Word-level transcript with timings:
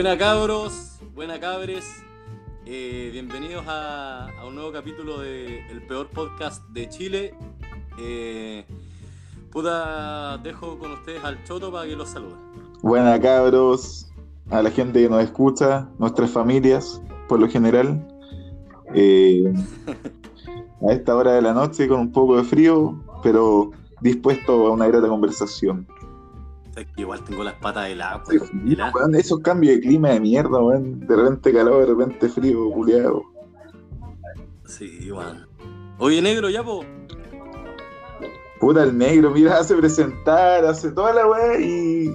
Buena 0.00 0.16
cabros, 0.16 0.98
buena 1.14 1.38
cabres, 1.38 1.84
eh, 2.64 3.10
bienvenidos 3.12 3.66
a, 3.68 4.30
un 4.48 4.54
nuevo 4.54 4.72
capítulo 4.72 5.20
de 5.20 5.58
El 5.70 5.86
Peor 5.86 6.08
Podcast 6.08 6.66
de 6.70 6.88
Chile. 6.88 7.34
Eh, 7.98 8.64
puta, 9.52 10.38
dejo 10.38 10.78
con 10.78 10.92
ustedes 10.92 11.22
al 11.22 11.44
Choto 11.44 11.70
para 11.70 11.86
que 11.86 11.96
los 11.96 12.08
salude. 12.08 12.36
Buena 12.80 13.20
cabros, 13.20 14.10
a 14.48 14.62
la 14.62 14.70
gente 14.70 15.02
que 15.02 15.08
nos 15.10 15.22
escucha, 15.22 15.86
nuestras 15.98 16.30
familias, 16.30 17.02
por 17.28 17.38
lo 17.38 17.46
general. 17.46 18.02
Eh, 18.94 19.52
a 20.88 20.92
esta 20.92 21.14
hora 21.14 21.32
de 21.32 21.42
la 21.42 21.52
noche 21.52 21.86
con 21.88 22.00
un 22.00 22.10
poco 22.10 22.38
de 22.38 22.44
frío, 22.44 22.98
pero 23.22 23.72
dispuesto 24.00 24.66
a 24.66 24.70
una 24.70 24.86
grata 24.86 25.08
conversación. 25.08 25.86
Es 26.80 26.86
que 26.94 27.02
Igual 27.02 27.22
tengo 27.24 27.44
las 27.44 27.54
patas 27.56 27.90
heladas, 27.90 28.26
Sí, 28.28 28.38
weón, 28.94 29.14
esos 29.14 29.40
cambios 29.40 29.74
de 29.74 29.80
clima 29.82 30.10
de 30.10 30.20
mierda, 30.20 30.58
weón. 30.58 31.00
De 31.06 31.14
repente 31.14 31.52
calor, 31.52 31.86
de 31.86 31.94
repente 31.94 32.28
frío, 32.28 32.70
culiado. 32.70 33.22
Sí, 34.64 35.12
weón. 35.12 35.46
Oye, 35.98 36.22
negro, 36.22 36.48
ya, 36.48 36.64
po. 36.64 36.82
Puta 38.60 38.82
el 38.84 38.96
negro, 38.96 39.30
mira, 39.30 39.58
hace 39.58 39.76
presentar, 39.76 40.64
hace 40.64 40.90
toda 40.92 41.12
la 41.12 41.26
weá 41.26 41.60
y. 41.60 42.14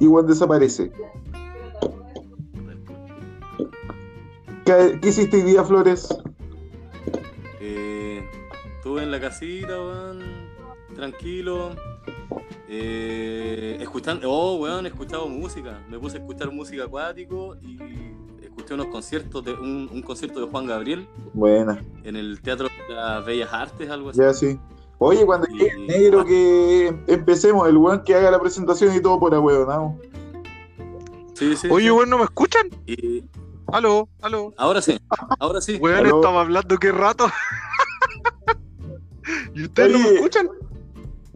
y 0.00 0.06
weón 0.06 0.26
desaparece. 0.26 0.90
¿Qué, 4.64 4.98
qué 5.02 5.08
hiciste 5.08 5.36
hoy 5.36 5.42
día, 5.42 5.64
Flores? 5.64 6.08
Eh, 7.60 8.26
estuve 8.76 9.02
en 9.02 9.10
la 9.10 9.20
casita, 9.20 9.68
weón, 9.68 10.22
tranquilo. 10.94 11.72
Eh, 12.70 13.78
escuchando, 13.80 14.30
oh, 14.30 14.56
weón, 14.56 14.84
he 14.86 14.90
escuchado 14.90 15.26
música. 15.28 15.82
Me 15.88 15.98
puse 15.98 16.18
a 16.18 16.20
escuchar 16.20 16.50
música 16.52 16.84
acuático 16.84 17.56
y 17.62 17.78
escuché 18.42 18.74
unos 18.74 18.86
conciertos 18.88 19.44
de 19.44 19.52
un, 19.54 19.88
un 19.92 20.02
concierto 20.02 20.40
de 20.40 20.46
Juan 20.50 20.66
Gabriel 20.66 21.08
Buena, 21.32 21.80
en 22.04 22.16
el 22.16 22.40
Teatro 22.42 22.68
de 22.88 22.94
las 22.94 23.24
Bellas 23.24 23.52
Artes, 23.52 23.88
algo 23.90 24.10
así. 24.10 24.20
ya 24.20 24.32
sí. 24.34 24.58
Oye, 24.98 25.24
cuando 25.24 25.46
Y- 25.48 25.58
llegue 25.58 25.70
el 25.76 25.86
negro 25.86 26.24
que 26.24 26.88
empecemos, 27.06 27.66
el 27.68 27.76
weón 27.76 28.02
que 28.04 28.14
haga 28.14 28.30
la 28.32 28.40
presentación 28.40 28.94
y 28.94 29.00
todo 29.00 29.18
por 29.18 29.34
ahueonado. 29.34 29.96
Sí, 31.34 31.56
sí. 31.56 31.68
Oye, 31.70 31.86
sí. 31.86 31.90
weón, 31.90 32.10
¿no 32.10 32.18
me 32.18 32.24
escuchan? 32.24 32.68
Y 32.86 33.24
Aló, 33.72 34.08
aló. 34.22 34.52
ahora 34.56 34.80
sí, 34.82 34.98
ahora 35.38 35.60
sí. 35.60 35.76
Weón, 35.76 35.98
Aló. 36.06 36.16
estaba 36.16 36.40
hablando 36.42 36.76
qué 36.78 36.90
rato. 36.92 37.28
¿Y 39.54 39.64
ustedes 39.64 39.92
no 39.92 39.98
me 40.00 40.14
escuchan? 40.16 40.48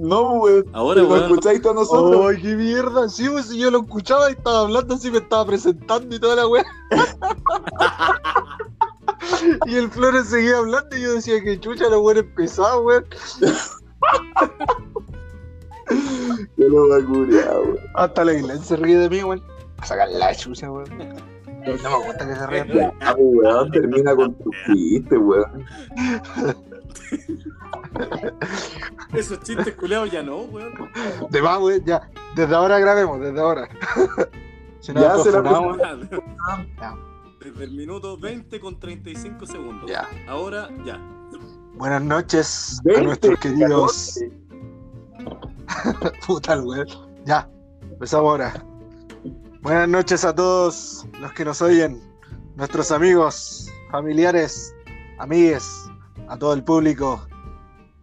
No, 0.03 0.33
weón. 0.33 0.67
Ahora, 0.73 1.01
¿Lo 1.01 1.09
weón. 1.09 1.23
escucháis 1.23 1.63
todos 1.63 1.77
nosotros? 1.77 2.27
Ay, 2.29 2.43
qué 2.43 2.57
mierda. 2.57 3.09
Sí, 3.09 3.29
pues 3.29 3.47
si 3.47 3.61
yo 3.61 3.71
lo 3.71 3.83
escuchaba 3.83 4.31
y 4.31 4.33
estaba 4.33 4.63
hablando 4.63 4.97
así, 4.97 5.13
me 5.13 5.19
estaba 5.19 5.47
presentando 5.47 6.17
y 6.17 6.19
toda 6.19 6.35
la 6.35 6.49
weá. 6.49 6.65
y 9.67 9.77
el 9.77 9.89
Flores 9.89 10.27
seguía 10.27 10.59
hablando 10.59 10.97
y 10.97 11.03
yo 11.03 11.13
decía 11.13 11.41
que 11.41 11.61
chucha 11.61 11.89
la 11.89 12.01
weá 12.01 12.19
empezaba, 12.19 12.81
weón. 12.81 13.05
Yo 16.57 16.69
lo 16.69 17.07
culiar, 17.07 17.61
weón. 17.61 17.79
Hasta 17.95 18.25
la 18.25 18.34
Isla 18.34 18.57
se 18.57 18.75
ríe 18.75 18.99
de 18.99 19.09
mí, 19.09 19.23
weón. 19.23 19.41
A 19.79 19.87
sacar 19.87 20.09
la 20.09 20.34
chucha, 20.34 20.69
weón. 20.69 20.89
No 20.99 21.91
me 21.91 22.07
gusta 22.07 22.27
que 22.27 22.34
se 22.34 22.47
ríe. 22.49 22.93
Ah, 23.03 23.15
weón, 23.17 23.71
termina 23.71 24.17
con 24.17 24.34
tu 24.34 24.51
chiste, 24.67 25.17
weón. 25.17 25.65
Esos 29.12 29.41
chistes 29.41 29.75
culeados 29.75 30.10
ya 30.10 30.22
no, 30.22 30.38
weón. 30.43 30.72
De 31.31 31.43
más, 31.43 31.60
weón, 31.60 31.84
ya. 31.84 32.09
Desde 32.34 32.55
ahora 32.55 32.78
grabemos, 32.78 33.21
desde 33.21 33.41
ahora. 33.41 33.69
Si 34.81 34.93
no, 34.93 35.00
Ya 35.00 35.19
se 35.19 35.31
la. 35.31 36.97
Desde 37.41 37.65
el 37.65 37.72
minuto 37.72 38.16
20 38.16 38.60
con 38.60 38.78
35 38.78 39.47
segundos. 39.47 39.91
Ya. 39.91 40.09
Ahora, 40.28 40.69
ya. 40.84 41.00
Buenas 41.75 42.03
noches 42.03 42.78
a 42.81 42.83
20, 42.84 43.03
nuestros 43.05 43.38
queridos. 43.41 44.19
14. 45.19 46.21
Puta 46.27 46.54
el 46.54 46.60
weón. 46.60 46.87
Ya, 47.25 47.49
empezamos 47.83 48.31
ahora. 48.31 48.65
Buenas 49.62 49.89
noches 49.89 50.25
a 50.25 50.34
todos 50.34 51.06
los 51.21 51.33
que 51.34 51.44
nos 51.44 51.62
oyen, 51.62 52.03
nuestros 52.56 52.91
amigos, 52.91 53.72
familiares, 53.93 54.75
amigues, 55.19 55.89
a 56.27 56.37
todo 56.37 56.54
el 56.54 56.65
público, 56.65 57.25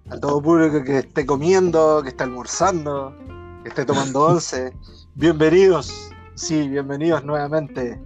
a 0.10 0.20
todo 0.20 0.42
público 0.42 0.84
que 0.84 1.00
esté 1.00 1.26
comiendo, 1.26 2.02
que 2.02 2.10
esté 2.10 2.24
almorzando, 2.24 3.16
que 3.64 3.70
esté 3.70 3.86
tomando 3.86 4.26
once. 4.26 4.74
Bienvenidos, 5.16 6.12
sí, 6.36 6.68
bienvenidos 6.68 7.24
nuevamente 7.24 8.00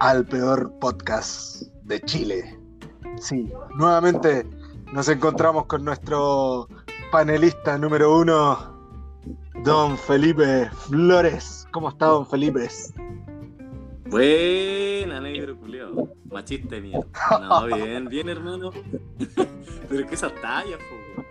al 0.00 0.26
peor 0.26 0.72
podcast 0.80 1.62
de 1.84 2.00
Chile. 2.02 2.58
Sí, 3.20 3.52
nuevamente 3.76 4.44
nos 4.92 5.08
encontramos 5.08 5.66
con 5.66 5.84
nuestro 5.84 6.68
panelista 7.12 7.78
número 7.78 8.18
uno, 8.18 8.58
Don 9.62 9.96
Felipe 9.96 10.68
Flores. 10.88 11.66
¿Cómo 11.70 11.90
está, 11.90 12.06
Don 12.06 12.26
Felipe? 12.26 12.68
Buena, 14.10 15.20
negro 15.20 15.56
culeado. 15.56 16.08
Machista 16.30 16.74
de 16.74 16.80
mierda. 16.80 17.06
No, 17.40 17.66
bien, 17.66 18.08
bien, 18.08 18.28
hermano. 18.28 18.70
pero 19.88 20.00
es 20.02 20.06
que 20.06 20.14
esa 20.14 20.30
talla, 20.30 20.76
po. 20.78 21.22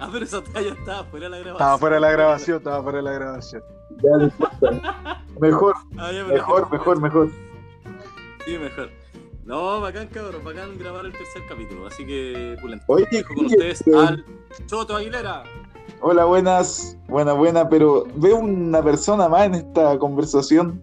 Ah, 0.00 0.08
pero 0.12 0.24
esa 0.24 0.42
talla 0.42 0.72
estaba 0.72 1.04
fuera 1.04 1.26
de 1.26 1.30
la 1.30 1.38
grabación. 1.38 1.54
Estaba 1.56 1.78
fuera 1.78 1.94
de 1.96 2.00
la 2.00 2.10
grabación, 2.12 2.56
estaba 2.58 2.82
fuera 2.82 2.98
de 2.98 3.04
la 3.04 3.12
grabación. 3.12 3.62
Ya, 4.02 4.10
no 4.16 4.24
importa. 4.24 5.24
Mejor, 5.40 5.74
Ah, 5.96 6.12
ya, 6.12 6.24
mejor, 6.24 6.68
que- 6.68 6.72
mejor, 6.76 7.00
mejor. 7.00 7.30
Sí, 8.44 8.58
mejor. 8.58 8.90
No, 9.44 9.80
bacán, 9.80 10.08
cabrón, 10.08 10.42
bacán 10.44 10.76
grabar 10.78 11.06
el 11.06 11.12
tercer 11.12 11.42
capítulo. 11.48 11.86
Así 11.86 12.04
que, 12.04 12.56
pulento. 12.60 12.84
Oye, 12.88 13.06
Dejo 13.10 13.34
con 13.34 13.46
ustedes 13.46 13.80
este- 13.80 13.96
al 13.96 14.24
Choto 14.66 14.96
Aguilera. 14.96 15.44
Hola, 16.00 16.24
buenas, 16.26 16.96
buena, 17.08 17.32
buena, 17.32 17.68
pero 17.68 18.06
veo 18.16 18.36
una 18.36 18.82
persona 18.82 19.28
más 19.28 19.46
en 19.46 19.54
esta 19.56 19.98
conversación. 19.98 20.80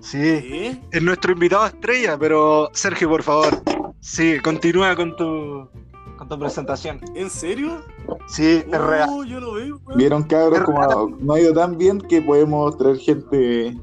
Sí, 0.00 0.80
es 0.90 1.02
nuestro 1.02 1.32
invitado 1.32 1.66
estrella, 1.66 2.16
pero 2.18 2.70
Sergio, 2.72 3.08
por 3.08 3.22
favor, 3.22 3.62
sí, 4.00 4.38
continúa 4.42 4.96
con 4.96 5.14
tu, 5.16 5.68
con 6.16 6.28
tu 6.28 6.38
presentación. 6.38 7.00
¿En 7.14 7.28
serio? 7.28 7.82
Sí, 8.26 8.62
es 8.66 8.80
real. 8.80 9.10
No, 9.10 9.24
yo 9.24 9.40
lo 9.40 9.52
veo, 9.54 9.78
weón. 9.84 9.98
Vieron, 9.98 10.22
cabros, 10.24 10.60
como 10.62 11.08
no 11.20 11.34
ha 11.34 11.40
ido 11.40 11.52
tan 11.52 11.76
bien 11.76 12.00
que 12.00 12.22
podemos 12.22 12.76
traer 12.78 12.96
gente 12.98 13.78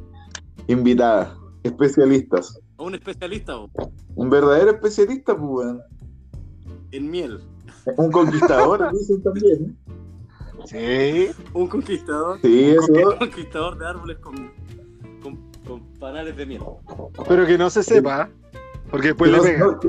invitada, 0.68 1.38
especialistas. 1.64 2.60
A 2.80 2.84
un 2.84 2.96
especialista, 2.96 3.54
po, 3.54 3.92
Un 4.16 4.30
verdadero 4.30 4.72
especialista, 4.72 5.38
pues, 5.38 5.50
weón. 5.68 5.82
en 6.92 7.12
miel. 7.12 7.40
Un 7.98 8.12
conquistador, 8.12 8.92
dicen 8.98 9.22
también. 9.22 9.78
Sí, 10.66 11.30
Un 11.54 11.68
conquistador. 11.68 12.40
Sí, 12.42 12.76
Un 12.90 12.98
eso. 12.98 13.18
conquistador 13.20 13.78
de 13.78 13.88
árboles 13.88 14.18
con, 14.18 14.52
con, 15.68 15.82
panales 16.00 16.36
de 16.36 16.46
miel. 16.46 16.62
pero 17.28 17.46
que 17.46 17.58
no 17.58 17.70
se 17.70 17.84
sepa, 17.84 18.30
porque 18.90 19.10
después 19.10 19.32
le 19.32 19.42
pega. 19.42 19.60
No, 19.60 19.80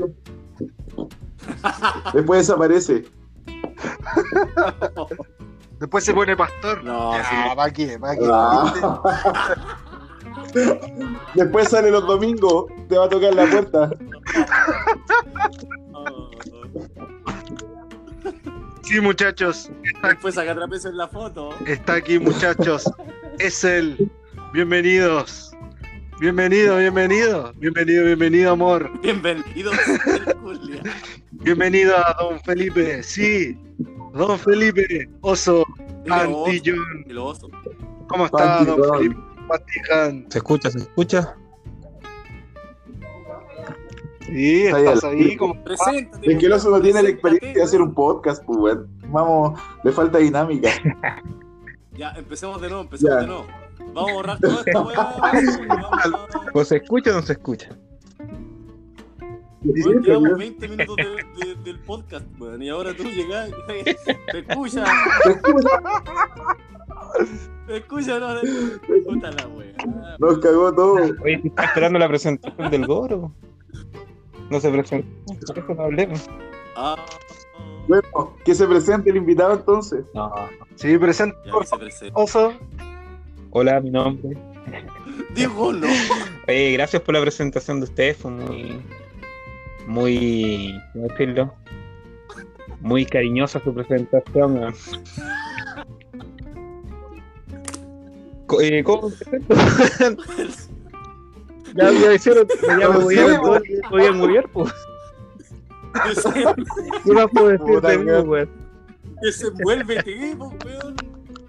Después 2.13 2.47
desaparece. 2.47 3.05
Después 5.79 6.03
se 6.03 6.13
pone 6.13 6.35
pastor. 6.35 6.83
No, 6.83 7.13
sí. 7.13 7.19
Ah, 7.23 7.53
¿para 7.55 7.71
qué? 7.71 7.97
¿Para 7.97 8.17
qué? 8.17 8.25
Ah. 8.29 9.77
Después 11.35 11.69
sale 11.69 11.89
los 11.89 12.05
domingos, 12.05 12.65
te 12.89 12.97
va 12.97 13.05
a 13.05 13.09
tocar 13.09 13.33
la 13.33 13.45
puerta. 13.45 13.89
Sí, 18.83 18.99
muchachos, 18.99 19.69
Después 20.01 20.33
saca 20.33 20.55
trapecio 20.55 20.89
en 20.89 20.97
la 20.97 21.07
foto. 21.07 21.51
está 21.67 21.93
aquí, 21.93 22.17
muchachos. 22.17 22.91
Es 23.37 23.63
él. 23.63 24.11
Bienvenidos. 24.51 25.48
Bienvenido, 26.19 26.77
bienvenido. 26.77 27.53
Bienvenido, 27.55 28.05
bienvenido, 28.05 28.51
amor. 28.51 28.91
Bienvenidos, 29.01 29.75
Julia. 30.41 30.83
Bienvenido 31.31 31.95
a 31.97 32.15
don 32.19 32.39
Felipe. 32.41 33.01
Sí, 33.03 33.57
Don 34.13 34.37
Felipe, 34.39 35.09
oso, 35.21 35.63
Antillón. 36.09 36.77
¿Cómo 38.07 38.25
está, 38.25 38.65
don. 38.65 38.97
Felipe? 38.97 39.15
¿Se 40.29 40.37
escucha? 40.39 40.69
¿Se 40.71 40.79
escucha? 40.79 41.35
Sí, 44.25 44.63
estás 44.65 45.03
ahí 45.05 45.37
como. 45.37 45.63
Preséntate. 45.63 46.31
Es 46.33 46.37
que 46.37 46.45
el 46.47 46.51
oso 46.51 46.69
no 46.69 46.81
tiene 46.81 47.01
la 47.01 47.09
experiencia 47.09 47.53
de 47.53 47.63
hacer 47.63 47.81
un 47.81 47.93
podcast, 47.93 48.43
pues, 48.45 48.59
weón. 48.59 48.89
Vamos, 49.07 49.59
le 49.83 49.91
falta 49.91 50.17
dinámica. 50.19 50.69
Ya, 51.93 52.11
empecemos 52.11 52.61
de 52.61 52.67
nuevo, 52.67 52.83
empecemos 52.83 53.15
Ya. 53.15 53.21
de 53.21 53.27
nuevo. 53.27 53.47
Vamos 53.93 54.09
a 54.11 54.13
borrar 54.13 54.39
toda 54.39 54.59
esta 54.65 54.81
weá. 54.81 55.15
¿O 56.53 56.63
se 56.63 56.77
escucha 56.77 57.11
o 57.11 57.13
no 57.15 57.21
se 57.21 57.33
escucha? 57.33 57.69
Weón, 59.61 60.01
llevamos 60.03 60.37
20 60.37 60.67
minutos 60.69 60.95
de- 60.95 61.45
de- 61.45 61.55
del 61.63 61.79
podcast, 61.79 62.25
weón, 62.39 62.61
y 62.63 62.69
ahora 62.69 62.93
tú 62.95 63.03
llegas 63.03 63.49
y 63.49 63.53
te 63.65 63.89
escucha, 64.47 64.85
te 67.65 67.77
escucha, 67.77 68.19
no, 68.19 68.39
puta 69.05 69.31
la 69.31 69.47
weá. 69.47 69.73
Nos 70.19 70.37
cagó 70.39 70.73
todo. 70.73 70.95
Oye, 71.23 71.41
está 71.43 71.65
esperando 71.65 71.99
la 71.99 72.07
presentación 72.07 72.71
del 72.71 72.85
Goro. 72.87 73.31
No 74.49 74.59
se 74.59 74.69
presentó, 74.71 75.07
por 75.47 75.57
eso 75.59 75.73
no 75.75 75.83
hablemos. 75.83 76.27
Ah, 76.75 76.95
Bueno, 77.87 78.33
que 78.45 78.55
se 78.55 78.65
presente 78.67 79.09
el 79.11 79.17
invitado 79.17 79.53
entonces. 79.53 80.03
No. 80.13 80.33
Sí, 80.75 80.97
presente, 80.97 81.37
ya 81.45 81.51
por 81.51 81.61
que 81.63 81.67
se 81.67 81.77
presenta. 81.77 82.19
oso. 82.19 82.53
Hola, 83.51 83.79
mi 83.81 83.89
nombre. 83.89 84.37
Dijo 85.35 85.73
no. 85.73 85.87
Oye, 86.47 86.71
gracias 86.73 87.01
por 87.01 87.13
la 87.15 87.21
presentación 87.21 87.79
de 87.79 87.85
ustedes, 87.85 88.17
fue 88.17 88.31
muy. 88.31 88.81
Muy. 89.87 90.73
¿Cómo 90.93 91.07
decirlo? 91.07 91.53
Muy 92.81 93.05
cariñosa 93.05 93.61
su 93.63 93.73
presentación. 93.73 94.53
weón. 94.57 94.73
Co- 98.47 98.61
eh, 98.61 98.83
¿Cómo 98.83 99.11
ya, 101.75 101.91
ya 101.91 102.13
hicieron, 102.13 102.47
ya 102.79 102.89
me 102.89 102.99
podían 103.89 104.17
mover, 104.17 104.49
pues. 104.51 104.71
Que 106.03 106.15
se, 106.15 106.29
¿Qué 107.03 107.11
más 107.11 107.27
puedo 107.31 107.47
decir 107.49 107.81
de 107.81 107.97
mí, 107.97 108.05
weón. 108.11 108.49
equipo, 109.91 110.53
weón. 110.65 110.95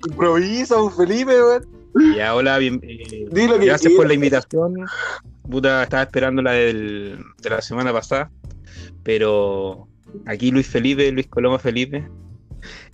Improvisa, 0.08 0.74
don 0.76 0.92
Felipe, 0.94 1.30
weón. 1.42 1.79
Ya, 2.16 2.34
hola, 2.34 2.58
bien, 2.58 2.80
eh, 2.82 3.26
Dilo 3.30 3.58
que 3.58 3.66
gracias 3.66 3.92
por 3.94 4.06
la 4.06 4.14
invitación. 4.14 4.86
Puta, 5.48 5.82
estaba 5.82 6.02
esperando 6.02 6.42
la 6.42 6.52
del, 6.52 7.18
de 7.42 7.50
la 7.50 7.60
semana 7.60 7.92
pasada, 7.92 8.30
pero 9.02 9.88
aquí 10.26 10.50
Luis 10.50 10.68
Felipe, 10.68 11.10
Luis 11.10 11.26
Coloma 11.26 11.58
Felipe. 11.58 12.08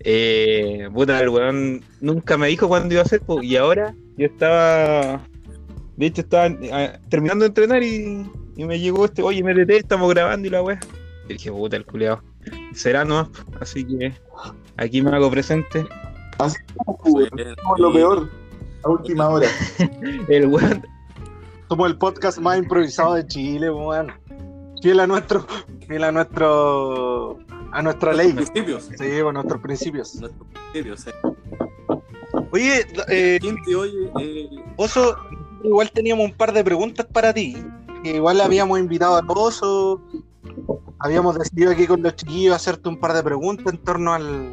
Eh, 0.00 0.88
puta, 0.94 1.20
el 1.20 1.28
weón 1.28 1.82
nunca 2.00 2.38
me 2.38 2.48
dijo 2.48 2.69
cuándo 2.69 2.94
iba 2.94 3.02
a 3.02 3.06
ser, 3.06 3.20
po, 3.20 3.43
y 3.43 3.56
ahora 3.56 3.94
yo 4.16 4.26
estaba, 4.26 5.20
de 5.96 6.06
hecho, 6.06 6.22
estaba 6.22 6.46
eh, 6.46 6.99
terminando 7.08 7.44
de 7.44 7.49
entrenar 7.49 7.82
y, 7.82 8.26
y 8.56 8.64
me 8.64 8.78
llegó 8.78 9.04
este, 9.04 9.22
oye, 9.22 9.42
MTT, 9.42 9.70
estamos 9.70 10.08
grabando 10.10 10.46
y 10.46 10.50
la 10.50 10.62
weá. 10.62 10.81
Y 11.28 11.34
dije, 11.34 11.50
puta, 11.50 11.76
el 11.76 11.84
culeado. 11.84 12.22
Será 12.72 13.04
no, 13.04 13.31
así 13.60 13.84
que 13.84 14.14
aquí 14.76 15.02
me 15.02 15.10
hago 15.10 15.31
presente. 15.31 15.84
Así 16.38 16.58
como, 16.76 17.20
lo 17.78 17.92
peor. 17.92 18.45
A 18.86 18.88
última 18.88 19.28
hora. 19.28 19.48
El 20.28 20.46
weón 20.46 20.86
Somos 21.68 21.90
el 21.90 21.98
podcast 21.98 22.38
más 22.38 22.56
improvisado 22.58 23.14
de 23.14 23.26
Chile, 23.26 23.68
weón. 23.68 24.12
Fiel 24.80 25.00
a 25.00 25.08
nuestro, 25.08 25.44
fiel 25.88 26.04
a 26.04 26.12
nuestro, 26.12 27.36
a 27.72 27.82
nuestra 27.82 28.12
ley. 28.12 28.32
Principios. 28.32 28.88
Sí, 28.96 29.18
a 29.18 29.32
nuestros 29.32 29.60
principios. 29.60 30.14
Nuestros 30.14 30.46
principios, 30.52 31.06
eh. 31.08 31.12
Oye, 32.52 32.86
eh, 33.08 33.38
¿Quién 33.40 33.56
te 33.64 33.74
oye? 33.74 34.08
Eh, 34.20 34.50
Oso, 34.76 35.16
igual 35.64 35.90
teníamos 35.90 36.26
un 36.26 36.36
par 36.36 36.52
de 36.52 36.62
preguntas 36.62 37.06
para 37.06 37.34
ti. 37.34 37.56
Que 38.04 38.16
igual 38.16 38.40
habíamos 38.40 38.78
invitado 38.78 39.16
a 39.16 39.24
Oso. 39.26 40.00
Habíamos 41.00 41.36
decidido 41.36 41.72
aquí 41.72 41.88
con 41.88 42.04
los 42.04 42.14
chiquillos 42.14 42.54
hacerte 42.54 42.88
un 42.88 43.00
par 43.00 43.14
de 43.14 43.22
preguntas 43.24 43.66
en 43.66 43.82
torno 43.82 44.14
al, 44.14 44.52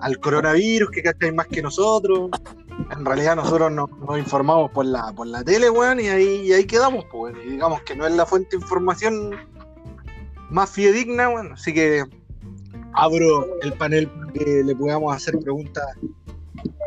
al 0.00 0.18
coronavirus, 0.20 0.90
que 0.90 1.02
cacháis 1.02 1.34
más 1.34 1.48
que 1.48 1.60
nosotros. 1.60 2.30
En 2.90 3.04
realidad 3.04 3.36
nosotros 3.36 3.70
nos, 3.72 3.90
nos 3.90 4.18
informamos 4.18 4.70
por 4.70 4.84
la, 4.86 5.12
por 5.12 5.26
la 5.26 5.42
tele, 5.42 5.70
weón, 5.70 6.00
y 6.00 6.08
ahí, 6.08 6.42
y 6.46 6.52
ahí 6.52 6.66
quedamos, 6.66 7.04
pues. 7.10 7.34
Y 7.44 7.50
digamos 7.50 7.82
que 7.82 7.96
no 7.96 8.06
es 8.06 8.14
la 8.14 8.26
fuente 8.26 8.56
de 8.56 8.62
información 8.62 9.30
más 10.50 10.70
fidedigna, 10.70 11.28
weón. 11.30 11.52
Así 11.52 11.72
que 11.72 12.04
abro 12.94 13.46
el 13.62 13.72
panel 13.74 14.08
para 14.08 14.32
que 14.32 14.62
le 14.64 14.74
podamos 14.76 15.14
hacer 15.16 15.38
preguntas 15.40 15.84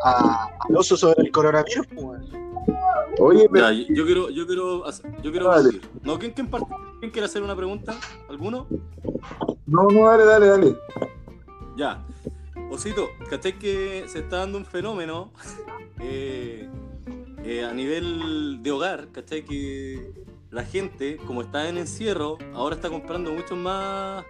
a, 0.04 0.48
al 0.68 0.76
oso 0.76 0.96
sobre 0.96 1.22
el 1.24 1.30
coronavirus, 1.32 1.86
pues, 1.88 2.04
weón. 2.04 2.46
Oye, 3.18 3.48
pero 3.50 3.70
ya, 3.70 3.86
yo 3.94 4.04
quiero, 4.04 4.28
yo 4.30 4.46
quiero, 4.46 4.84
hacer- 4.86 5.10
yo 5.22 5.30
quiero 5.30 5.48
Dale. 5.48 5.64
decir. 5.64 5.80
No, 6.02 6.18
¿quién, 6.18 6.32
quién? 6.32 6.48
¿Quién 7.00 7.10
quiere 7.12 7.26
hacer 7.26 7.42
una 7.42 7.56
pregunta? 7.56 7.94
¿Alguno? 8.28 8.66
no, 9.66 9.84
no, 9.88 10.08
dale, 10.08 10.24
dale, 10.24 10.46
dale. 10.46 10.76
Ya. 11.76 12.04
Osito, 12.70 13.08
¿cachai 13.30 13.58
que 13.58 14.04
se 14.08 14.18
está 14.20 14.38
dando 14.38 14.58
un 14.58 14.64
fenómeno 14.66 15.30
eh, 16.00 16.68
eh, 17.44 17.64
a 17.64 17.72
nivel 17.72 18.62
de 18.62 18.70
hogar? 18.70 19.08
¿Cachai 19.12 19.44
que 19.44 20.12
la 20.50 20.64
gente, 20.64 21.16
como 21.26 21.42
está 21.42 21.68
en 21.68 21.78
encierro, 21.78 22.38
ahora 22.54 22.76
está 22.76 22.88
comprando 22.88 23.32
mucho 23.32 23.56
más 23.56 24.24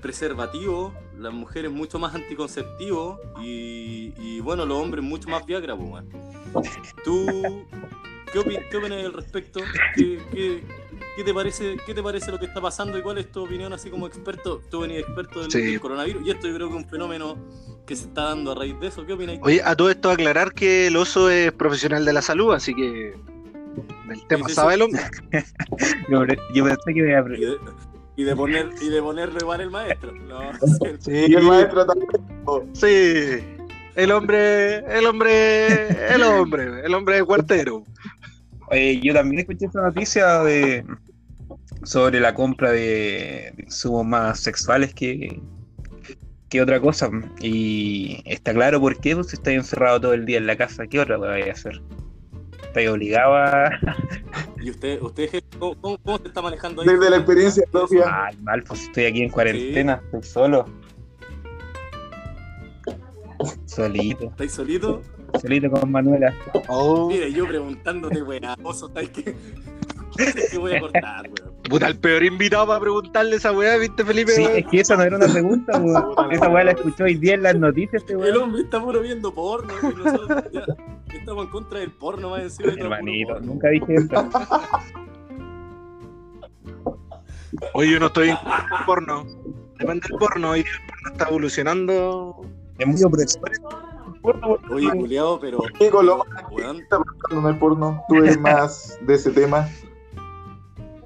preservativos, 0.00 0.92
las 1.18 1.32
mujeres 1.32 1.70
mucho 1.70 1.98
más 1.98 2.14
anticonceptivos 2.14 3.18
y, 3.42 4.14
y, 4.18 4.40
bueno, 4.40 4.64
los 4.64 4.78
hombres 4.78 5.04
mucho 5.04 5.28
más 5.28 5.44
Viagra, 5.44 5.76
pues. 5.76 6.04
¿Tú 7.04 7.26
qué, 8.32 8.38
opi- 8.40 8.68
qué 8.70 8.76
opinas 8.76 9.04
al 9.04 9.12
respecto? 9.12 9.60
¿Qué, 9.94 10.18
qué, 10.32 10.62
qué 11.16 11.24
te 11.24 11.34
parece, 11.34 11.76
¿Qué 11.84 11.94
te 11.94 12.02
parece 12.02 12.30
lo 12.30 12.38
que 12.38 12.46
está 12.46 12.60
pasando 12.60 12.98
y 12.98 13.02
cuál 13.02 13.18
es 13.18 13.30
tu 13.30 13.44
opinión 13.44 13.72
así 13.72 13.90
como 13.90 14.06
experto? 14.06 14.62
Tú 14.70 14.80
venís 14.80 15.00
experto 15.00 15.40
del, 15.42 15.50
Sí. 15.50 15.60
del 15.62 15.80
coronavirus 15.80 16.26
y 16.26 16.30
esto 16.30 16.48
yo 16.48 16.54
creo 16.54 16.68
que 16.70 16.76
es 16.78 16.82
un 16.84 16.88
fenómeno 16.88 17.36
que 17.90 17.96
se 17.96 18.04
está 18.04 18.22
dando 18.26 18.52
a 18.52 18.54
raíz 18.54 18.78
de 18.78 18.86
eso. 18.86 19.04
¿Qué 19.04 19.14
opinas? 19.14 19.40
Oye, 19.42 19.60
a 19.64 19.74
todo 19.74 19.90
esto 19.90 20.12
aclarar 20.12 20.52
que 20.52 20.86
el 20.86 20.96
oso 20.96 21.28
es 21.28 21.50
profesional 21.50 22.04
de 22.04 22.12
la 22.12 22.22
salud, 22.22 22.54
así 22.54 22.72
que 22.72 23.16
del 24.06 24.26
tema 24.28 24.46
sí, 24.46 24.54
sabe 24.54 24.74
el 24.74 24.82
hombre. 24.82 25.02
Yo, 26.08 26.24
yo 26.54 26.64
pensé 26.64 26.94
que 26.94 27.02
me 27.02 27.10
iba 27.10 27.18
a 27.18 27.36
Y 27.36 27.40
de, 27.40 27.56
y 28.14 28.22
de 28.22 28.36
poner 28.36 28.70
y 28.80 28.90
de 28.90 29.02
ponerlo 29.02 29.40
igual 29.40 29.60
el 29.62 29.70
maestro. 29.70 30.12
No, 30.14 30.38
sí. 31.00 31.10
Y 31.30 31.34
el 31.34 31.42
maestro 31.42 31.84
también. 31.84 32.08
Sí, 32.74 33.44
el 33.96 34.12
hombre, 34.12 34.76
el 34.96 35.06
hombre, 35.06 36.14
el 36.14 36.22
hombre, 36.22 36.86
el 36.86 36.94
hombre 36.94 37.16
de 37.16 37.24
cuartero. 37.24 37.82
Oye, 38.68 39.00
yo 39.00 39.14
también 39.14 39.40
escuché 39.40 39.66
esa 39.66 39.82
noticia 39.82 40.44
de 40.44 40.84
sobre 41.82 42.20
la 42.20 42.34
compra 42.34 42.70
de 42.70 43.52
de 43.56 43.64
insumos 43.64 44.06
más 44.06 44.38
sexuales 44.38 44.94
que, 44.94 45.40
que 46.50 46.60
otra 46.60 46.80
cosa. 46.80 47.10
Y 47.40 48.20
está 48.26 48.52
claro 48.52 48.80
por 48.80 49.00
qué, 49.00 49.14
pues 49.14 49.28
si 49.28 49.36
estáis 49.36 49.58
encerrado 49.58 50.00
todo 50.00 50.12
el 50.12 50.26
día 50.26 50.36
en 50.36 50.46
la 50.46 50.56
casa, 50.56 50.86
¿qué 50.86 51.00
otra 51.00 51.16
vais 51.16 51.48
a 51.48 51.52
hacer? 51.52 51.80
Estáis 52.62 52.88
obligado 52.90 53.34
a. 53.36 53.70
¿Y 54.60 54.70
usted, 54.70 55.00
usted 55.00 55.42
¿cómo, 55.58 55.74
cómo, 55.80 56.18
se 56.18 56.28
está 56.28 56.42
manejando 56.42 56.82
ahí? 56.82 56.88
Ah, 56.88 56.92
Desde 56.92 57.10
la 57.10 57.16
experiencia 57.16 57.64
propia. 57.70 58.04
Mal, 58.04 58.38
mal, 58.42 58.62
pues 58.64 58.82
estoy 58.82 59.06
aquí 59.06 59.22
en 59.22 59.30
cuarentena, 59.30 60.02
estoy 60.04 60.22
solo. 60.22 60.66
Solito, 63.64 64.24
¿Estáis 64.24 64.52
solito? 64.52 65.00
solito 65.40 65.70
con 65.70 65.90
Manuela. 65.90 66.34
Oh, 66.68 67.08
Mira, 67.08 67.28
yo 67.28 67.46
preguntándote, 67.46 68.22
weá, 68.22 68.54
oso, 68.62 68.88
¿sabes 68.92 69.08
qué? 69.10 69.34
¿Qué 70.50 70.58
voy 70.58 70.74
a 70.74 70.80
cortar, 70.80 71.28
weón? 71.28 71.54
puta, 71.68 71.86
el 71.86 71.98
peor 71.98 72.24
invitado 72.24 72.66
para 72.66 72.80
preguntarle 72.80 73.36
esa 73.36 73.52
weá, 73.52 73.76
¿viste, 73.76 74.04
Felipe? 74.04 74.32
Sí, 74.32 74.44
es 74.44 74.66
que 74.66 74.80
esa 74.80 74.96
no 74.96 75.04
era 75.04 75.16
una 75.16 75.28
pregunta, 75.28 75.78
weón. 75.78 76.32
Esa 76.32 76.48
weá 76.48 76.64
la 76.64 76.72
escuchó 76.72 77.04
hoy 77.04 77.14
día 77.14 77.34
en 77.34 77.42
las 77.44 77.56
noticias, 77.56 78.02
este 78.02 78.14
El 78.14 78.18
weón. 78.18 78.42
hombre 78.42 78.62
está 78.62 78.82
puro 78.82 79.00
viendo 79.00 79.32
porno 79.32 79.72
y 79.82 79.94
nosotros 79.94 80.44
ya 80.52 80.64
estamos 81.14 81.44
en 81.44 81.50
contra 81.50 81.78
del 81.80 81.92
porno 81.92 82.30
más 82.30 82.42
encima. 82.42 82.72
Hermanito, 82.72 83.34
porno. 83.34 83.46
nunca 83.46 83.68
dije 83.68 83.94
eso. 83.94 84.28
Oye, 87.74 87.92
yo 87.92 88.00
no 88.00 88.06
estoy 88.06 88.30
en 88.30 88.36
porno. 88.86 89.26
Depende 89.78 90.06
del 90.08 90.18
porno, 90.18 90.56
y 90.56 90.60
el 90.60 90.66
porno 90.86 91.12
está 91.12 91.28
evolucionando. 91.28 92.40
Es 92.78 92.86
muy 92.86 93.02
opresor. 93.02 93.50
Oye, 94.70 94.90
culiado, 94.90 95.40
pero, 95.40 95.58
¿Qué 95.78 95.88
Coloma 95.90 96.24
weón, 96.50 96.80
está 96.80 96.98
pasando 96.98 97.48
en 97.48 97.54
el 97.54 97.58
porno? 97.58 98.04
Tú 98.08 98.16
eres 98.16 98.38
más 98.38 98.98
de 99.02 99.14
ese 99.14 99.30
tema. 99.30 99.68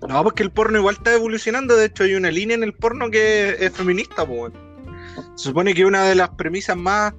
No, 0.08 0.22
porque 0.22 0.42
el 0.42 0.50
porno 0.50 0.78
igual 0.78 0.96
está 0.96 1.14
evolucionando. 1.14 1.76
De 1.76 1.86
hecho, 1.86 2.04
hay 2.04 2.14
una 2.14 2.30
línea 2.30 2.56
en 2.56 2.62
el 2.62 2.74
porno 2.74 3.10
que 3.10 3.56
es 3.58 3.72
feminista, 3.72 4.26
pues. 4.26 4.52
Se 5.36 5.44
supone 5.48 5.74
que 5.74 5.84
una 5.84 6.04
de 6.04 6.14
las 6.14 6.30
premisas 6.30 6.76
más 6.76 7.14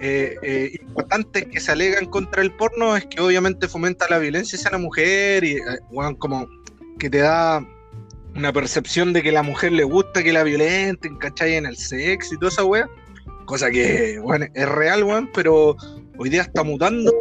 eh, 0.00 0.36
eh, 0.42 0.78
importantes 0.80 1.46
que 1.46 1.60
se 1.60 1.72
alegan 1.72 2.06
contra 2.06 2.42
el 2.42 2.52
porno 2.52 2.96
es 2.96 3.06
que 3.06 3.20
obviamente 3.20 3.68
fomenta 3.68 4.06
la 4.08 4.18
violencia 4.18 4.58
hacia 4.58 4.70
la 4.70 4.78
mujer 4.78 5.44
y, 5.44 5.56
eh, 5.56 5.60
weón, 5.90 6.14
como 6.14 6.48
que 6.98 7.10
te 7.10 7.18
da 7.18 7.66
una 8.34 8.52
percepción 8.52 9.12
de 9.12 9.22
que 9.22 9.32
la 9.32 9.42
mujer 9.42 9.72
le 9.72 9.84
gusta 9.84 10.22
que 10.22 10.32
la 10.32 10.44
violenten, 10.44 11.16
¿cachai? 11.16 11.56
En 11.56 11.66
el 11.66 11.76
sexo 11.76 12.34
y 12.34 12.38
toda 12.38 12.50
esa 12.50 12.64
wea. 12.64 12.88
Cosa 13.44 13.70
que, 13.70 14.18
bueno, 14.20 14.46
es 14.54 14.68
real, 14.68 15.04
weón, 15.04 15.30
pero 15.34 15.76
hoy 16.22 16.30
día 16.30 16.42
está 16.42 16.62
mutando, 16.62 17.12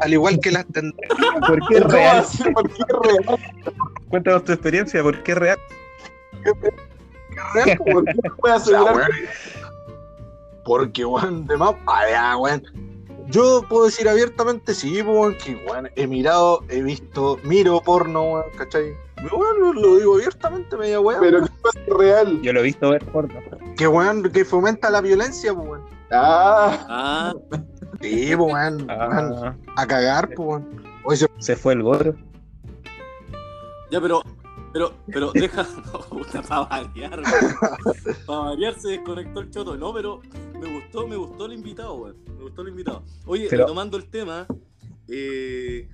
al 0.00 0.12
igual 0.12 0.40
que 0.40 0.50
las 0.50 0.66
tendencias. 0.66 1.12
¿Por 1.46 1.60
qué 1.68 1.76
es 1.76 1.82
¿Cómo 1.82 1.92
real? 1.92 2.24
¿Por 2.54 2.68
qué 2.68 2.82
es 2.82 3.24
real? 3.24 3.38
Cuéntanos 4.10 4.44
tu 4.44 4.52
experiencia, 4.52 5.02
¿por 5.02 5.22
qué 5.22 5.32
es 5.32 5.38
real? 5.38 5.58
real, 7.54 7.78
¿Por 7.78 8.04
qué 8.04 8.72
no 8.72 8.94
Porque, 10.64 11.04
weón, 11.04 11.46
de 11.46 11.56
más. 11.56 11.74
Ah, 11.86 12.36
weón. 12.36 12.62
Yo 13.28 13.62
puedo 13.68 13.84
decir 13.84 14.08
abiertamente, 14.08 14.74
sí, 14.74 15.02
weón, 15.02 15.36
que, 15.36 15.54
weón, 15.64 15.88
he 15.94 16.06
mirado, 16.08 16.64
he 16.68 16.82
visto, 16.82 17.38
miro 17.44 17.80
porno, 17.80 18.24
weón, 18.24 18.46
¿cachai? 18.56 18.92
Weón, 19.32 19.60
lo, 19.60 19.72
lo 19.72 19.96
digo 19.98 20.14
abiertamente, 20.16 20.76
media 20.76 20.98
weón. 20.98 21.20
Pero 21.20 21.42
¿qué 21.42 21.50
puede 21.62 21.84
ser 21.84 21.94
real? 21.94 22.42
Yo 22.42 22.52
lo 22.52 22.60
he 22.60 22.64
visto 22.64 22.90
ver 22.90 23.04
porno. 23.06 23.40
Que, 23.76 23.86
weón, 23.86 24.24
que 24.32 24.44
fomenta 24.44 24.90
la 24.90 25.00
violencia, 25.00 25.52
weón. 25.52 25.82
Ah, 26.10 26.86
Ah, 26.88 27.34
Sí, 28.00 28.30
pues, 28.36 28.52
weón, 28.52 28.86
weón, 28.86 28.88
Ah, 28.90 29.56
a 29.76 29.86
cagar, 29.86 30.28
pues, 30.34 30.38
weón. 30.48 30.82
Oye, 31.04 31.16
se- 31.16 31.30
se 31.38 31.56
fue 31.56 31.72
el 31.74 31.82
gorro. 31.82 32.14
ya, 33.90 34.00
pero, 34.00 34.22
pero, 34.72 34.92
pero 35.06 35.32
deja, 35.34 35.66
no, 35.92 36.00
puta, 36.00 36.42
para 36.42 36.60
variar, 36.66 37.22
para 38.26 38.38
variar 38.40 38.74
se 38.78 38.88
desconectó 38.88 39.40
el 39.40 39.50
choto, 39.50 39.76
no, 39.76 39.92
pero 39.92 40.20
me 40.60 40.72
gustó, 40.74 41.06
me 41.08 41.16
gustó 41.16 41.46
el 41.46 41.54
invitado, 41.54 41.94
weón, 41.94 42.16
me 42.36 42.42
gustó 42.44 42.62
el 42.62 42.68
invitado. 42.68 43.02
Oye, 43.26 43.46
Pero- 43.50 43.64
retomando 43.64 43.96
el 43.96 44.08
tema, 44.10 44.46
eh, 45.08 45.88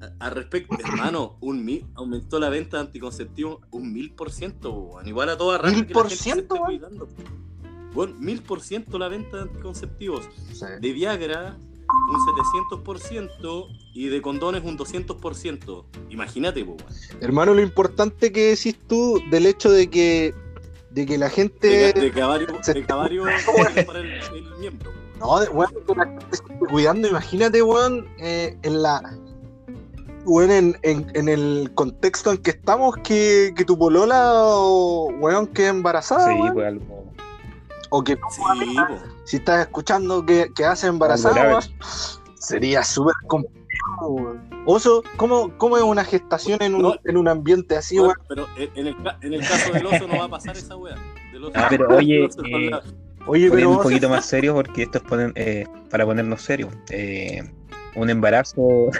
a- 0.00 0.24
al 0.26 0.30
respecto, 0.34 0.76
hermano, 0.84 1.36
un 1.40 1.64
mil, 1.64 1.86
aumentó 1.94 2.38
la 2.38 2.48
venta 2.48 2.76
de 2.78 2.84
anticonceptivos 2.84 3.58
un 3.70 3.92
mil 3.92 4.14
por 4.14 4.30
ciento, 4.30 4.72
weón, 4.72 5.06
igual 5.08 5.28
a 5.30 5.36
toda 5.36 5.58
raza 5.58 5.74
¿Mil 5.74 5.86
que 5.86 5.92
la 5.94 6.00
por 6.00 6.08
gente 6.08 6.16
se 6.22 6.22
ciento, 6.32 6.54
weón? 6.54 7.08
Bueno, 7.94 8.14
mil 8.18 8.42
por 8.42 8.60
ciento 8.60 8.98
la 8.98 9.08
venta 9.08 9.36
de 9.38 9.42
anticonceptivos. 9.44 10.28
sí. 10.52 10.66
De 10.80 10.92
Viagra, 10.92 11.56
un 12.10 12.80
700% 12.80 13.68
y 13.94 14.08
de 14.08 14.20
condones 14.20 14.64
un 14.64 14.76
200%. 14.76 15.84
Imagínate, 16.10 16.64
po, 16.64 16.72
weón. 16.72 16.84
Hermano, 17.20 17.54
lo 17.54 17.62
importante 17.62 18.32
que 18.32 18.50
decís 18.50 18.76
tú 18.88 19.20
del 19.30 19.46
hecho 19.46 19.70
de 19.70 19.88
que, 19.88 20.34
de 20.90 21.06
que 21.06 21.18
la 21.18 21.26
De, 21.26 21.32
gente. 21.32 21.68
de 21.68 21.92
se- 21.92 22.00
de 22.74 22.84
cavario 22.84 23.24
para 23.86 24.00
el, 24.00 24.10
el 24.10 24.56
miembro. 24.58 24.90
weón. 24.90 25.04
No, 25.20 25.40
de- 25.40 25.48
weón, 25.48 25.72
que 25.86 25.94
la 25.94 26.04
gente 26.06 26.26
se 26.30 26.42
esté 26.42 26.58
cuidando, 26.70 27.08
imagínate, 27.08 27.62
weón, 27.62 28.08
eh, 28.18 28.58
en 28.62 28.82
la. 28.82 29.00
Weón, 30.26 30.50
en, 30.50 30.78
en, 30.82 31.06
en 31.14 31.28
el 31.28 31.70
contexto 31.74 32.32
en 32.32 32.38
que 32.38 32.50
estamos, 32.52 32.96
que, 33.04 33.52
que 33.54 33.64
tu 33.64 33.78
polola, 33.78 34.32
o, 34.34 35.10
weón, 35.20 35.46
quede 35.48 35.68
embarazada, 35.68 36.32
Sí, 36.32 36.40
weón, 36.40 36.80
pues. 36.80 37.13
O 37.90 38.02
que 38.04 38.14
Sí, 38.30 38.40
po. 38.76 38.98
si 39.24 39.36
estás 39.36 39.60
escuchando 39.62 40.24
que, 40.24 40.50
que 40.54 40.64
hace 40.64 40.86
embarazada, 40.88 41.60
sería 42.38 42.82
súper 42.84 43.14
complicado, 43.26 44.08
weón. 44.08 44.50
Oso, 44.66 45.02
¿cómo, 45.16 45.50
¿cómo 45.58 45.76
es 45.76 45.82
una 45.82 46.04
gestación 46.04 46.62
en 46.62 46.74
un, 46.74 46.82
No. 46.82 46.94
en 47.04 47.16
un 47.16 47.28
ambiente 47.28 47.76
así, 47.76 47.98
weón? 48.00 48.14
pero 48.28 48.46
en 48.56 48.86
el, 48.86 49.02
ca- 49.02 49.18
en 49.20 49.34
el 49.34 49.40
caso 49.40 49.72
del 49.72 49.86
oso 49.86 50.06
no 50.08 50.18
va 50.18 50.24
a 50.24 50.28
pasar 50.28 50.56
esa 50.56 50.76
weá. 50.76 50.94
Del 51.32 51.44
oso. 51.44 51.52
Ah, 51.56 51.66
pero 51.68 51.88
oye, 51.96 52.24
eh, 52.24 52.70
Oye, 53.26 53.50
pero 53.50 53.70
un 53.70 53.78
poquito 53.80 54.08
más 54.08 54.24
serio 54.26 54.54
porque 54.54 54.82
esto 54.82 54.98
es 54.98 55.04
poner, 55.04 55.32
eh, 55.34 55.66
para 55.90 56.04
ponernos 56.04 56.42
serios. 56.42 56.72
Eh, 56.90 57.42
un 57.96 58.10
embarazo. 58.10 58.60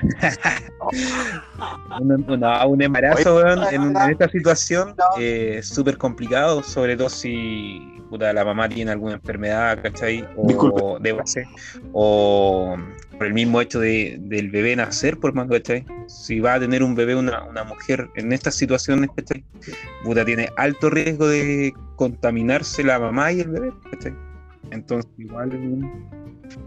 un, 2.01 2.25
una- 2.31 2.67
un 2.67 2.83
embarazo, 2.83 3.37
weón, 3.37 3.63
en, 3.73 3.97
esta 4.11 4.29
situación 4.29 4.95
eh, 5.19 5.57
es 5.59 5.69
súper 5.69 5.99
complicado, 5.99 6.63
sobre 6.63 6.97
todo 6.97 7.09
si 7.09 7.94
puta, 8.15 8.33
la 8.33 8.45
mamá 8.45 8.69
tiene 8.69 8.93
alguna 8.93 9.15
enfermedad, 9.15 9.83
¿cachai? 9.83 10.25
O 10.37 10.47
Disculpe. 10.47 10.83
de 11.01 11.13
base, 11.13 11.49
o 11.93 12.77
por 13.19 13.27
el 13.27 13.35
mismo 13.35 13.61
hecho 13.61 13.81
de, 13.81 14.19
del 14.21 14.53
bebé 14.53 14.77
nacer, 14.77 15.19
por 15.19 15.35
más, 15.35 15.49
¿cachai? 15.49 15.85
Si 16.07 16.39
va 16.39 16.55
a 16.55 16.61
tener 16.61 16.85
un 16.85 16.95
bebé 16.95 17.17
una, 17.17 17.43
una 17.43 17.65
mujer 17.65 18.09
en 18.15 18.33
estas 18.33 18.55
situaciones, 18.55 19.11
¿cachai? 19.17 19.45
Puta, 20.05 20.25
tiene 20.25 20.49
alto 20.57 20.91
riesgo 20.91 21.27
de 21.27 21.75
contaminarse 21.97 22.85
la 22.85 23.01
mamá 23.01 23.33
y 23.33 23.41
el 23.41 23.49
bebé, 23.49 23.73
¿cachai? 23.91 24.15
Entonces, 24.71 25.11
igual. 25.19 25.51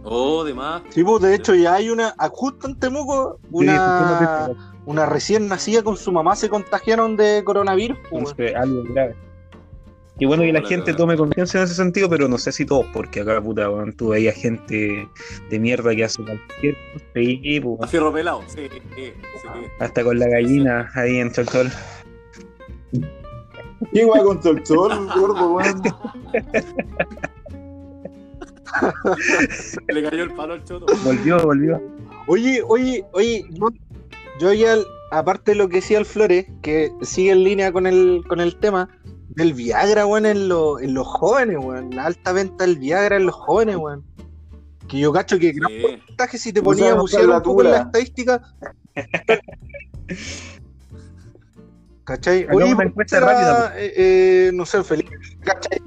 Oh, 0.03 0.43
de 0.43 0.53
más. 0.53 0.81
Sí, 0.89 1.01
pues 1.01 1.23
de 1.23 1.33
hecho 1.33 1.55
ya 1.55 1.75
hay 1.75 1.89
una, 1.89 2.13
ah, 2.17 2.29
justo 2.29 2.67
en 2.67 2.77
Temuco, 2.77 3.39
una, 3.51 4.49
una 4.85 5.05
recién 5.05 5.47
nacida 5.47 5.81
con 5.81 5.95
su 5.95 6.11
mamá 6.11 6.35
se 6.35 6.49
contagiaron 6.49 7.15
de 7.15 7.41
coronavirus. 7.45 7.97
pues, 8.09 8.53
algo 8.53 8.83
grave. 8.93 9.15
Qué 10.19 10.25
bueno 10.25 10.43
que 10.43 10.51
la 10.51 10.63
gente 10.63 10.93
tome 10.93 11.15
conciencia 11.15 11.59
en 11.59 11.65
ese 11.65 11.75
sentido, 11.75 12.09
pero 12.09 12.27
no 12.27 12.39
sé 12.39 12.51
si 12.51 12.65
todos, 12.65 12.87
porque 12.91 13.21
acá, 13.21 13.39
puta, 13.39 13.69
weón, 13.69 13.93
tú 13.93 14.09
veías 14.09 14.35
gente 14.35 15.07
de 15.49 15.59
mierda 15.59 15.95
que 15.95 16.05
hace 16.05 16.23
cualquier 16.23 16.75
cosa, 16.93 17.05
sí, 17.13 17.59
pues, 17.59 17.81
A 17.81 17.87
fierro 17.87 18.11
pelado. 18.11 18.41
Sí, 18.47 18.67
sí, 18.71 18.81
sí. 18.95 19.13
hasta 19.79 20.03
con 20.03 20.17
la 20.17 20.27
gallina 20.27 20.89
ahí 20.95 21.17
en 21.17 21.31
Cholchol. 21.31 21.71
¿qué 23.93 24.05
guay 24.05 24.23
con 24.23 24.41
Sol, 24.41 25.07
gordo, 25.15 25.53
weón? 25.53 25.81
Le 29.87 30.03
cayó 30.03 30.23
el 30.23 30.33
palo 30.33 30.53
al 30.53 30.63
choto. 30.63 30.87
Volvió, 31.03 31.39
volvió. 31.39 31.81
Oye, 32.27 32.61
oye, 32.67 33.05
oye, 33.13 33.45
yo, 33.51 33.69
yo 34.39 34.53
ya, 34.53 34.75
aparte 35.11 35.51
de 35.51 35.57
lo 35.57 35.69
que 35.69 35.77
decía 35.77 35.99
el 35.99 36.05
Flores, 36.05 36.47
que 36.61 36.91
sigue 37.01 37.31
en 37.31 37.43
línea 37.43 37.71
con 37.71 37.87
el, 37.87 38.23
con 38.27 38.39
el 38.39 38.55
tema 38.57 38.89
del 39.29 39.53
Viagra, 39.53 40.05
weón, 40.05 40.25
en, 40.25 40.47
lo- 40.49 40.79
en 40.79 40.93
los 40.93 41.05
jóvenes, 41.07 41.57
weón. 41.59 41.95
La 41.95 42.05
alta 42.05 42.31
venta 42.31 42.65
del 42.65 42.77
Viagra 42.77 43.17
en 43.17 43.25
los 43.25 43.35
jóvenes, 43.35 43.75
weón. 43.77 44.03
Que 44.87 44.99
yo 44.99 45.11
cacho 45.11 45.37
que 45.37 45.51
gran 45.51 45.69
Sí. 45.71 45.81
porcentaje 45.81 46.37
si 46.37 46.53
te 46.53 46.61
ponía 46.61 46.91
a 46.91 46.95
bucear 46.95 47.27
un 47.29 47.41
poco 47.41 47.61
en 47.63 47.71
la 47.71 47.77
estadística. 47.79 48.41
¿Cachai? 52.05 52.47
Oye, 52.53 52.65
una 52.67 52.75
¿por 52.75 52.83
qué 52.83 52.89
encuesta 52.89 53.19
rápida, 53.19 53.73
eh, 53.77 53.93
eh, 53.97 54.51
no 54.53 54.65
sé, 54.65 54.81
Felipe, 54.83 55.11
¿cachai? 55.41 55.81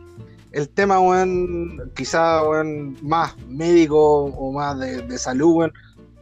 El 0.53 0.69
tema, 0.69 1.01
weón, 1.01 1.91
quizá, 1.95 2.43
weón, 2.47 2.97
más 3.03 3.35
médico 3.49 4.25
o 4.25 4.53
más 4.53 4.79
de, 4.79 5.01
de 5.03 5.19
salud, 5.19 5.53
weón, 5.55 5.73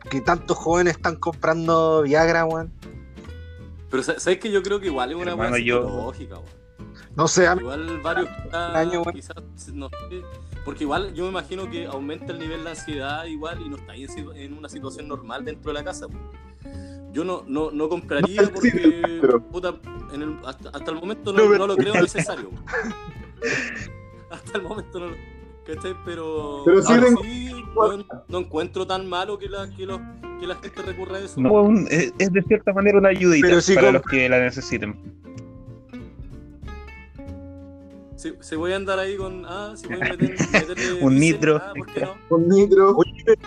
que 0.09 0.21
tantos 0.21 0.57
jóvenes 0.57 0.95
están 0.97 1.17
comprando 1.17 2.03
Viagra, 2.03 2.45
weón. 2.45 2.73
Pero 3.91 4.03
sa- 4.05 4.21
sabes 4.21 4.39
que 4.39 4.53
yo 4.53 4.63
creo 4.63 4.79
que 4.79 4.87
igual 4.87 5.11
es 5.11 5.17
una 5.17 5.59
yo- 5.59 5.83
psicológica, 5.83 6.35
weón. 6.37 6.59
No 7.19 7.27
sé, 7.29 7.47
Igual 7.59 8.01
varios 8.01 8.29
quizás, 8.29 8.75
año, 8.77 9.03
weón. 9.03 9.13
quizás, 9.13 9.37
no 9.75 9.89
sé, 9.89 10.23
porque 10.65 10.85
igual 10.85 11.13
yo 11.15 11.25
me 11.25 11.31
imagino 11.31 11.69
que 11.69 11.85
aumenta 11.87 12.33
el 12.33 12.39
nivel 12.39 12.63
de 12.63 12.71
ansiedad 12.71 13.25
igual 13.27 13.61
y 13.61 13.69
no 13.69 13.77
está 13.77 13.95
en, 13.97 14.09
situ- 14.09 14.33
en 14.37 14.53
una 14.57 14.69
situación 14.69 15.09
normal 15.09 15.45
dentro 15.45 15.73
de 15.73 15.79
la 15.79 15.85
casa. 15.85 16.07
Yo 17.13 17.25
no, 17.25 17.43
no, 17.49 17.71
no 17.73 17.89
compraría 17.89 18.43
No, 18.43 18.47
sí, 18.49 18.53
porque 18.55 19.19
pero- 19.21 19.41
puta, 19.43 19.75
en 20.15 20.23
el- 20.23 20.37
hasta, 20.47 20.69
hasta 20.69 20.91
el 20.93 20.97
momento 20.97 21.33
No, 21.33 21.43
no, 21.43 21.47
pero- 21.51 21.59
no 21.59 21.67
lo 21.67 21.77
creo 21.77 21.95
necesario. 21.95 22.51
hasta 24.31 24.59
el 24.59 24.63
momento 24.65 25.01
no 25.01 25.07
lo 25.07 25.17
¿cachai? 25.67 25.95
Pero, 26.05 26.63
Pero 26.65 26.83
sí 26.83 26.93
tengo- 27.01 28.05
no 28.29 28.39
encuentro 28.39 28.87
tan 28.87 29.09
malo 29.09 29.37
que 29.39 29.49
la, 29.49 29.69
que, 29.75 29.87
los- 29.87 30.01
que 30.41 30.47
la 30.47 30.55
gente 30.55 30.83
recurra 30.83 31.17
a 31.17 31.21
eso. 31.21 31.41
No, 31.41 31.53
un- 31.63 31.89
es, 31.91 32.13
es 32.19 32.33
de 32.33 32.43
cierta 32.43 32.73
manera 32.73 32.99
una 32.99 33.09
ayudita 33.09 33.47
Pero 33.49 33.61
sí 33.61 33.75
para 33.75 33.89
con- 33.89 33.95
los 33.95 34.03
que 34.03 34.29
la 34.29 34.39
necesiten. 34.39 34.97
Si, 38.19 38.33
si 38.41 38.57
voy 38.57 38.73
a 38.73 38.77
andar 38.77 38.99
ahí 38.99 39.17
con. 39.17 39.45
Ah, 39.47 39.73
si 39.77 39.87
voy 39.87 39.97
a 39.97 40.01
meter, 40.11 40.35
meterle 40.53 41.03
Un 41.03 41.19
nitro. 41.19 41.57
Ah, 41.63 41.73
¿por 41.77 41.87
qué 41.87 42.01
no? 42.01 42.15
Con 42.29 42.49
nitro. 42.49 42.97
oye, 42.97 43.13
pero- 43.25 43.41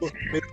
pero 0.32 0.46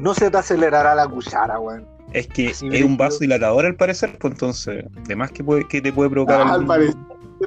no 0.00 0.14
se 0.14 0.30
te 0.30 0.38
acelerará 0.38 0.94
la 0.94 1.06
cuchara, 1.06 1.58
weón. 1.58 1.86
Es 2.12 2.26
que 2.28 2.48
Así 2.48 2.68
es 2.72 2.82
un 2.82 2.96
vaso 2.96 3.18
dilatador 3.20 3.66
al 3.66 3.74
parecer, 3.76 4.16
pues 4.18 4.32
entonces, 4.32 4.84
además 5.04 5.30
que, 5.32 5.42
puede, 5.44 5.66
que 5.68 5.80
te 5.82 5.92
puede 5.92 6.10
provocar 6.10 6.40
Ah, 6.40 6.44
al 6.44 6.50
algún- 6.50 6.66
parecer, 6.68 6.96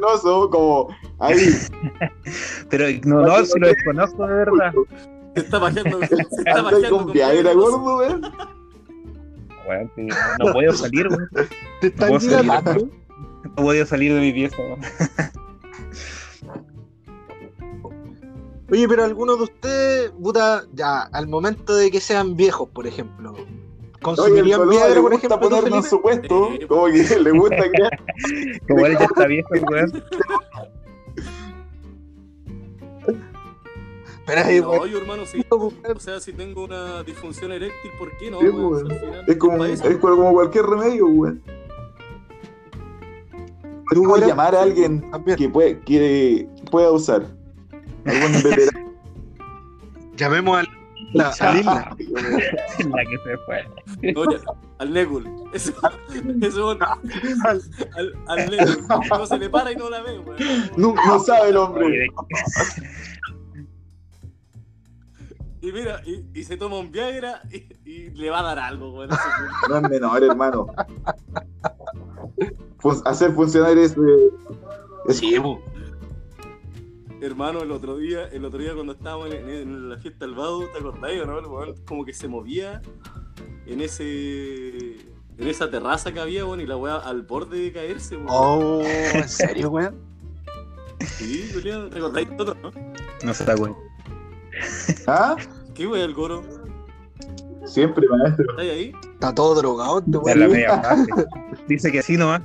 no, 0.02 0.18
son 0.18 0.50
como 0.52 0.88
ahí. 1.20 1.38
Pero 2.70 2.86
no, 3.06 3.22
no, 3.22 3.46
si 3.46 3.60
lo 3.60 3.68
desconozco 3.68 4.28
de 4.28 4.34
verdad. 4.36 4.74
Se 5.36 5.42
está 5.42 5.60
pajeando. 5.60 6.00
Se 6.08 6.16
está 6.16 6.64
pajeando 6.64 6.98
con 6.98 7.12
Viagra, 7.12 7.54
gordo, 7.54 7.98
weón. 7.98 8.22
No 10.40 10.54
puedo 10.54 10.72
salir, 10.74 11.08
weón. 11.08 11.30
Te 11.82 11.88
están 11.88 12.18
dilatando. 12.20 12.90
No 13.46 13.56
puedo 13.56 13.86
salir 13.86 14.14
de 14.14 14.20
mi 14.22 14.34
pieza. 14.34 14.58
Oye, 18.72 18.88
pero 18.88 19.04
algunos 19.04 19.38
de 19.38 19.44
ustedes, 19.44 20.12
puta, 20.12 20.64
ya, 20.74 21.04
al 21.04 21.28
momento 21.28 21.76
de 21.76 21.92
que 21.92 22.02
sean 22.02 22.36
viejos, 22.36 22.68
por 22.70 22.88
ejemplo, 22.88 23.34
Oye, 23.34 23.44
el 23.44 24.00
¿consumirían 24.02 24.60
Paloma 24.62 24.78
Viagra, 24.78 25.02
por 25.02 25.14
ejemplo, 25.14 25.40
ponernos 25.40 25.86
en 25.86 25.90
su 25.90 26.02
puesto, 26.02 26.50
como 26.68 26.86
que 26.88 27.20
le 27.20 27.32
gusta 27.32 27.70
crear. 27.70 28.00
Como 28.68 28.86
él 28.88 28.98
ya 28.98 29.06
está 29.06 29.28
viejo, 29.28 29.50
weón. 29.72 30.04
Pero 34.26 34.42
ahí, 34.42 34.60
No, 34.60 34.72
weón, 34.72 34.90
yo, 34.90 34.98
hermano, 34.98 35.26
sí. 35.28 35.46
weón, 35.52 35.74
O 35.96 36.00
sea, 36.00 36.20
si 36.20 36.34
tengo 36.34 36.64
una 36.64 37.04
disfunción 37.04 37.52
eréctil, 37.52 37.92
¿por 38.00 38.18
qué 38.18 38.32
no? 38.32 38.40
Sí, 38.40 38.48
Es 39.28 39.38
como, 39.38 39.64
es 39.64 39.82
como 40.02 40.34
cualquier 40.34 40.66
remedio, 40.66 41.06
weón. 41.06 41.44
Tú, 43.90 44.04
Podemos 44.04 44.18
weón, 44.20 44.30
llamar 44.30 44.56
a 44.56 44.62
alguien 44.64 45.12
también. 45.12 45.38
que, 45.38 45.50
puede, 45.50 45.80
que 45.82 46.48
pueda 46.72 46.92
usar. 46.92 47.26
algún 48.06 48.32
veterano. 48.44 48.96
Llamemos 50.16 50.58
al, 50.60 50.68
la, 51.14 51.30
al 51.40 51.60
Isla. 51.60 51.96
La 52.00 53.04
que 53.06 53.18
se 53.24 53.38
fue. 53.46 54.14
Oye, 54.16 54.38
al 54.80 54.94
Nekul. 54.94 55.30
Eso, 55.54 55.72
eso 56.42 56.72
al, 56.72 56.80
al, 57.96 58.14
al 58.28 58.50
Nekul. 58.50 58.88
No 59.10 59.26
se 59.26 59.38
le 59.38 59.50
para 59.50 59.72
y 59.72 59.76
no 59.76 59.90
la 59.90 60.02
ve, 60.02 60.20
weón. 60.20 60.38
No, 60.78 60.94
no 60.94 61.20
sabe 61.20 61.50
el 61.50 61.58
hombre. 61.58 62.08
Y 65.62 65.72
mira, 65.72 66.00
y, 66.06 66.24
y 66.40 66.44
se 66.44 66.58
toma 66.58 66.78
un 66.78 66.92
Viagra 66.92 67.42
y, 67.52 67.90
y 67.90 68.10
le 68.12 68.30
va 68.30 68.40
a 68.40 68.44
dar 68.44 68.60
algo, 68.60 68.92
weón. 68.94 69.10
No 69.68 69.76
es 69.78 69.82
menor, 69.90 70.24
hermano. 70.24 70.68
Fun- 72.86 73.02
hacer 73.06 73.32
funcionar 73.34 73.78
ese. 73.78 73.96
es- 75.08 75.18
Sí. 75.18 75.36
Hermano, 77.22 77.62
el 77.62 77.72
otro 77.72 77.98
día, 77.98 78.28
el 78.28 78.46
otro 78.46 78.60
día 78.60 78.74
cuando 78.76 78.94
estábamos 78.94 79.34
en, 79.34 79.50
en 79.50 79.90
la 79.90 79.98
fiesta 79.98 80.26
del 80.26 80.36
Badu, 80.36 80.66
¿te 80.72 80.78
acordáis 80.80 81.22
o 81.22 81.26
no? 81.26 81.40
El 81.40 81.46
weón 81.48 81.76
como 81.88 82.06
que 82.06 82.14
se 82.14 82.28
movía 82.28 82.82
en 83.66 83.82
ese. 83.82 84.98
en 85.38 85.48
esa 85.48 85.70
terraza 85.72 86.12
que 86.12 86.20
había, 86.20 86.46
weón, 86.46 86.62
y 86.62 86.66
la 86.68 86.78
weá 86.78 86.98
al 86.98 87.24
borde 87.24 87.58
de 87.60 87.72
caerse, 87.72 88.16
weón. 88.18 88.28
Oh, 88.30 88.82
¿en 88.84 89.28
serio, 89.28 89.70
weón? 89.72 89.96
Sí, 91.18 91.50
Julián, 91.54 91.90
¿te 91.90 91.98
acordáis 91.98 92.38
todo, 92.38 92.56
no? 92.62 92.72
No 93.24 93.34
se 93.34 93.44
da 93.46 93.56
cuenta. 93.56 93.80
¿Ah? 95.08 95.36
¿Qué 95.74 95.88
weá 95.88 96.04
el 96.06 96.14
goro? 96.14 96.44
Siempre, 97.66 98.06
maestro. 98.08 98.46
¿Estáis 98.52 98.72
ahí? 98.72 98.94
Está 99.14 99.34
todo 99.34 99.56
drogado 99.56 100.00
este 100.00 100.18
weón. 100.18 100.40
la 100.40 100.48
media 100.48 100.82
parte. 100.82 101.12
Dice 101.68 101.92
que 101.92 102.02
sí 102.04 102.18
nomás. 102.18 102.42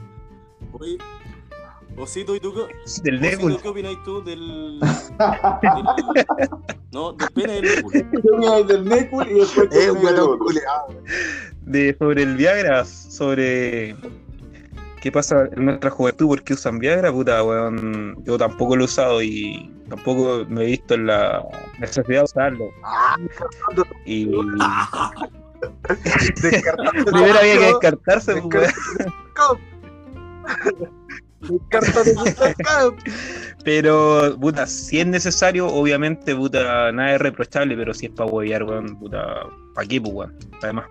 Oye, 0.73 0.99
Osito, 1.97 2.35
¿y 2.37 2.41
tú 2.41 2.55
qué, 2.55 2.61
Del 3.03 3.17
Osito, 3.21 3.37
Nebul. 3.37 3.61
¿qué 3.62 3.69
opináis 3.69 3.99
tú 4.05 4.23
del, 4.23 4.81
del- 4.81 4.89
No, 6.93 7.12
del 7.12 7.29
pene 7.31 7.53
del 7.61 7.65
Nebul. 7.77 7.93
Yo 8.43 8.65
del 8.65 8.85
Necul 8.89 9.29
y 9.31 9.35
después 9.35 9.69
Eh, 9.73 9.89
culeado. 10.39 10.39
De, 11.62 11.97
sobre 11.99 12.23
el 12.23 12.37
Viagra, 12.37 12.85
sobre 12.85 13.97
qué 15.03 15.12
pasa 15.12 15.49
en 15.57 15.65
nuestra 15.67 15.91
juventud, 15.91 16.27
por 16.29 16.43
qué 16.43 16.55
usan 16.55 16.79
Viagra, 16.79 17.12
puta, 17.12 17.43
weón. 17.43 18.23
Yo 18.25 18.39
tampoco 18.39 18.77
lo 18.77 18.83
he 18.83 18.87
usado 18.87 19.23
y 19.23 19.71
tampoco 19.89 20.45
me 20.49 20.62
he 20.62 20.67
visto 20.67 20.95
en 20.95 21.07
la 21.07 21.45
necesidad 21.79 22.19
de 22.21 22.25
usarlo. 22.25 22.65
Ah, 22.85 23.17
Y 24.07 24.27
descartando 26.43 26.91
primero 27.12 27.39
había 27.39 27.59
que 27.59 27.67
descartarse, 27.67 28.43
pues, 28.50 28.73
Pero, 33.64 34.37
puta, 34.38 34.66
si 34.66 35.00
es 35.00 35.07
necesario, 35.07 35.69
obviamente, 35.69 36.35
puta, 36.35 36.92
nada 36.92 37.14
es 37.14 37.21
reprochable, 37.21 37.76
pero 37.76 37.95
si 37.95 38.07
es 38.07 38.12
para 38.12 38.30
huevear, 38.30 38.64
weón, 38.64 38.99
puta, 38.99 39.47
¿para 39.75 39.88
qué, 39.88 40.00
pues, 40.00 40.14
weón? 40.14 40.35
Además, 40.62 40.87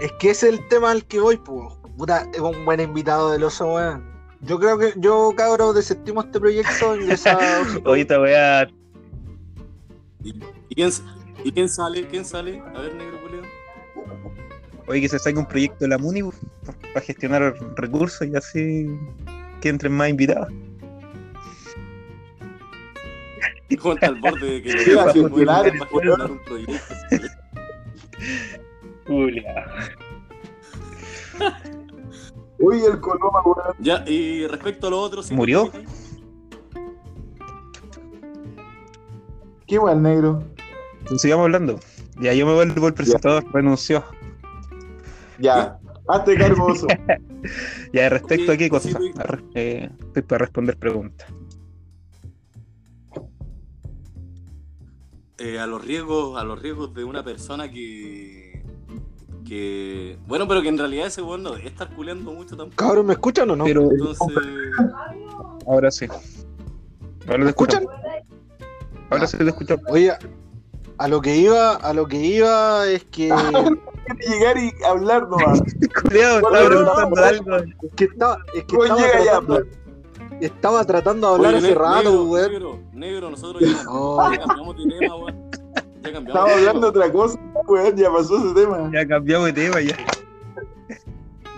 Es 0.00 0.12
que 0.12 0.30
ese 0.30 0.48
es 0.48 0.58
el 0.58 0.68
tema 0.68 0.92
al 0.92 1.04
que 1.04 1.20
voy, 1.20 1.36
pues. 1.36 1.74
Puta, 1.96 2.26
es 2.32 2.40
un 2.40 2.64
buen 2.64 2.80
invitado 2.80 3.32
del 3.32 3.42
oso, 3.42 3.74
weón. 3.74 4.04
Yo 4.42 4.58
creo 4.60 4.78
que 4.78 4.92
yo, 4.96 5.32
cabros, 5.36 5.74
desestimo 5.74 6.22
este 6.22 6.38
proyecto 6.38 6.96
y 6.96 7.10
esa. 7.10 7.36
hoy 7.84 8.02
esta 8.02 8.20
weá, 8.20 8.68
¿Y, 10.22 10.30
y 10.68 10.74
quién, 10.74 10.90
¿Y 11.44 11.52
quién 11.52 11.68
sale? 11.68 12.06
¿Quién 12.06 12.24
sale? 12.24 12.62
A 12.74 12.80
ver, 12.80 12.94
negro 12.94 13.20
culeo. 13.22 13.42
Oye, 14.88 15.00
que 15.00 15.08
se 15.08 15.18
saque 15.18 15.38
un 15.38 15.46
proyecto 15.46 15.78
de 15.80 15.88
la 15.88 15.98
MUNI 15.98 16.22
pues, 16.22 16.36
para 16.94 17.04
gestionar 17.04 17.54
recursos 17.76 18.26
y 18.26 18.34
así 18.34 18.86
que 19.60 19.68
entren 19.68 19.92
más 19.92 20.08
invitados. 20.08 20.48
Al 24.00 24.14
borde 24.16 24.60
de 24.60 24.62
que 24.62 24.72
lo 24.94 25.00
a 25.02 25.12
un 26.26 26.40
proyecto. 26.44 26.74
Uy, 32.60 32.80
el 32.82 33.00
Coloma, 33.00 33.40
weón. 33.44 33.76
Ya, 33.78 34.04
y 34.06 34.46
respecto 34.46 34.88
a 34.88 34.90
lo 34.90 35.00
otro, 35.00 35.22
¿sí? 35.22 35.32
¿Murió? 35.34 35.70
¿Qué 39.66 39.78
weón 39.78 40.02
negro? 40.02 40.42
Sigamos 41.16 41.44
hablando. 41.44 41.78
Ya 42.20 42.34
yo 42.34 42.46
me 42.46 42.54
vuelvo 42.54 42.88
el 42.88 42.94
presentador, 42.94 43.44
renunció. 43.52 44.04
Ya, 45.38 45.78
hazte 46.08 46.36
cargo, 46.36 46.66
oso. 46.66 46.86
Ya 47.92 48.08
respecto 48.08 48.52
a 48.52 48.56
qué 48.56 48.68
cosa, 48.68 48.98
eh, 49.54 49.88
estoy 50.00 50.22
para 50.22 50.40
responder 50.40 50.76
preguntas. 50.76 51.28
Eh, 55.38 55.60
a 55.60 55.66
los 55.68 55.84
riesgos, 55.84 56.36
a 56.36 56.42
los 56.42 56.60
riesgos 56.60 56.92
de 56.94 57.04
una 57.04 57.22
persona 57.22 57.70
que. 57.70 58.64
que. 59.46 60.18
Bueno, 60.26 60.48
pero 60.48 60.62
que 60.62 60.68
en 60.68 60.78
realidad 60.78 61.06
ese 61.06 61.22
weón 61.22 61.44
no 61.44 61.52
debe 61.52 61.68
estar 61.68 61.88
culeando 61.94 62.32
mucho 62.32 62.56
tampoco. 62.56 62.74
Cabros, 62.74 63.04
¿me 63.04 63.12
escuchan 63.12 63.48
o 63.50 63.56
no? 63.56 63.64
Pero 63.64 63.88
Entonces. 63.88 64.36
ahora 65.64 65.92
sí. 65.92 66.06
Ahora 67.26 67.38
¿Me 67.38 67.44
te 67.44 67.50
escuchan? 67.50 67.86
Ahora 69.10 69.26
sí 69.28 69.36
te 69.36 69.44
escucho. 69.44 69.78
Oye, 69.90 70.12
a 70.98 71.08
lo 71.08 71.20
que 71.20 71.36
iba, 71.36 71.74
a 71.76 71.92
lo 71.92 72.06
que 72.06 72.16
iba 72.16 72.86
es 72.88 73.04
que, 73.04 73.28
Llegar 74.28 74.56
y 74.58 74.72
hablar 74.84 75.28
nomás. 75.28 75.60
Culeado, 76.02 76.36
estaba 76.38 76.66
preguntando 76.66 77.24
algo. 77.24 77.56
es 77.56 77.92
que 77.96 78.04
estaba, 78.04 78.38
es 78.54 78.64
que 78.64 78.76
estaba 78.76 78.96
llega 79.00 79.18
ya, 79.18 79.30
tratando, 79.32 79.60
estaba 80.40 80.84
tratando 80.84 81.28
de 81.28 81.34
hablar 81.34 81.54
Oye, 81.54 81.58
hace 81.58 81.68
ne- 81.68 81.74
rato, 81.74 81.96
negro, 81.98 82.24
weón. 82.24 82.52
negro, 82.52 82.78
negro, 82.92 83.30
nosotros 83.30 83.62
ya, 83.62 83.76
Oh. 83.88 84.30
ya 84.32 84.38
cambiamos 84.38 84.76
de 84.76 84.98
tema, 84.98 85.16
weón. 85.16 85.50
Ya 86.02 86.12
cambiamos. 86.12 86.28
Estamos 86.28 86.48
de 86.48 86.54
hablando 86.54 86.80
de 86.80 86.98
otra 86.98 87.12
cosa, 87.12 87.38
weón. 87.66 87.96
Ya 87.96 88.10
pasó 88.12 88.36
ese 88.38 88.54
tema. 88.54 88.90
Ya 88.94 89.06
cambiamos 89.06 89.46
de 89.46 89.52
tema 89.52 89.80
ya. 89.80 89.96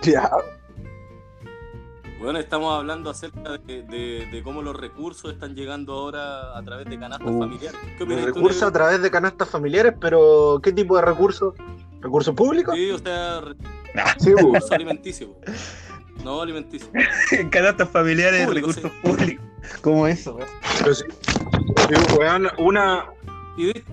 Ya. 0.03 0.31
Bueno, 2.21 2.39
estamos 2.39 2.77
hablando 2.79 3.09
acerca 3.09 3.57
de, 3.67 3.83
de- 3.83 4.29
de 4.31 4.43
cómo 4.43 4.61
los 4.61 4.77
recursos 4.77 5.33
están 5.33 5.55
llegando 5.55 5.95
ahora 5.95 6.57
a 6.57 6.63
través 6.63 6.87
de 6.89 6.99
canastas 6.99 7.31
Uh. 7.31 7.39
familiares. 7.39 7.81
¿Qué 7.83 7.91
Los 7.93 8.03
opinas 8.03 8.21
tú, 8.27 8.35
recursos 8.35 8.63
a 8.63 8.73
través 8.73 9.01
de 9.03 9.11
canastas 9.11 9.49
familiares, 9.49 9.95
pero 9.99 10.61
¿qué 10.63 10.73
tipo 10.73 10.97
de 10.97 11.03
recursos? 11.03 11.55
¿Recursos 12.01 12.35
públicos? 12.35 12.75
Sí, 12.75 12.91
o 12.91 12.99
sea, 12.99 13.41
Sí, 14.19 14.35
weón. 14.35 14.47
recursos 14.47 14.73
alimenticios. 14.73 15.31
weón. 15.31 15.57
No 16.25 16.43
alimenticios. 16.43 16.91
Canastas 17.51 17.89
familiares, 17.89 18.47
Público, 18.47 18.69
recursos 18.69 18.93
públicos. 19.03 19.45
¿Cómo 19.81 20.07
eso? 20.07 20.35
weón? 20.37 20.49
Pero 20.81 20.95
sí. 20.95 21.05
Sí, 21.89 22.17
weón, 22.19 22.49
una, 22.59 23.07
Y 23.57 23.67
de, 23.73 23.85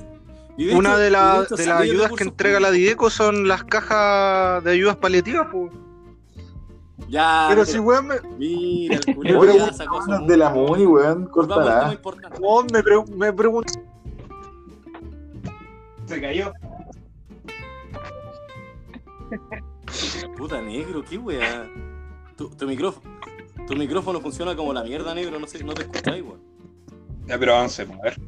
y 0.57 0.65
de 0.65 0.75
una 0.75 0.89
hecho- 0.89 0.97
de, 0.99 1.09
la- 1.11 1.43
de 1.43 1.65
las 1.65 1.79
ayudas 1.81 2.11
que 2.11 2.25
entrega 2.25 2.59
la. 2.59 2.71
Dideco 2.71 3.09
son 3.09 3.47
las 3.47 3.63
cajas 3.63 4.61
de 4.65 4.71
ayudas 4.71 4.97
paliativas, 4.97 5.47
pues. 5.49 5.71
Ya, 7.09 7.45
Pero 7.49 7.61
mira, 7.61 7.71
si, 7.71 7.79
weón, 7.79 8.07
me, 8.07 8.15
mira, 8.37 8.95
el 8.97 9.15
culiao 9.15 9.41
weón, 9.41 9.57
ya 9.57 9.73
sacó 9.73 10.01
su 10.01 10.25
de 10.25 10.37
la 10.37 10.49
Muni, 10.49 10.85
weón. 10.85 11.25
Cortará. 11.27 11.97
weón, 12.39 12.67
me, 12.73 12.83
pre- 12.83 13.05
me 13.15 13.31
pregunto. 13.33 13.73
Se 16.05 16.19
cayó. 16.21 16.51
Puta 20.37 20.61
negro, 20.61 21.03
qué 21.03 21.17
weá. 21.17 21.69
Tu, 22.35 22.49
tu 22.49 22.65
micrófono. 22.67 23.17
Tu 23.67 23.75
micrófono 23.75 24.19
funciona 24.21 24.55
como 24.55 24.71
la 24.73 24.83
mierda, 24.83 25.13
negro, 25.13 25.39
no 25.39 25.47
sé, 25.47 25.63
no 25.63 25.73
te 25.73 25.81
escucháis, 25.83 26.23
weón. 26.23 26.39
Ya, 27.25 27.37
pero 27.37 27.55
avancemos, 27.55 27.97
a 27.99 28.03
ver. 28.03 28.19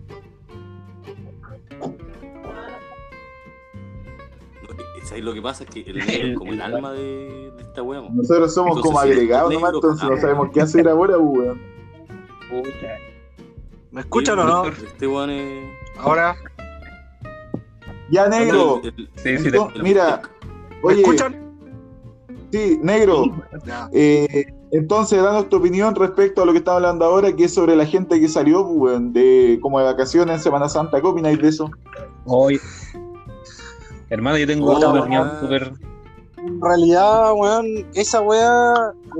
¿Sabes 5.10 5.24
lo 5.24 5.34
que 5.34 5.42
pasa? 5.42 5.64
Es 5.64 5.70
que 5.70 5.82
el 5.82 5.98
negro 6.06 6.28
es 6.30 6.38
como 6.38 6.54
el 6.54 6.62
alma 6.62 6.92
de, 6.94 7.52
de 7.56 7.62
esta 7.64 7.82
weá, 7.84 8.00
weón. 8.02 8.16
Nosotros 8.16 8.54
somos 8.54 8.78
Entonces, 8.78 8.90
como 8.92 9.00
agregados 9.00 9.54
nomás, 9.54 9.74
entonces 9.74 10.10
no 10.10 10.18
sabemos 10.18 10.50
qué 10.54 10.62
hacer 10.62 10.88
ahora, 10.88 11.18
weón. 11.18 11.60
¿Me 13.92 14.02
escuchan 14.02 14.40
o 14.40 14.44
no? 14.44 14.66
Este 14.68 15.08
weón 15.08 15.30
es. 15.32 15.70
Ahora, 15.98 16.36
Ya, 18.12 18.28
negro. 18.28 18.82
el- 18.84 18.94
el- 18.98 19.10
Sí, 19.16 19.38
sí, 19.38 19.50
No, 19.56 19.70
mira, 19.84 20.22
¿me 20.72 20.78
oye, 20.84 21.02
escuchan? 21.02 21.36
sí, 22.52 22.80
negro. 22.82 23.24
Eh, 23.92 24.46
entonces, 24.72 25.22
danos 25.22 25.50
tu 25.50 25.58
opinión 25.58 25.96
respecto 25.96 26.44
a 26.44 26.46
lo 26.46 26.52
que 26.52 26.60
estamos 26.60 26.78
hablando 26.78 27.06
ahora, 27.06 27.36
que 27.36 27.46
es 27.46 27.54
sobre 27.54 27.76
la 27.76 27.86
gente 27.86 28.20
que 28.20 28.28
salió, 28.28 28.62
weón, 28.62 29.12
de 29.14 29.60
como 29.62 29.80
de 29.80 29.86
vacaciones 29.86 30.38
en 30.38 30.42
Semana 30.44 30.70
Santa. 30.70 31.02
¿Qué 31.02 31.08
opináis 31.08 31.40
de 31.42 31.50
eso? 31.50 31.70
Hoy. 32.26 32.60
Hermano, 34.10 34.38
yo 34.38 34.48
tengo 34.48 34.76
una 34.76 34.88
weón. 34.88 35.00
opinión 35.00 35.32
súper. 35.40 35.74
En 36.38 36.62
realidad, 36.62 37.34
weón, 37.34 37.88
esa 37.94 38.22
weá 38.22 38.74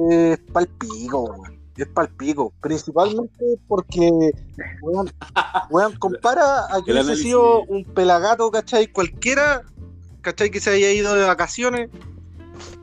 es 0.10 0.40
palpico, 0.52 1.24
weón. 1.24 1.60
Es 1.76 1.88
palpico. 1.88 2.52
Principalmente 2.62 3.46
porque, 3.68 4.32
weón, 4.82 5.12
weón, 5.70 5.96
compara 5.98 6.66
a 6.74 6.82
que 6.84 6.92
hubiese 6.92 7.16
sido 7.16 7.64
un 7.64 7.84
pelagato, 7.86 8.50
¿cachai? 8.52 8.88
Cualquiera, 8.88 9.64
¿cachai? 10.22 10.50
Que 10.50 10.60
se 10.60 10.72
haya 10.72 10.92
ido 10.92 11.14
de 11.16 11.26
vacaciones 11.26 11.90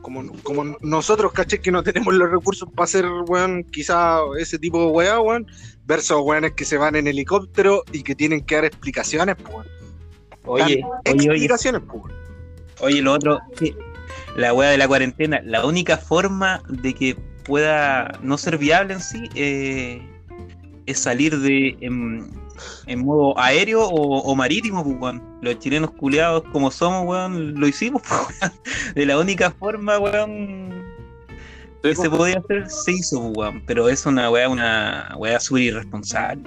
como, 0.01 0.31
como 0.43 0.77
nosotros, 0.81 1.33
caché, 1.33 1.59
que 1.59 1.71
no 1.71 1.83
tenemos 1.83 2.13
los 2.13 2.31
recursos 2.31 2.69
para 2.73 2.85
hacer, 2.85 3.05
weón, 3.27 3.63
quizá 3.65 4.19
ese 4.39 4.57
tipo 4.57 4.79
de 4.85 4.91
weá, 4.91 5.19
weón, 5.19 5.45
versus 5.85 6.21
weones 6.21 6.53
que 6.53 6.63
se 6.63 6.77
van 6.77 6.95
en 6.95 7.07
helicóptero 7.07 7.83
y 7.91 8.03
que 8.03 8.15
tienen 8.15 8.45
que 8.45 8.55
dar 8.55 8.65
explicaciones, 8.65 9.35
pues, 9.35 9.53
weón. 9.53 9.76
Oye, 10.47 10.83
oye, 11.05 11.29
oye, 11.29 11.47
oye, 12.79 13.01
lo 13.01 13.13
otro, 13.13 13.39
sí, 13.57 13.75
la 14.35 14.53
weá 14.53 14.69
de 14.69 14.77
la 14.77 14.87
cuarentena, 14.87 15.41
la 15.43 15.65
única 15.65 15.97
forma 15.97 16.61
de 16.69 16.93
que 16.93 17.17
pueda 17.43 18.11
no 18.21 18.37
ser 18.37 18.57
viable 18.57 18.93
en 18.93 19.01
sí 19.01 19.29
eh, 19.35 20.01
es 20.85 20.99
salir 20.99 21.37
de 21.39 21.77
en, 21.81 22.29
en 22.85 23.05
modo 23.05 23.37
aéreo 23.39 23.85
o, 23.85 24.19
o 24.19 24.35
marítimo, 24.35 24.83
pues, 24.83 24.97
weón. 24.99 25.23
Los 25.41 25.59
chilenos 25.59 25.91
culiados 25.91 26.43
como 26.51 26.71
somos, 26.71 27.05
weón, 27.05 27.59
lo 27.59 27.67
hicimos, 27.67 28.01
pues, 28.07 28.21
weón. 28.41 28.53
De 28.95 29.05
la 29.05 29.17
única 29.17 29.51
forma, 29.51 29.97
weón, 29.97 30.83
que 31.81 31.95
se 31.95 32.09
podía 32.09 32.39
hacer, 32.39 32.69
se 32.69 32.91
hizo, 32.91 33.21
pues, 33.21 33.37
weón. 33.37 33.63
Pero 33.65 33.89
es 33.89 34.05
una 34.05 34.29
weá, 34.29 34.49
una 34.49 35.13
weá 35.17 35.39
súper 35.39 35.63
irresponsable, 35.63 36.43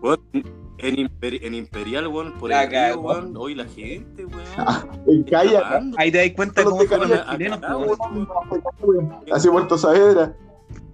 pues, 0.00 0.18
weón. 0.32 0.59
En, 0.82 0.96
Imper- 0.96 1.40
en 1.42 1.54
Imperial, 1.54 2.06
weón, 2.08 2.32
por 2.38 2.50
La 2.50 2.64
el 2.64 2.70
río, 2.70 3.00
weón, 3.00 3.36
hoy 3.36 3.54
la 3.54 3.64
gente, 3.66 4.24
weón. 4.24 4.44
En 5.06 5.22
Calla, 5.24 5.62
cagando. 5.62 5.96
Ahí 5.98 6.10
te 6.12 6.18
das 6.18 6.30
cuenta 6.34 6.64
cómo 6.64 6.82
fueron 6.84 7.10
los 7.10 7.26
chilenos, 7.30 7.58
acá, 7.58 7.76
weón. 7.76 7.98
weón. 8.82 9.16
hacia 9.32 9.50
Puerto 9.50 9.78
Saavedra. 9.78 10.34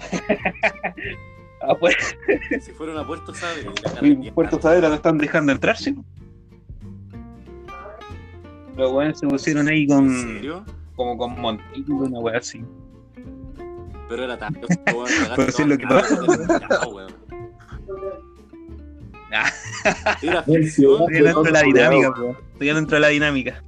Si 2.60 2.70
fueron 2.72 2.96
a 2.98 3.04
Puerto 3.06 3.34
Saavedra. 3.34 3.72
en 4.02 4.34
Puerto 4.34 4.60
Saavedra 4.60 4.88
no 4.88 4.94
están 4.94 5.18
dejando 5.18 5.50
entrar, 5.52 5.76
¿sí? 5.76 5.96
Los 8.76 8.92
weones 8.92 9.18
se 9.18 9.26
pusieron 9.26 9.66
ahí 9.68 9.82
¿En 9.84 9.88
con. 9.88 10.14
serio? 10.22 10.64
como 10.94 11.16
con 11.18 11.38
montillo, 11.40 11.94
una 11.96 12.20
weá 12.20 12.38
así. 12.38 12.64
Pero 14.08 14.22
era 14.24 14.38
tanto, 14.38 14.66
weón. 14.94 15.08
Pero 15.36 15.50
sí 15.52 15.64
lo 15.64 15.76
que 15.76 15.86
pasa. 15.86 16.18
Estoy 20.46 21.22
dentro 21.22 21.42
de 21.42 21.50
la 21.50 21.62
dinámica. 21.62 22.14
Estoy 22.52 22.66
dentro 22.68 22.96
de 22.96 23.00
la 23.00 23.08
dinámica. 23.08 23.62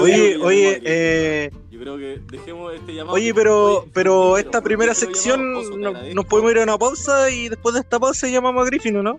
Oye, 0.00 0.36
oye, 0.36 0.80
eh, 0.84 1.50
Yo 1.70 1.80
creo 1.80 1.96
que 1.98 2.20
dejemos 2.30 2.72
este 2.74 2.94
llamado. 2.94 3.14
oye, 3.16 3.34
pero, 3.34 3.78
Oye, 3.80 3.90
pero 3.92 4.38
esta 4.38 4.60
primera 4.62 4.94
sección 4.94 5.52
no- 5.80 5.92
nos 6.14 6.24
podemos 6.26 6.52
ir 6.52 6.58
a 6.58 6.62
una 6.62 6.78
pausa 6.78 7.28
y 7.30 7.48
después 7.48 7.74
de 7.74 7.80
esta 7.80 7.98
pausa 7.98 8.28
llamamos 8.28 8.62
a 8.62 8.66
Griffin, 8.66 8.96
¿o 8.98 9.02
no? 9.02 9.18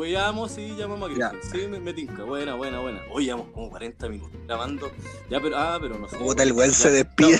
Weyamos 0.00 0.56
y 0.56 0.74
llamamos 0.76 1.10
a. 1.10 1.12
Griffin. 1.12 1.40
Sí, 1.52 1.68
me, 1.68 1.78
me 1.78 1.92
tinca. 1.92 2.24
Buena, 2.24 2.54
buena, 2.54 2.80
buena. 2.80 3.02
Hoy 3.12 3.26
llevamos 3.26 3.48
como 3.48 3.68
40 3.68 4.08
minutos 4.08 4.40
grabando. 4.46 4.90
Ya, 5.28 5.42
pero, 5.42 5.58
ah, 5.58 5.78
pero 5.78 5.98
no 5.98 6.08
sé. 6.08 6.16
Puta, 6.16 6.42
el 6.42 6.52
weón 6.52 6.72
se 6.72 6.90
despide. 6.90 7.38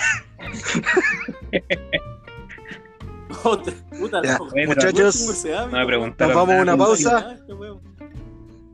Otra, 3.45 3.73
puta, 3.99 4.23
Ya, 4.23 4.37
no, 4.37 4.67
muchachos. 4.67 5.45
No 5.71 5.79
me 5.79 5.87
preguntaron. 5.87 6.35
Nos 6.35 6.37
vamos 6.37 6.55
a 6.55 6.63
una 6.63 6.77
pausa. 6.77 7.33
Este. 7.33 7.55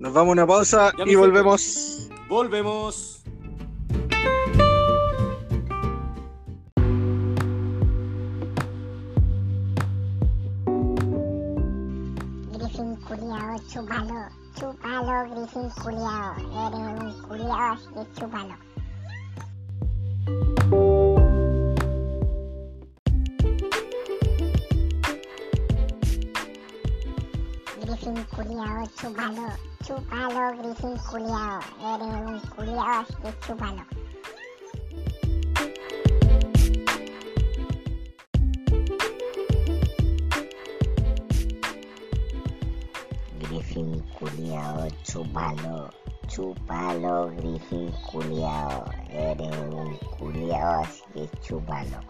Nos 0.00 0.12
vamos 0.12 0.30
a 0.30 0.32
una 0.32 0.46
pausa 0.48 0.92
Ya, 0.98 1.04
y 1.06 1.14
volvemos. 1.14 2.08
Volvemos. 2.28 3.22
Chúpalo, 13.68 14.28
chúpalo, 14.54 15.30
Griffin 15.30 15.70
culiao, 15.82 16.34
eres 16.64 17.00
un 17.00 17.22
culiao, 17.22 17.72
así 17.72 17.88
que 17.94 18.04
chúpalo. 18.14 18.54
Griffin 27.80 28.24
culiao, 28.34 28.86
chúpalo, 28.96 29.48
chúpalo, 29.84 30.42
Griffin 30.58 30.96
culiao, 31.10 31.60
eres 31.80 32.14
un 32.26 32.40
culiao, 32.54 33.00
así 33.00 33.14
que 33.22 33.32
chúpalo. 33.46 34.05
Culiao, 44.26 44.88
chúpalo, 45.04 45.90
chúpalo, 46.28 47.30
Griffin 47.36 47.92
culiao, 48.10 48.84
eres 49.10 49.56
un 49.70 49.96
culiao, 50.18 50.82
así 50.82 51.02
que 51.14 51.28
chúpalo. 51.42 52.00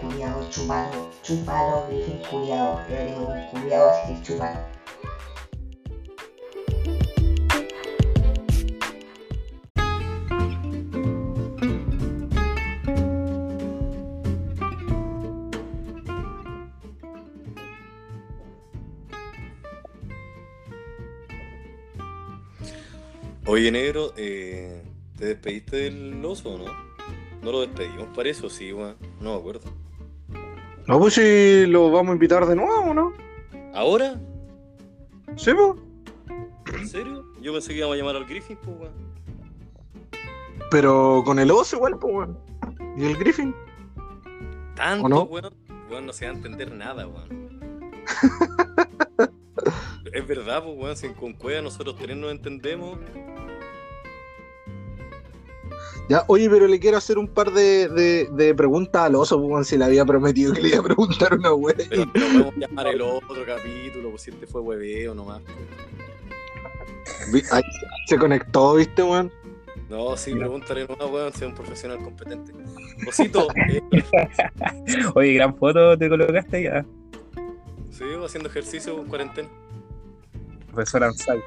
Culiao, 0.00 0.44
chúpalo, 0.50 1.10
chúpalo, 1.22 1.86
culiao, 2.30 2.80
eres 2.88 3.18
un 3.18 3.40
culiao, 3.50 3.90
así 3.90 4.14
que 4.14 4.22
chúpalo. 4.22 4.69
Oye, 23.52 23.72
negro, 23.72 24.12
eh, 24.16 24.80
¿te 25.18 25.26
despediste 25.26 25.76
del 25.76 26.24
oso 26.24 26.50
o 26.50 26.58
no? 26.58 26.72
No 27.42 27.50
lo 27.50 27.62
despedimos 27.62 28.06
para 28.14 28.28
eso, 28.28 28.48
sí, 28.48 28.72
weón. 28.72 28.94
No 29.20 29.32
me 29.32 29.38
acuerdo. 29.40 29.72
No, 30.86 31.00
pues 31.00 31.14
si 31.14 31.66
lo 31.66 31.90
vamos 31.90 32.10
a 32.10 32.12
invitar 32.12 32.46
de 32.46 32.54
nuevo, 32.54 32.94
¿no? 32.94 33.12
¿Ahora? 33.74 34.20
¿Sí, 35.34 35.52
po? 35.52 35.76
¿En 36.78 36.86
serio? 36.86 37.24
Yo 37.40 37.52
pensé 37.52 37.72
que 37.72 37.78
íbamos 37.78 37.96
a 37.96 37.98
llamar 37.98 38.14
al 38.14 38.26
Griffin, 38.26 38.56
pues, 38.56 38.78
weón. 38.78 38.92
Pero 40.70 41.24
con 41.24 41.40
el 41.40 41.50
oso 41.50 41.74
igual, 41.74 41.98
pues, 41.98 42.14
weón. 42.14 42.38
¿Y 42.96 43.04
el 43.04 43.16
Griffin? 43.16 43.52
Tanto, 44.76 45.06
¿O 45.06 45.08
no? 45.08 45.22
weón. 45.24 45.52
Weón, 45.90 46.06
no 46.06 46.12
se 46.12 46.24
va 46.24 46.30
a 46.30 46.34
entender 46.36 46.72
nada, 46.72 47.08
weón. 47.08 47.50
es 50.12 50.26
verdad, 50.28 50.62
pues, 50.62 50.78
weón. 50.78 50.96
Si 50.96 51.08
con 51.08 51.32
Cueva 51.32 51.62
nosotros 51.62 51.96
tres 51.98 52.16
nos 52.16 52.30
entendemos. 52.30 52.96
Ya, 56.10 56.24
oye, 56.26 56.50
pero 56.50 56.66
le 56.66 56.80
quiero 56.80 56.96
hacer 56.96 57.18
un 57.18 57.28
par 57.28 57.52
de, 57.52 57.88
de, 57.88 58.28
de 58.32 58.52
preguntas 58.52 59.02
al 59.02 59.14
oso, 59.14 59.40
pues, 59.40 59.68
si 59.68 59.78
le 59.78 59.84
había 59.84 60.04
prometido 60.04 60.52
que 60.52 60.60
le 60.60 60.70
iba 60.70 60.80
a 60.80 60.82
preguntar 60.82 61.34
una 61.34 61.54
wea. 61.54 61.76
Pero 61.88 62.04
no 62.04 62.12
podemos 62.12 62.56
llamar 62.56 62.88
el 62.88 63.00
otro 63.00 63.46
capítulo, 63.46 64.10
pues 64.10 64.22
si 64.22 64.30
este 64.32 64.48
fue 64.48 64.60
hueveo 64.60 65.14
nomás. 65.14 65.40
Ahí 67.52 67.62
se 68.08 68.18
conectó, 68.18 68.74
¿viste, 68.74 69.04
weón? 69.04 69.30
No, 69.88 70.16
sí, 70.16 70.34
pregúntale 70.34 70.84
nomás, 70.88 71.10
weón, 71.12 71.32
sea 71.32 71.46
un 71.46 71.54
profesional 71.54 71.98
competente. 72.02 72.52
Osito, 73.06 73.46
eh, 73.68 73.80
Oye, 75.14 75.34
gran 75.34 75.56
foto 75.56 75.96
te 75.96 76.08
colocaste 76.08 76.64
ya, 76.64 76.84
sigo 77.88 78.24
haciendo 78.24 78.48
ejercicio 78.48 78.98
en 78.98 79.06
cuarentena. 79.06 79.48
profesor 80.72 81.04
Ansay. 81.04 81.40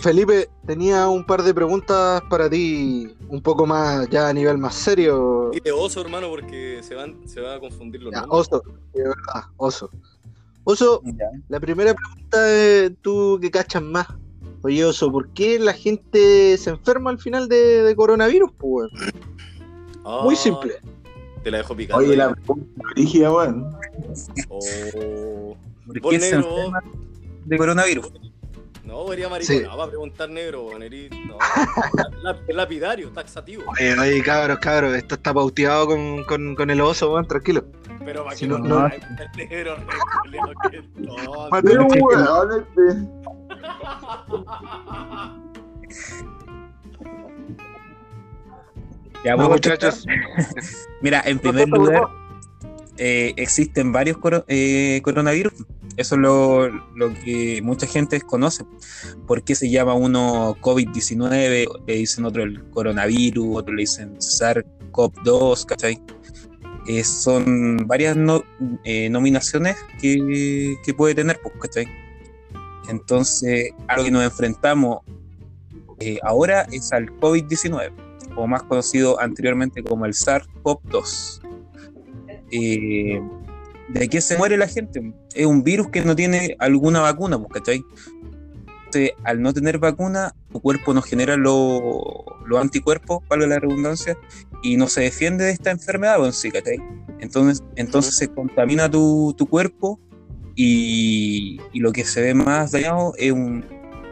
Felipe, 0.00 0.48
tenía 0.66 1.08
un 1.08 1.24
par 1.24 1.42
de 1.42 1.52
preguntas 1.52 2.22
para 2.30 2.48
ti, 2.48 3.12
un 3.28 3.42
poco 3.42 3.66
más, 3.66 4.08
ya 4.10 4.28
a 4.28 4.32
nivel 4.32 4.56
más 4.58 4.74
serio. 4.74 5.50
Dile 5.52 5.72
oso, 5.72 6.00
hermano, 6.00 6.28
porque 6.28 6.80
se, 6.82 6.94
van, 6.94 7.26
se 7.28 7.40
va 7.40 7.54
a 7.56 7.60
confundir 7.60 8.02
los 8.02 8.12
Ya, 8.12 8.20
nombres. 8.20 8.40
oso, 8.52 8.62
de 8.94 9.02
verdad, 9.02 9.42
oso. 9.56 9.90
Oso, 10.64 11.02
Ya. 11.04 11.26
la 11.48 11.58
primera 11.58 11.94
pregunta 11.94 12.52
es 12.54 12.92
tú 13.02 13.38
que 13.40 13.50
cachas 13.50 13.82
más. 13.82 14.06
Oye, 14.62 14.84
oso, 14.84 15.10
¿por 15.10 15.28
qué 15.30 15.58
la 15.58 15.72
gente 15.72 16.56
se 16.58 16.70
enferma 16.70 17.10
al 17.10 17.18
final 17.18 17.48
de, 17.48 17.82
de 17.82 17.96
coronavirus, 17.96 18.50
pues, 18.56 18.90
weón? 18.92 19.12
Ah, 20.04 20.20
Muy 20.22 20.36
simple. 20.36 20.74
Te 21.42 21.50
la 21.50 21.58
dejo 21.58 21.74
picando. 21.76 22.04
Oye, 22.04 22.16
la 22.16 22.34
pregunta 22.34 22.82
rígida, 22.94 23.32
weón. 23.32 23.76
Oh. 24.48 25.56
¿Por 25.86 26.00
qué 26.10 26.20
se 26.20 26.34
enferma 26.36 26.80
de 27.46 27.56
coronavirus? 27.58 28.12
No, 28.88 29.06
sería 29.08 29.28
maricón. 29.28 29.62
No, 29.64 29.76
va 29.76 29.84
a 29.84 29.88
preguntar 29.88 30.30
negro, 30.30 30.64
eres- 30.82 31.10
No, 31.26 31.36
lapidario, 32.48 33.10
taxativo. 33.10 33.64
Oye, 33.78 33.98
oye, 33.98 34.22
cabros, 34.22 34.58
cabros, 34.60 34.94
esto 34.94 35.16
está 35.16 35.34
pauteado 35.34 35.86
con, 35.88 36.24
con, 36.24 36.54
con 36.54 36.70
el 36.70 36.80
oso, 36.80 37.12
weón, 37.12 37.28
tranquilo. 37.28 37.64
Pero 38.02 38.24
para 38.24 38.34
Si 38.36 38.46
que 38.46 38.48
no- 38.48 38.58
no, 38.58 38.80
no- 38.80 38.88
negro, 39.36 39.76
que. 40.70 40.82
No, 40.96 41.14
weón. 41.16 41.50
Ya, 49.24 49.32
No, 49.32 49.36
¿puedo 49.38 49.50
muchachos. 49.50 50.06
Mira, 51.02 51.22
en 51.26 51.38
primer 51.40 51.68
lugar, 51.68 52.04
eh, 52.98 53.34
existen 53.36 53.92
varios 53.92 54.16
coro- 54.18 54.44
eh, 54.48 55.00
coronavirus. 55.02 55.54
Eso 55.98 56.14
es 56.14 56.20
lo, 56.20 56.68
lo 56.94 57.12
que 57.24 57.60
mucha 57.62 57.86
gente 57.86 58.16
desconoce. 58.16 58.64
¿Por 59.26 59.42
qué 59.42 59.56
se 59.56 59.68
llama 59.68 59.94
uno 59.94 60.54
COVID-19? 60.60 61.66
Le 61.86 61.94
dicen 61.94 62.24
otro 62.24 62.44
el 62.44 62.62
coronavirus, 62.70 63.56
otro 63.56 63.74
le 63.74 63.82
dicen 63.82 64.16
SARS-CoV-2, 64.18 65.66
¿cachai? 65.66 66.00
Eh, 66.86 67.02
son 67.02 67.76
varias 67.88 68.16
no- 68.16 68.44
eh, 68.84 69.10
nominaciones 69.10 69.76
que, 70.00 70.76
que 70.84 70.94
puede 70.94 71.16
tener, 71.16 71.40
pues, 71.42 71.54
¿cachai? 71.60 71.86
Entonces, 72.88 73.70
a 73.88 73.96
lo 73.98 74.04
que 74.04 74.10
nos 74.12 74.22
enfrentamos 74.22 75.00
eh, 75.98 76.18
ahora 76.22 76.62
es 76.70 76.92
al 76.92 77.10
COVID-19, 77.18 77.90
o 78.36 78.46
más 78.46 78.62
conocido 78.62 79.20
anteriormente 79.20 79.82
como 79.82 80.06
el 80.06 80.12
SARS-CoV-2. 80.12 81.40
¿De 83.88 84.08
qué 84.08 84.20
se 84.20 84.36
muere 84.36 84.56
la 84.56 84.66
gente? 84.68 85.00
Es 85.34 85.46
un 85.46 85.62
virus 85.64 85.88
que 85.90 86.02
no 86.02 86.14
tiene 86.14 86.56
alguna 86.58 87.00
vacuna, 87.00 87.38
pues, 87.38 87.50
¿cachai? 87.54 87.82
Entonces, 88.86 89.12
al 89.24 89.42
no 89.42 89.52
tener 89.52 89.78
vacuna, 89.78 90.34
tu 90.50 90.60
cuerpo 90.60 90.94
no 90.94 91.02
genera 91.02 91.36
lo- 91.36 92.24
los 92.46 92.60
anticuerpos, 92.60 93.20
valga 93.28 93.46
la 93.46 93.58
redundancia, 93.58 94.16
y 94.62 94.76
no 94.76 94.88
se 94.88 95.02
defiende 95.02 95.44
de 95.44 95.50
esta 95.52 95.70
enfermedad, 95.70 96.16
pues, 96.18 96.36
sí, 96.36 96.50
¿cachai? 96.50 96.78
Entonces, 97.20 97.62
entonces 97.76 98.14
se 98.16 98.28
contamina 98.28 98.90
tu, 98.90 99.34
tu 99.36 99.46
cuerpo 99.46 100.00
y, 100.54 101.60
y 101.72 101.80
lo 101.80 101.92
que 101.92 102.04
se 102.04 102.20
ve 102.22 102.34
más 102.34 102.72
dañado 102.72 103.12
es 103.16 103.32
un- 103.32 103.64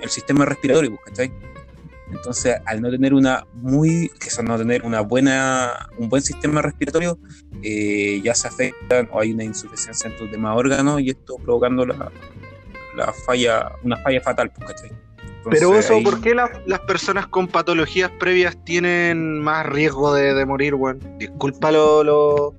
el 0.02 0.08
sistema 0.10 0.44
respiratorio, 0.44 0.90
pues, 0.90 1.02
¿cachai? 1.06 1.32
Entonces, 2.12 2.56
al 2.66 2.80
no 2.80 2.90
tener 2.90 3.12
una 3.14 3.44
muy, 3.54 4.10
que 4.20 4.30
son 4.30 4.44
no 4.46 4.56
tener 4.56 4.84
una 4.84 5.00
buena, 5.00 5.88
un 5.98 6.08
buen 6.08 6.22
sistema 6.22 6.62
respiratorio, 6.62 7.18
eh, 7.62 8.20
ya 8.22 8.34
se 8.34 8.48
afectan 8.48 9.08
o 9.12 9.20
hay 9.20 9.32
una 9.32 9.44
insuficiencia 9.44 10.08
en 10.10 10.16
tus 10.16 10.30
demás 10.30 10.56
órganos 10.56 11.00
y 11.00 11.10
esto 11.10 11.36
provocando 11.36 11.84
la, 11.84 12.10
la 12.96 13.12
falla, 13.12 13.72
una 13.82 13.96
falla 13.98 14.20
fatal, 14.20 14.52
pues, 14.52 14.68
¿cachai? 14.70 14.90
Entonces, 15.38 15.60
Pero 15.64 15.78
eso, 15.78 15.94
ahí- 15.94 16.04
¿por 16.04 16.20
qué 16.20 16.34
las, 16.34 16.50
las 16.66 16.80
personas 16.80 17.26
con 17.26 17.46
patologías 17.48 18.10
previas 18.18 18.56
tienen 18.64 19.40
más 19.40 19.66
riesgo 19.66 20.14
de, 20.14 20.34
de 20.34 20.46
morir, 20.46 20.74
weón? 20.74 21.00
Disculpa 21.18 21.70
lo, 21.72 22.02
lo, 22.04 22.54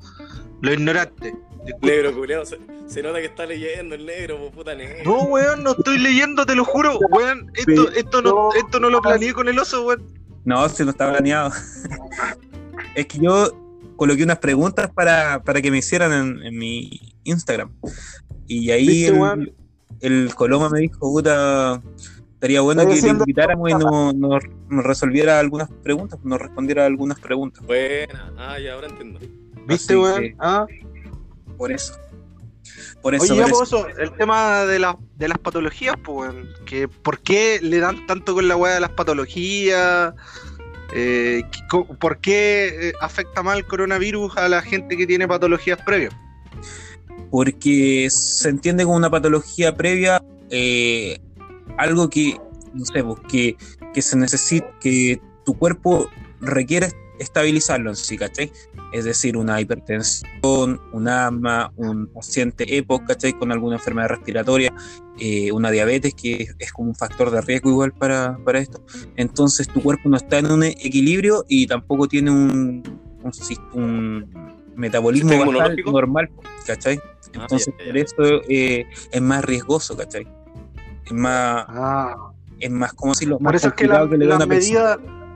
lo 0.61 0.73
ignorante. 0.73 1.33
Negro, 1.81 2.13
culiao, 2.13 2.45
se, 2.45 2.57
se 2.87 3.01
nota 3.03 3.19
que 3.19 3.25
está 3.25 3.45
leyendo 3.45 3.95
el 3.95 4.05
negro, 4.05 4.37
po, 4.39 4.51
puta 4.51 4.75
negro. 4.75 4.97
No, 5.05 5.23
weón, 5.23 5.63
no 5.63 5.71
estoy 5.71 5.97
leyendo, 5.99 6.45
te 6.45 6.55
lo 6.55 6.63
juro, 6.65 6.97
weón. 7.09 7.51
Esto, 7.55 7.91
esto, 7.91 8.21
no, 8.21 8.49
esto 8.53 8.79
no 8.79 8.89
lo 8.89 9.01
planeé 9.01 9.33
con 9.33 9.47
el 9.47 9.57
oso, 9.59 9.85
weón. 9.85 10.03
No, 10.45 10.67
si 10.69 10.83
no 10.83 10.91
está 10.91 11.09
planeado. 11.11 11.51
es 12.95 13.05
que 13.05 13.19
yo 13.19 13.51
coloqué 13.95 14.23
unas 14.23 14.39
preguntas 14.39 14.89
para, 14.93 15.41
para 15.43 15.61
que 15.61 15.71
me 15.71 15.79
hicieran 15.79 16.13
en, 16.13 16.43
en 16.43 16.57
mi 16.57 17.15
Instagram. 17.23 17.71
Y 18.47 18.71
ahí 18.71 18.87
¿Viste, 18.87 19.17
el, 19.17 19.53
el 20.01 20.35
Coloma 20.35 20.69
me 20.69 20.79
dijo, 20.79 20.99
puta, 20.99 21.81
estaría 22.35 22.61
bueno 22.61 22.83
Estoy 22.83 22.95
que 23.01 23.01
le 23.07 23.09
invitáramos 23.11 23.69
y 23.69 23.73
nos, 23.73 24.15
nos- 24.15 24.43
nos 24.69 24.85
resolviera 24.85 25.39
algunas 25.39 25.69
preguntas, 25.83 26.19
nos 26.23 26.39
respondiera 26.39 26.85
algunas 26.85 27.19
preguntas. 27.19 27.65
Buena, 27.65 28.31
ah, 28.37 28.59
ya 28.59 28.73
ahora 28.73 28.87
entiendo. 28.87 29.19
¿Viste, 29.67 29.97
weón? 29.97 30.21
que- 30.21 30.35
Ah. 30.39 30.65
Por 31.57 31.71
eso. 31.71 31.97
Por 33.01 33.15
eso, 33.15 33.33
Oye, 33.33 33.41
por 33.43 33.51
eso. 33.51 33.63
eso, 33.63 33.87
el 33.99 34.11
tema 34.13 34.65
de, 34.65 34.79
la- 34.79 34.97
de 35.15 35.27
las 35.27 35.37
patologías, 35.37 35.95
pues, 36.03 36.31
que 36.65 36.87
¿por 36.87 37.19
qué 37.19 37.59
le 37.61 37.79
dan 37.79 38.05
tanto 38.07 38.33
con 38.33 38.47
la 38.47 38.55
weá 38.55 38.73
de 38.75 38.79
las 38.81 38.89
patologías? 38.91 40.13
Eh, 40.93 41.43
¿Por 41.99 42.19
qué 42.19 42.89
eh, 42.89 42.93
afecta 43.01 43.43
mal 43.43 43.57
el 43.59 43.65
coronavirus 43.67 44.37
a 44.37 44.47
la 44.49 44.61
gente 44.61 44.95
que 44.97 45.05
tiene 45.07 45.27
patologías 45.27 45.79
previas? 45.85 46.13
porque 47.29 48.07
se 48.09 48.47
entiende 48.47 48.85
como 48.85 48.95
una 48.95 49.09
patología 49.09 49.75
previa 49.75 50.23
eh, 50.49 51.19
algo 51.77 52.09
que, 52.09 52.39
no 52.73 52.85
sé, 52.85 53.03
pues, 53.03 53.19
que, 53.29 53.57
que 53.93 54.01
se 54.01 54.15
necesita, 54.17 54.67
que 54.79 55.19
tu 55.45 55.53
cuerpo 55.57 56.09
requiere 56.39 56.87
estabilizarlo 57.19 57.89
en 57.89 57.95
sí, 57.95 58.17
¿cachai? 58.17 58.51
Es 58.93 59.05
decir, 59.05 59.35
una 59.37 59.59
hipertensión, 59.59 60.79
un 60.93 61.07
asma, 61.07 61.71
un 61.75 62.07
paciente 62.07 62.77
EPOC, 62.77 63.05
¿cachai? 63.07 63.33
Con 63.33 63.51
alguna 63.51 63.75
enfermedad 63.77 64.09
respiratoria, 64.09 64.73
eh, 65.19 65.51
una 65.51 65.71
diabetes, 65.71 66.13
que 66.13 66.43
es, 66.43 66.55
es 66.59 66.71
como 66.71 66.89
un 66.89 66.95
factor 66.95 67.31
de 67.31 67.41
riesgo 67.41 67.69
igual 67.69 67.91
para, 67.93 68.37
para 68.45 68.59
esto. 68.59 68.81
Entonces 69.15 69.67
tu 69.67 69.81
cuerpo 69.81 70.09
no 70.09 70.17
está 70.17 70.37
en 70.39 70.51
un 70.51 70.63
equilibrio 70.63 71.43
y 71.47 71.67
tampoco 71.67 72.07
tiene 72.07 72.31
un, 72.31 72.83
un, 73.23 73.33
sis- 73.33 73.59
un 73.73 74.25
metabolismo 74.75 75.31
normal, 75.91 76.29
¿cachai? 76.65 76.99
Ah, 77.35 77.41
Entonces, 77.41 77.73
ya, 77.77 77.85
ya, 77.85 77.91
por 77.91 77.97
eso 77.97 78.41
eh, 78.47 78.85
es 79.11 79.21
más 79.21 79.43
riesgoso, 79.43 79.97
¿cachai? 79.97 80.27
Es 81.05 81.11
más, 81.13 81.65
Ah, 81.67 82.15
es 82.59 82.69
más, 82.71 82.93
¿cómo 82.93 83.13
decirlo? 83.13 83.37
por 83.37 83.45
Más 83.53 83.55
eso 83.55 83.67
es 83.67 83.73
que 83.73 83.87
complicado 83.87 84.05
la- 84.05 84.11
que 84.11 84.17
le 84.17 84.25
da 84.27 84.37
persona. 84.47 85.26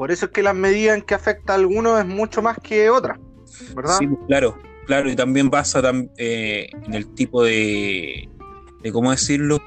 Por 0.00 0.10
eso 0.10 0.24
es 0.24 0.32
que 0.32 0.42
las 0.42 0.54
medidas 0.54 0.96
en 0.96 1.02
que 1.02 1.12
afecta 1.12 1.52
a 1.52 1.56
algunos 1.56 1.98
es 1.98 2.06
mucho 2.06 2.40
más 2.40 2.56
que 2.58 2.88
otras, 2.88 3.18
¿verdad? 3.76 3.98
Sí, 3.98 4.08
claro, 4.28 4.56
claro, 4.86 5.10
y 5.10 5.14
también 5.14 5.50
pasa 5.50 5.82
eh, 6.16 6.70
en 6.86 6.94
el 6.94 7.06
tipo 7.12 7.44
de, 7.44 8.26
de, 8.82 8.92
¿cómo 8.92 9.10
decirlo? 9.10 9.58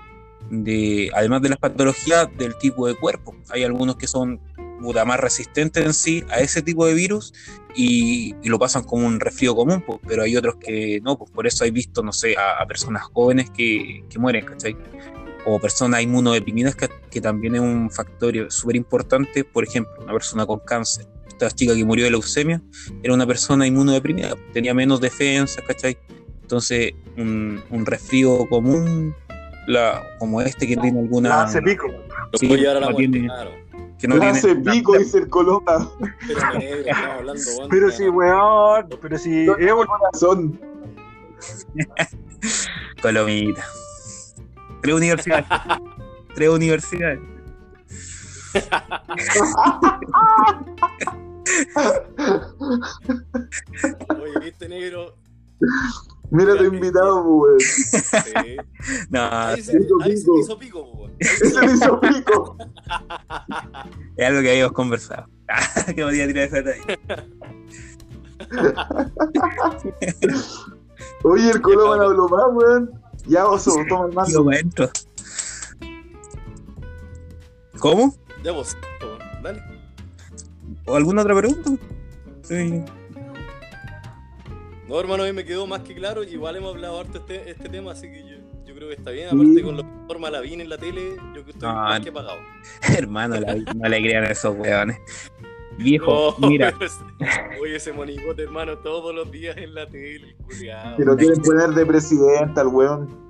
De, 0.49 1.11
además 1.13 1.43
de 1.43 1.49
las 1.49 1.59
patologías, 1.59 2.35
del 2.35 2.57
tipo 2.57 2.87
de 2.87 2.95
cuerpo. 2.95 3.35
Hay 3.51 3.63
algunos 3.63 3.95
que 3.95 4.07
son 4.07 4.41
más 5.05 5.19
resistentes 5.19 5.85
en 5.85 5.93
sí 5.93 6.23
a 6.31 6.39
ese 6.39 6.63
tipo 6.63 6.87
de 6.87 6.95
virus 6.95 7.31
y, 7.75 8.33
y 8.41 8.49
lo 8.49 8.57
pasan 8.57 8.85
como 8.85 9.05
un 9.05 9.19
resfrío 9.19 9.55
común, 9.55 9.83
pues, 9.85 9.99
pero 10.07 10.23
hay 10.23 10.35
otros 10.35 10.55
que 10.55 10.99
no, 11.03 11.15
pues 11.15 11.29
por 11.29 11.45
eso 11.45 11.63
hay 11.63 11.69
visto, 11.69 12.01
no 12.01 12.11
sé, 12.11 12.35
a, 12.37 12.59
a 12.59 12.65
personas 12.65 13.03
jóvenes 13.03 13.51
que, 13.51 14.03
que 14.09 14.17
mueren, 14.17 14.45
¿cachai? 14.45 14.75
O 15.45 15.59
personas 15.59 16.01
inmunodeprimidas, 16.01 16.75
que, 16.75 16.89
que 17.11 17.19
también 17.19 17.55
es 17.55 17.61
un 17.61 17.89
factor 17.91 18.33
súper 18.51 18.75
importante, 18.77 19.43
por 19.43 19.63
ejemplo, 19.65 19.93
una 20.01 20.13
persona 20.13 20.45
con 20.45 20.59
cáncer. 20.59 21.05
Esta 21.27 21.49
chica 21.51 21.73
que 21.75 21.83
murió 21.83 22.05
de 22.05 22.11
leucemia 22.11 22.61
era 23.01 23.13
una 23.13 23.25
persona 23.27 23.65
inmunodeprimida, 23.67 24.35
tenía 24.53 24.73
menos 24.73 25.01
defensa, 25.01 25.61
¿cachai? 25.67 25.97
Entonces, 26.41 26.93
un, 27.17 27.61
un 27.71 27.85
resfrío 27.85 28.47
común, 28.47 29.13
la, 29.67 30.03
como 30.19 30.41
este 30.41 30.67
que 30.67 30.77
tiene 30.77 30.99
alguna. 30.99 31.29
La 31.29 31.43
hace 31.43 31.61
pico. 31.61 31.87
Lo 31.87 32.37
Sí, 32.39 32.47
puede 32.47 32.61
llevar 32.61 32.77
a 32.77 32.79
la 32.81 32.85
no 32.87 32.91
muerte, 32.93 33.11
tiene- 33.11 33.27
claro. 33.27 33.51
que 33.99 34.07
no 34.07 34.19
tiene- 34.19 34.37
hace 34.37 34.55
pico, 34.55 34.97
dice 34.97 35.17
el 35.19 35.29
Coloma. 35.29 35.91
Pero 36.27 36.59
negro, 36.59 36.95
hablando, 37.17 37.41
Pero 37.69 37.91
sí, 37.91 38.09
weón, 38.09 38.89
pero 39.01 39.17
sí, 39.17 39.45
es 39.59 39.71
un- 39.73 39.85
Corazón. 39.85 40.59
Colomita. 43.01 43.63
Tres 44.83 44.95
universidades. 44.95 45.45
Tres 46.35 46.49
universidades. 46.49 47.19
Oye, 54.21 54.39
¿viste, 54.41 54.69
negro? 54.69 55.15
Mira 56.31 56.55
tu 56.57 56.63
invitado, 56.65 57.23
pues. 57.23 57.91
Sí. 58.25 58.57
No, 59.09 59.21
Ahí 59.31 59.61
se, 59.61 59.77
hizo 59.79 59.95
ahí 60.01 60.17
se 60.17 60.23
pico. 60.23 60.39
hizo 60.39 60.59
pico, 60.59 60.81
weón. 60.81 61.13
Ese 61.19 61.65
le 61.65 61.73
hizo 61.73 61.99
pico. 61.99 62.57
es 64.17 64.27
algo 64.27 64.41
que 64.41 64.49
habíamos 64.51 64.73
conversado. 64.73 65.27
que 65.95 66.03
podía 66.03 66.27
tirar 66.27 66.43
esa 66.47 66.63
talla. 66.63 66.99
Oye, 71.23 71.49
el 71.51 71.61
Coloma 71.61 71.97
no 71.97 72.03
habló 72.03 72.27
más, 72.29 72.45
weón. 72.51 73.02
Ya, 73.25 73.45
oso, 73.47 73.71
toma 73.87 74.07
el 74.07 74.13
mando. 74.13 74.43
maestro. 74.43 74.89
¿Cómo? 77.79 78.15
Ya 78.43 78.51
vos, 78.51 78.75
dale. 79.41 79.61
¿O 80.85 80.95
alguna 80.95 81.21
otra 81.21 81.35
pregunta? 81.35 81.71
Sí. 82.43 82.83
No, 84.87 84.99
hermano, 84.99 85.23
a 85.23 85.25
mí 85.27 85.33
me 85.33 85.45
quedó 85.45 85.65
más 85.65 85.81
que 85.81 85.95
claro. 85.95 86.23
Igual 86.23 86.57
hemos 86.57 86.75
hablado 86.75 86.99
harto 86.99 87.19
este, 87.19 87.49
este 87.49 87.69
tema, 87.69 87.93
así 87.93 88.07
que 88.11 88.21
yo, 88.23 88.37
yo 88.65 88.75
creo 88.75 88.89
que 88.89 88.95
está 88.95 89.11
bien. 89.11 89.27
Aparte, 89.29 89.61
con 89.63 89.77
lo 89.77 89.83
que 89.83 89.89
forma 90.07 90.29
la 90.29 90.41
VIN 90.41 90.61
en 90.61 90.69
la 90.69 90.77
tele, 90.77 91.15
yo 91.35 91.45
que 91.45 91.51
estoy 91.51 91.69
No, 91.69 91.75
más 91.75 92.01
que 92.01 92.11
pagado. 92.11 92.39
Hermano, 92.97 93.39
la- 93.39 93.55
no 93.55 93.89
le 93.89 94.01
crean 94.01 94.25
a 94.25 94.31
esos 94.31 94.55
weones. 94.57 94.97
Viejo, 95.77 96.35
No, 96.39 96.47
mira, 96.49 96.73
pero 96.77 96.89
sí. 96.91 96.97
Oye, 97.61 97.75
ese 97.77 97.93
monigote, 97.93 98.43
hermano, 98.43 98.77
todos 98.79 99.13
los 99.13 99.31
días 99.31 99.57
en 99.57 99.73
la 99.73 99.87
tele, 99.87 100.35
culiao. 100.45 100.97
Que 100.97 101.03
lo 101.05 101.15
quieren 101.17 101.41
poner 101.41 101.69
de 101.69 101.85
presidente 101.85 102.59
al 102.59 102.67
weón. 102.67 103.23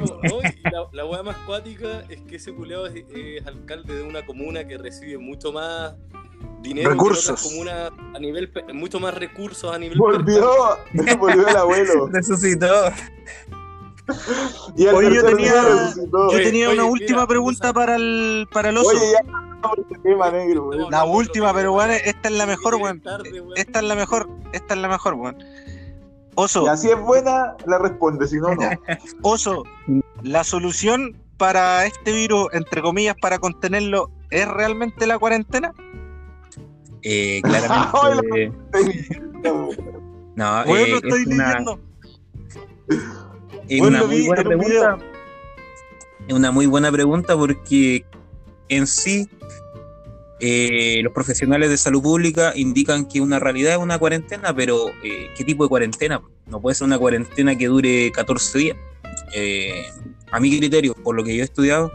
No, 0.00 0.40
la, 0.72 0.88
la 0.92 1.04
weá 1.06 1.22
más 1.22 1.36
cuática 1.46 2.02
es 2.08 2.20
que 2.22 2.36
ese 2.36 2.52
culeado 2.54 2.86
es, 2.86 3.04
es 3.14 3.46
alcalde 3.46 3.94
de 3.94 4.02
una 4.02 4.24
comuna 4.24 4.66
que 4.66 4.78
recibe 4.78 5.18
mucho 5.18 5.52
más 5.52 5.94
dinero 6.62 6.90
Recursos. 6.90 7.46
a 8.14 8.18
nivel 8.18 8.50
mucho 8.72 8.98
más 9.00 9.14
recursos 9.14 9.72
a 9.74 9.78
nivel 9.78 9.98
Volvió, 9.98 10.50
volvió 11.18 11.46
el 11.48 11.56
abuelo. 11.56 12.08
resucitó. 12.08 12.66
Y 14.76 14.86
Oye, 14.86 15.14
yo 15.14 15.24
tenía-. 15.24 15.92
Yo 15.94 16.18
Oye, 16.28 16.44
tenía 16.44 16.68
oye, 16.68 16.74
una 16.74 16.82
mira, 16.84 16.92
última 16.92 17.26
pregunta 17.26 17.68
usa- 17.70 17.72
para 17.72 17.96
el, 17.96 18.48
para 18.52 18.68
el 18.70 18.76
oso. 18.78 18.90
Oye, 18.90 19.12
ya, 19.12 19.70
este 19.78 19.98
tema 19.98 20.30
negro, 20.30 20.64
weón. 20.68 20.90
La 20.90 21.04
última, 21.04 21.52
pero 21.52 21.74
weón, 21.74 21.90
esta 21.90 22.28
es 22.28 22.34
la 22.34 22.46
mejor, 22.46 22.74
weón. 22.76 23.02
Esta 23.56 23.78
es 23.80 23.84
la 23.84 23.94
mejor, 23.94 24.28
esta 24.52 24.74
es 24.74 24.80
la 24.80 24.88
mejor, 24.88 25.14
weón. 25.14 25.36
Oso, 26.36 26.64
Y 26.64 26.68
así 26.68 26.88
es 26.88 26.98
buena, 26.98 27.56
la 27.66 27.78
responde, 27.78 28.26
si 28.26 28.36
no, 28.36 28.54
no. 28.54 28.70
oso, 29.22 29.64
la 30.22 30.44
solución 30.44 31.16
para 31.36 31.84
este 31.86 32.12
virus, 32.12 32.46
entre 32.52 32.80
comillas, 32.82 33.16
para 33.20 33.38
contenerlo, 33.38 34.10
¿es 34.30 34.46
realmente 34.48 35.06
la 35.06 35.18
cuarentena? 35.18 35.72
Eh, 37.02 37.40
claramente. 37.44 38.52
no, 40.36 40.62
eh, 40.64 40.88
lo 40.88 40.96
estoy 40.96 41.22
es 41.22 41.26
una. 41.26 41.64
Es 43.76 43.80
una 43.82 44.04
muy 44.04 44.16
vi 44.16 44.26
buena 44.26 44.42
en 44.42 44.46
un 44.48 44.58
pregunta. 44.58 44.98
Es 46.28 46.34
una 46.34 46.50
muy 46.50 46.66
buena 46.66 46.92
pregunta 46.92 47.36
porque 47.36 48.04
en 48.68 48.86
sí 48.86 49.28
eh, 50.40 51.00
los 51.02 51.12
profesionales 51.12 51.68
de 51.70 51.76
salud 51.76 52.02
pública 52.02 52.52
indican 52.56 53.06
que 53.06 53.20
una 53.20 53.38
realidad 53.38 53.72
es 53.72 53.78
una 53.78 53.98
cuarentena, 53.98 54.54
pero 54.54 54.88
eh, 55.02 55.28
¿qué 55.36 55.44
tipo 55.44 55.64
de 55.64 55.68
cuarentena? 55.68 56.22
No 56.46 56.60
puede 56.60 56.74
ser 56.74 56.86
una 56.86 56.98
cuarentena 56.98 57.56
que 57.56 57.66
dure 57.66 58.10
14 58.12 58.58
días. 58.58 58.76
Eh, 59.34 59.84
a 60.32 60.40
mi 60.40 60.56
criterio, 60.56 60.94
por 60.94 61.14
lo 61.14 61.24
que 61.24 61.34
yo 61.36 61.42
he 61.42 61.44
estudiado, 61.44 61.90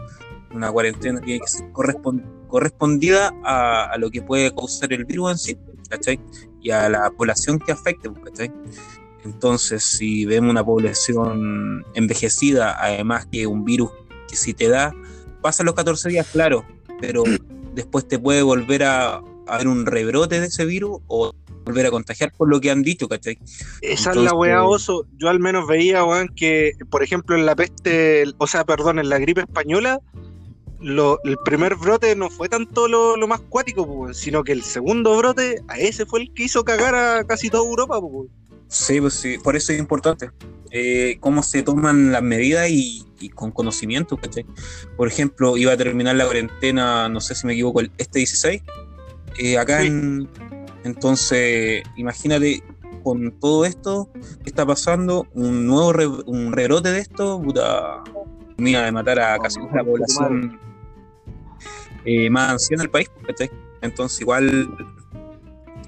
una 0.54 0.70
cuarentena 0.70 1.20
tiene 1.20 1.40
que 1.40 1.48
ser 1.48 1.66
correspon- 1.72 2.24
correspondida 2.46 3.34
a, 3.44 3.86
a 3.92 3.98
lo 3.98 4.10
que 4.10 4.22
puede 4.22 4.54
causar 4.54 4.92
el 4.92 5.04
virus 5.04 5.32
en 5.32 5.38
sí, 5.38 5.58
¿cachai? 5.88 6.20
Y 6.62 6.70
a 6.70 6.88
la 6.88 7.10
población 7.10 7.58
que 7.58 7.72
afecte, 7.72 8.08
¿cachai? 8.24 8.52
Entonces, 9.26 9.82
si 9.84 10.24
vemos 10.24 10.50
una 10.50 10.64
población 10.64 11.84
envejecida, 11.94 12.76
además 12.80 13.26
que 13.30 13.46
un 13.46 13.64
virus 13.64 13.90
que 14.28 14.36
si 14.36 14.54
te 14.54 14.68
da, 14.68 14.92
pasa 15.42 15.64
los 15.64 15.74
14 15.74 16.08
días, 16.08 16.26
claro, 16.32 16.64
pero 17.00 17.24
después 17.74 18.06
te 18.06 18.18
puede 18.18 18.42
volver 18.42 18.84
a, 18.84 19.16
a 19.16 19.22
haber 19.48 19.68
un 19.68 19.84
rebrote 19.84 20.40
de 20.40 20.46
ese 20.46 20.64
virus 20.64 21.00
o 21.08 21.32
volver 21.64 21.86
a 21.86 21.90
contagiar 21.90 22.32
por 22.36 22.48
lo 22.48 22.60
que 22.60 22.70
han 22.70 22.82
dicho, 22.84 23.08
¿cachai? 23.08 23.38
Esa 23.82 24.10
es 24.10 24.16
la 24.24 24.32
weá, 24.34 24.62
oso. 24.70 25.04
Yo 25.18 25.28
al 25.28 25.40
menos 25.40 25.66
veía, 25.66 26.04
weón, 26.04 26.28
que, 26.28 26.72
por 26.90 27.02
ejemplo, 27.02 27.34
en 27.36 27.44
la 27.44 27.56
peste, 27.56 28.24
o 28.38 28.46
sea, 28.46 28.64
perdón, 28.64 29.00
en 29.00 29.08
la 29.08 29.18
gripe 29.18 29.40
española, 29.40 30.00
lo- 30.80 31.18
el 31.24 31.36
primer 31.44 31.74
brote 31.74 32.14
no 32.14 32.30
fue 32.30 32.48
tanto 32.48 32.86
lo, 32.86 33.16
lo 33.16 33.26
más 33.26 33.40
cuático, 33.40 34.12
sino 34.14 34.44
que 34.44 34.52
el 34.52 34.62
segundo 34.62 35.16
brote, 35.16 35.60
a 35.68 35.78
ese 35.78 36.06
fue 36.06 36.20
el 36.20 36.32
que 36.34 36.44
hizo 36.44 36.64
cagar 36.64 36.94
a 36.94 37.24
casi 37.24 37.50
toda 37.50 37.64
Europa. 37.68 37.98
Sí, 38.68 39.00
pues 39.00 39.14
sí, 39.14 39.38
por 39.42 39.56
eso 39.56 39.72
es 39.72 39.78
importante. 39.78 40.30
eh, 40.72 41.16
cómo 41.20 41.42
se 41.44 41.62
toman 41.62 42.10
las 42.12 42.22
medidas 42.22 42.68
y, 42.68 43.04
y 43.20 43.28
con 43.30 43.50
conocimiento, 43.52 44.16
¿cachai? 44.18 44.44
Por 44.96 45.06
ejemplo, 45.08 45.56
iba 45.56 45.72
a 45.72 45.76
terminar 45.76 46.16
la 46.16 46.24
cuarentena, 46.24 47.08
no 47.08 47.20
sé 47.20 47.34
si 47.36 47.46
me 47.46 47.52
equivoco, 47.54 47.80
el- 47.80 47.92
este 47.96 48.18
16, 48.18 48.62
eh, 49.38 49.56
acá 49.58 49.80
Sí. 49.80 49.86
en... 49.86 50.28
Entonces, 50.84 51.82
imagínate 51.96 52.62
con 53.02 53.30
todo 53.40 53.64
esto 53.64 54.10
que 54.42 54.50
está 54.50 54.66
pasando, 54.66 55.26
un 55.34 55.66
nuevo 55.66 55.92
re- 55.92 56.06
un 56.26 56.52
rebrote 56.52 56.90
de 56.90 56.98
esto, 56.98 57.40
puta, 57.40 58.02
mira, 58.58 58.84
de 58.84 58.92
matar 58.92 59.18
a 59.20 59.38
casi 59.38 59.60
Oh, 59.60 59.70
la 59.74 59.84
población 59.84 60.58
eh, 62.04 62.28
más 62.28 62.50
anciana 62.50 62.82
del 62.82 62.90
país, 62.90 63.10
¿cachai? 63.26 63.50
Entonces, 63.82 64.20
igual 64.20 64.68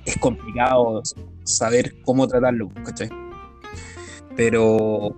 es 0.04 0.16
complicado 0.18 1.02
saber 1.48 1.94
cómo 2.04 2.26
tratarlo. 2.28 2.70
Pero 4.36 5.14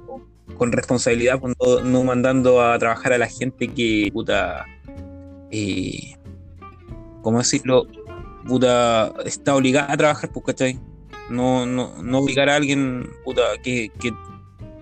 con 0.56 0.72
responsabilidad, 0.72 1.40
pues, 1.40 1.54
no, 1.84 2.04
mandando 2.04 2.60
a 2.62 2.78
trabajar 2.78 3.12
a 3.12 3.18
la 3.18 3.28
gente 3.28 3.68
que, 3.68 4.10
puta, 4.12 4.66
eh, 5.50 6.14
¿cómo 7.22 7.38
decirlo? 7.38 7.86
Puta, 8.46 9.12
está 9.24 9.54
obligada 9.54 9.92
a 9.92 9.96
trabajar, 9.96 10.30
pues. 10.32 10.78
No, 11.30 11.64
no, 11.66 12.02
no 12.02 12.18
obligar 12.18 12.48
a 12.48 12.56
alguien, 12.56 13.08
que, 13.62 13.90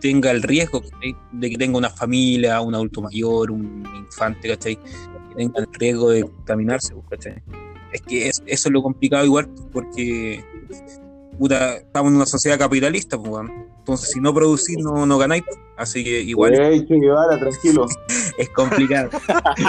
tenga 0.01 0.31
el 0.31 0.43
riesgo 0.43 0.81
de 1.33 1.51
que 1.51 1.59
tenga 1.59 1.77
una 1.77 1.91
familia, 1.91 2.61
un 2.61 2.75
adulto 2.75 3.03
mayor, 3.03 3.51
un 3.51 3.85
infante. 3.97 4.57
Que 4.57 4.79
tenga 5.37 5.61
el 5.61 5.67
riesgo 5.73 6.11
de 6.11 6.23
contaminarse, 6.23 6.95
pues. 7.09 7.27
Es 7.93 8.03
que 8.03 8.29
es- 8.29 8.43
eso 8.47 8.69
es 8.69 8.73
lo 8.73 8.83
complicado 8.83 9.25
igual, 9.25 9.49
porque 9.73 10.45
puta, 11.38 11.77
estamos 11.77 12.11
en 12.11 12.16
una 12.16 12.27
sociedad 12.27 12.59
capitalista, 12.59 13.16
pues, 13.16 13.48
entonces 13.79 14.11
si 14.11 14.20
no 14.20 14.35
producís 14.35 14.79
no, 14.79 15.07
no 15.07 15.18
ganáis, 15.18 15.44
pues. 15.44 15.59
así 15.77 16.05
que 16.05 16.20
igual 16.20 16.55
Ey, 16.55 16.87
Che 16.87 16.94
Guevara, 16.94 17.38
tranquilo. 17.38 17.87
es 18.38 18.48
complicado. 18.51 19.11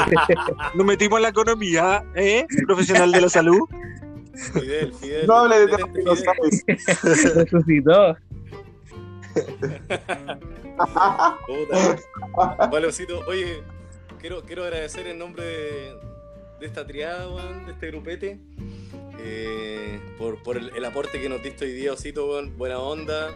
Nos 0.75 0.85
metimos 0.85 1.17
en 1.17 1.23
la 1.23 1.29
economía, 1.29 2.03
¿eh? 2.15 2.45
Profesional 2.65 3.11
de 3.11 3.21
la 3.21 3.29
salud. 3.29 3.59
Fidel, 4.53 4.93
Fidel. 4.93 5.27
No 5.27 5.33
hable 5.35 5.59
de 5.59 5.67
temas 5.67 5.93
que 5.93 6.03
no 6.03 6.15
Fidel. 6.15 6.61
sabes. 6.63 7.33
Resucitó. 7.35 8.17
Puta. 11.47 12.67
Vale, 12.69 12.87
Osito. 12.87 13.21
Oye, 13.27 13.61
quiero, 14.19 14.43
quiero 14.43 14.63
agradecer 14.63 15.07
en 15.07 15.19
nombre 15.19 15.43
de, 15.45 15.93
de 16.59 16.65
esta 16.65 16.85
triada, 16.85 17.27
de 17.65 17.71
este 17.71 17.87
grupete, 17.87 18.39
eh, 19.21 19.99
por, 20.17 20.41
por 20.43 20.57
el, 20.57 20.69
el 20.75 20.85
aporte 20.85 21.21
que 21.21 21.29
nos 21.29 21.41
diste 21.43 21.65
hoy 21.65 21.71
día, 21.73 21.93
Osito. 21.93 22.41
Buena 22.57 22.79
onda. 22.79 23.35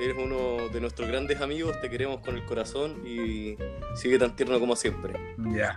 Eres 0.00 0.16
uno 0.18 0.68
de 0.72 0.80
nuestros 0.80 1.08
grandes 1.08 1.40
amigos, 1.42 1.78
te 1.82 1.90
queremos 1.90 2.20
con 2.20 2.34
el 2.36 2.44
corazón 2.46 3.06
y 3.06 3.56
sigue 3.96 4.18
tan 4.18 4.34
tierno 4.34 4.58
como 4.58 4.74
siempre. 4.74 5.12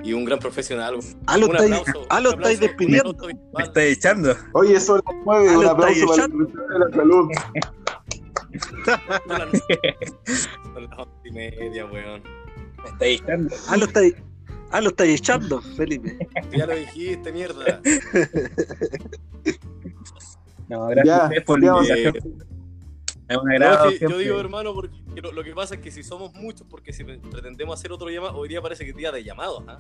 Y 0.04 0.14
un 0.14 0.24
gran 0.24 0.40
profesional. 0.40 0.98
Ah, 1.28 1.38
lo 1.38 1.48
Un 1.48 1.56
estáis, 1.56 1.74
aplauso, 1.74 1.92
lo 1.94 2.00
un 2.02 2.06
aplauso, 2.12 2.30
estáis 2.40 2.60
despidiendo. 2.62 3.14
Me 3.14 3.28
virtual. 3.28 3.64
está 3.66 3.84
echando. 3.84 4.36
Oye, 4.54 4.80
son 4.80 5.02
las 5.06 5.16
nueve, 5.26 5.48
Ah, 5.50 5.58
un 5.58 5.64
lo 5.66 5.70
aplauso 5.72 5.94
estáis 5.94 6.10
para 6.10 6.24
el 6.26 6.48
de 6.48 6.80
la 6.80 6.96
salud. 6.96 7.30
Son 9.28 9.40
las- 9.40 9.62
son 10.74 10.84
las 10.90 10.98
once 11.00 11.12
y 11.26 11.32
media, 11.32 11.86
weón. 11.86 12.24
Me 12.84 12.90
está 12.90 13.06
echando. 13.06 13.56
Ah, 13.70 13.78
lo 13.78 13.86
estáis, 13.86 14.16
ah, 14.74 14.82
lo 14.82 14.90
estáis 14.90 15.20
echando, 15.22 15.62
Felipe. 15.62 16.18
Ya 16.52 16.66
lo 16.68 16.76
dijiste, 16.76 17.32
mierda. 17.32 17.82
No, 20.70 20.88
gracias 20.88 21.06
Ya, 21.06 21.18
a 21.18 21.24
ustedes 21.26 21.44
por 21.44 21.60
la 21.62 21.68
invitación. 21.78 22.16
Es 23.28 23.38
un 23.38 23.46
No, 23.46 23.52
agrado. 23.52 23.92
yo 23.92 24.18
digo, 24.18 24.40
hermano, 24.40 24.74
porque 24.74 24.96
lo, 25.22 25.32
lo 25.32 25.44
que 25.44 25.54
pasa 25.54 25.76
es 25.76 25.82
que 25.82 25.92
si 25.92 26.04
somos 26.04 26.34
muchos, 26.36 26.66
porque 26.70 26.94
si 26.94 27.04
pretendemos 27.04 27.80
hacer 27.80 27.92
otro 27.92 28.10
llamado, 28.10 28.38
hoy 28.38 28.50
día 28.50 28.62
parece 28.62 28.84
que 28.86 28.92
es 28.92 28.96
día 28.98 29.12
de 29.12 29.24
llamados, 29.24 29.64
¿ah? 29.68 29.78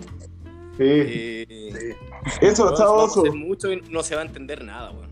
Sí. 0.77 0.83
Eh, 0.83 1.95
Eso, 2.41 2.65
vamos 2.65 2.79
a 2.81 2.89
oso. 2.91 3.21
hacer 3.21 3.33
mucho 3.33 3.71
y 3.71 3.81
no 3.89 4.03
se 4.03 4.15
va 4.15 4.21
a 4.21 4.25
entender 4.25 4.63
nada, 4.63 4.91
weón. 4.91 5.09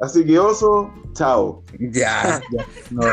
Así 0.00 0.24
que, 0.24 0.38
oso, 0.38 0.92
chao. 1.12 1.62
Ya, 1.78 2.40
ya. 2.52 2.66
No. 2.90 3.02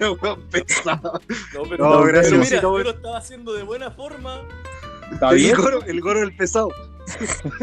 No, 0.00 1.62
pero, 1.68 1.84
No, 1.84 2.00
pero 2.00 2.02
gracias, 2.04 2.32
mira, 2.32 2.42
Osito, 2.42 2.78
yo 2.78 2.84
lo 2.84 2.90
estaba 2.90 3.18
haciendo 3.18 3.52
de 3.52 3.62
buena 3.62 3.90
forma, 3.90 4.40
¿Está 5.12 5.30
El 5.30 5.36
bien? 5.36 5.56
goro, 5.56 5.82
el 5.84 6.00
goro 6.00 6.20
del 6.20 6.34
pesado. 6.36 6.70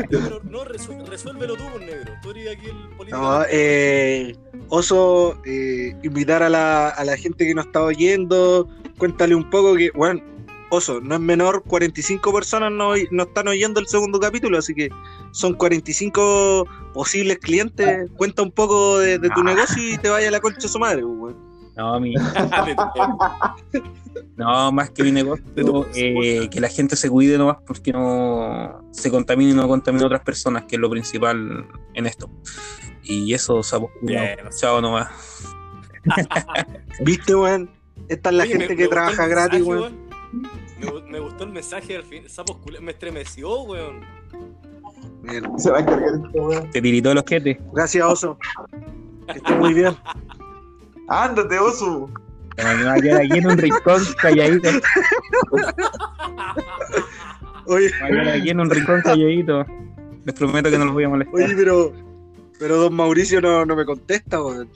pero 0.10 0.42
no, 0.44 0.66
resu- 0.66 1.06
resuélvelo 1.08 1.56
tú, 1.56 1.64
pues, 1.72 1.86
negro. 1.86 2.12
Tú 2.22 2.32
eres 2.32 2.58
aquí 2.58 2.66
el 2.68 2.90
político. 2.98 3.18
No, 3.18 3.44
eh, 3.50 4.36
Oso, 4.70 5.40
eh, 5.46 5.96
invitar 6.04 6.44
a 6.44 6.50
la, 6.50 6.90
a 6.90 7.06
la 7.06 7.16
gente 7.16 7.46
que 7.48 7.56
nos 7.56 7.66
está 7.68 7.82
oyendo, 7.82 8.68
cuéntale 8.98 9.34
un 9.36 9.50
poco 9.50 9.76
que, 9.76 9.90
bueno, 9.96 10.22
Oso, 10.70 11.00
no 11.00 11.16
es 11.16 11.22
menor, 11.22 11.64
45 11.64 12.34
personas 12.34 12.72
no, 12.72 12.92
no 13.12 13.24
están 13.24 13.48
oyendo 13.48 13.80
el 13.80 13.88
segundo 13.88 14.20
capítulo, 14.20 14.58
así 14.58 14.74
que 14.74 14.90
son 15.32 15.54
45 15.54 16.68
posibles 16.94 17.38
clientes. 17.40 18.10
Cuenta 18.18 18.42
un 18.42 18.52
poco 18.52 19.00
de, 19.00 19.18
de 19.18 19.30
tu 19.30 19.44
negocio 19.44 19.82
y 19.94 19.98
te 19.98 20.10
vaya 20.10 20.28
a 20.28 20.32
la 20.32 20.40
concha 20.42 20.60
de 20.64 20.68
su 20.68 20.78
madre, 20.80 21.02
pues, 21.04 21.16
weón. 21.18 21.48
No, 21.78 22.00
mi, 22.00 22.16
no, 24.36 24.72
más 24.72 24.90
que 24.90 25.04
mi 25.04 25.12
negocio, 25.12 25.86
eh, 25.96 26.50
que 26.50 26.60
la 26.60 26.70
gente 26.70 26.96
se 26.96 27.10
cuide 27.10 27.38
nomás 27.38 27.58
porque 27.66 27.92
no 27.94 28.82
se 28.92 29.12
contamine 29.12 29.52
y 29.52 29.54
no 29.54 29.68
contamine 29.68 30.04
a 30.04 30.08
otras 30.08 30.22
personas, 30.24 30.64
que 30.64 30.76
es 30.76 30.82
lo 30.82 30.90
principal 30.90 31.68
en 31.94 32.06
esto. 32.08 32.30
Y 33.04 33.34
eso, 33.34 33.62
culiados. 33.62 33.92
Bien. 34.02 34.40
Chao 34.60 34.82
nomás. 34.82 35.08
¿Viste, 37.02 37.36
weón? 37.36 37.70
Esta 38.10 38.30
es 38.30 38.36
la 38.36 38.44
Oye, 38.44 38.52
gente 38.54 38.70
me- 38.70 38.76
que 38.76 38.84
me 38.84 38.90
trabaja 38.90 39.28
gratis, 39.28 39.62
weón. 39.62 40.07
Me, 40.80 40.88
gu- 40.88 41.04
me 41.08 41.20
gustó 41.20 41.44
el 41.46 41.52
mensaje 41.52 41.96
al 41.96 42.04
fin. 42.04 42.28
Sapos 42.30 42.58
culiados. 42.58 42.84
Me 42.86 42.92
estremeció, 42.92 43.62
weón. 43.64 44.02
Bien. 45.24 45.44
Se 45.60 45.72
va 45.72 45.78
a 45.78 45.82
encargar 45.82 46.10
esto, 46.16 46.30
weón. 46.42 46.70
Te 46.72 46.82
tiritó 46.82 47.14
los 47.14 47.24
quetes. 47.24 47.58
Gracias, 47.74 48.06
Oso. 48.06 48.38
Que 49.46 49.56
muy 49.56 49.74
bien. 49.74 49.96
Ándate, 51.10 51.58
oso. 51.60 52.10
Me 52.58 52.64
va 52.84 52.94
a 52.94 53.00
quedar 53.00 53.22
aquí 53.22 53.38
en 53.38 53.48
un 53.48 53.58
rincón 53.58 54.02
calladito. 54.22 54.70
Oye, 57.66 57.92
Me 57.92 58.00
va 58.02 58.06
a 58.06 58.10
quedar 58.10 58.28
aquí 58.40 58.50
en 58.50 58.60
un 58.60 58.70
rincón 58.70 59.02
calladito. 59.02 59.66
Les 60.26 60.36
prometo 60.36 60.70
que 60.70 60.78
no 60.78 60.86
los 60.86 60.94
voy 60.94 61.04
a 61.04 61.10
molestar. 61.10 61.36
oye, 61.36 61.56
pero, 61.56 61.94
pero 62.60 62.78
don 62.78 62.94
Mauricio 62.96 63.42
no, 63.42 63.66
no 63.66 63.76
me 63.76 63.86
contesta, 63.86 64.42
weón. 64.42 64.70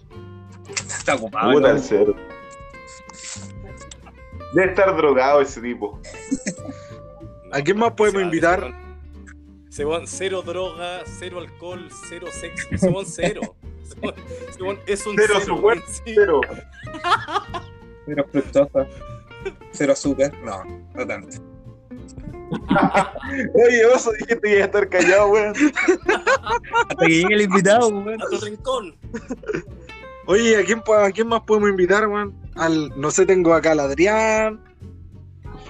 Está 0.69 1.15
ocupado. 1.15 1.51
Puta 1.53 1.69
¿no? 1.69 1.75
el 1.75 1.81
cero. 1.81 2.15
Debe 4.53 4.69
estar 4.69 4.95
drogado 4.95 5.41
ese 5.41 5.61
tipo. 5.61 5.99
¿A 7.51 7.61
quién 7.61 7.77
más 7.77 7.91
podemos 7.93 8.17
O 8.17 8.19
sea, 8.19 8.25
invitar? 8.25 8.73
weón, 9.79 10.07
cero 10.07 10.41
droga, 10.45 11.01
cero 11.05 11.39
alcohol, 11.39 11.89
cero 12.09 12.27
sexo. 12.31 12.67
Ese 12.71 12.89
weón, 12.89 13.05
cero. 13.05 13.55
Weón 14.59 14.79
es 14.85 15.05
un 15.05 15.15
Cero 15.15 15.35
cero, 15.39 15.55
su 15.55 15.61
cuerpo, 15.61 15.85
sí. 15.87 16.13
Pero, 16.15 16.41
Cero 18.05 18.25
fructosa. 18.31 18.87
Cero 19.71 19.93
azúcar. 19.93 20.33
No, 20.43 20.63
no 20.93 21.07
tanto. 21.07 21.37
oye, 23.53 23.85
oso, 23.85 24.11
dijiste 24.11 24.39
que 24.41 24.51
iba 24.55 24.61
a 24.61 24.65
estar 24.65 24.89
callado, 24.89 25.27
weón. 25.29 25.53
Hasta 26.89 27.05
que 27.05 27.13
llegue 27.13 27.33
el 27.35 27.41
invitado, 27.41 27.87
weón. 27.89 28.21
A 28.21 28.25
tu 28.27 28.37
rincón. 28.45 28.95
Oye, 30.27 30.57
¿a 30.57 30.63
quién, 30.63 30.81
¿a 30.85 31.11
quién 31.11 31.27
más 31.27 31.41
podemos 31.41 31.69
invitar, 31.69 32.07
weón? 32.07 32.40
Al, 32.55 32.91
no 32.99 33.11
sé, 33.11 33.25
tengo 33.25 33.53
acá 33.53 33.71
al 33.71 33.79
Adrián, 33.79 34.59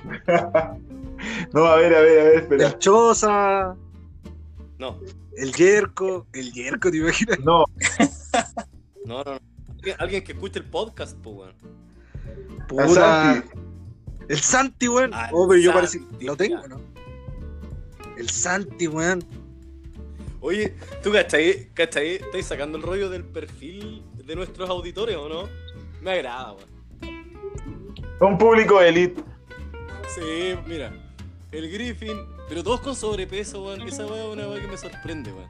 No, 1.53 1.65
a 1.65 1.75
ver, 1.75 1.93
a 1.95 2.01
ver, 2.01 2.19
a 2.19 2.23
ver, 2.23 2.35
espera. 2.41 2.67
el 2.67 2.79
Choza, 2.79 3.75
No, 4.79 4.99
el 5.37 5.53
Yerko. 5.53 6.25
El 6.33 6.51
Yerko, 6.51 6.89
¿te 6.89 6.97
imaginas? 6.97 7.39
No, 7.41 7.65
no, 9.05 9.23
no. 9.23 9.33
no. 9.35 9.39
Alguien- 9.77 9.95
Alguien 9.99 10.23
que 10.23 10.31
escuche 10.33 10.59
el 10.59 10.65
podcast, 10.65 11.15
pues, 11.21 11.35
weón. 11.35 11.53
a 12.61 12.67
Puta. 12.67 12.93
Santi. 12.93 13.49
El 14.29 14.39
Santi, 14.39 14.87
weón. 14.87 15.11
Ah, 15.13 15.29
Oh, 15.33 15.47
pero 15.47 15.59
yo 15.61 15.73
parece 15.73 15.99
Santi, 15.99 16.25
lo 16.25 16.35
tengo. 16.37 16.67
¿no? 16.67 16.81
El 18.17 18.29
Santi, 18.29 18.87
weón. 18.87 19.23
Oye, 20.39 20.75
¿tú 21.03 21.11
cachai? 21.11 21.69
¿Cachai? 21.75 22.15
¿Estáis 22.15 22.45
sacando 22.47 22.77
el 22.77 22.83
rollo 22.83 23.09
del 23.11 23.23
perfil 23.23 24.03
de 24.25 24.35
nuestros 24.35 24.69
auditores 24.69 25.15
o 25.17 25.29
no? 25.29 25.47
Me 26.01 26.11
agrada, 26.11 26.53
weón. 26.53 26.71
Un 28.19 28.37
público 28.37 28.79
de 28.79 28.89
elite. 28.89 29.23
Sí, 30.07 30.55
mira. 30.67 30.91
El 31.51 31.69
Griffin, 31.71 32.17
pero 32.47 32.63
todos 32.63 32.81
con 32.81 32.95
sobrepeso, 32.95 33.63
weón. 33.63 33.81
Esa 33.81 34.05
weá 34.05 34.23
es 34.25 34.33
una 34.33 34.47
weá 34.47 34.61
que 34.61 34.67
me 34.67 34.77
sorprende, 34.77 35.31
weón. 35.33 35.49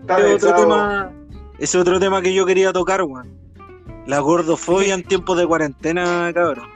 Está 0.00 0.18
Ese 0.20 0.34
otro 0.46 0.54
tema, 0.54 1.12
ese 1.58 1.78
otro 1.78 1.98
tema 2.00 2.22
que 2.22 2.32
yo 2.34 2.46
quería 2.46 2.72
tocar, 2.72 3.02
weón. 3.02 3.36
La 4.06 4.20
gordofobia 4.20 4.94
en 4.94 5.02
tiempos 5.02 5.36
de 5.38 5.46
cuarentena, 5.46 6.30
cabrón. 6.34 6.68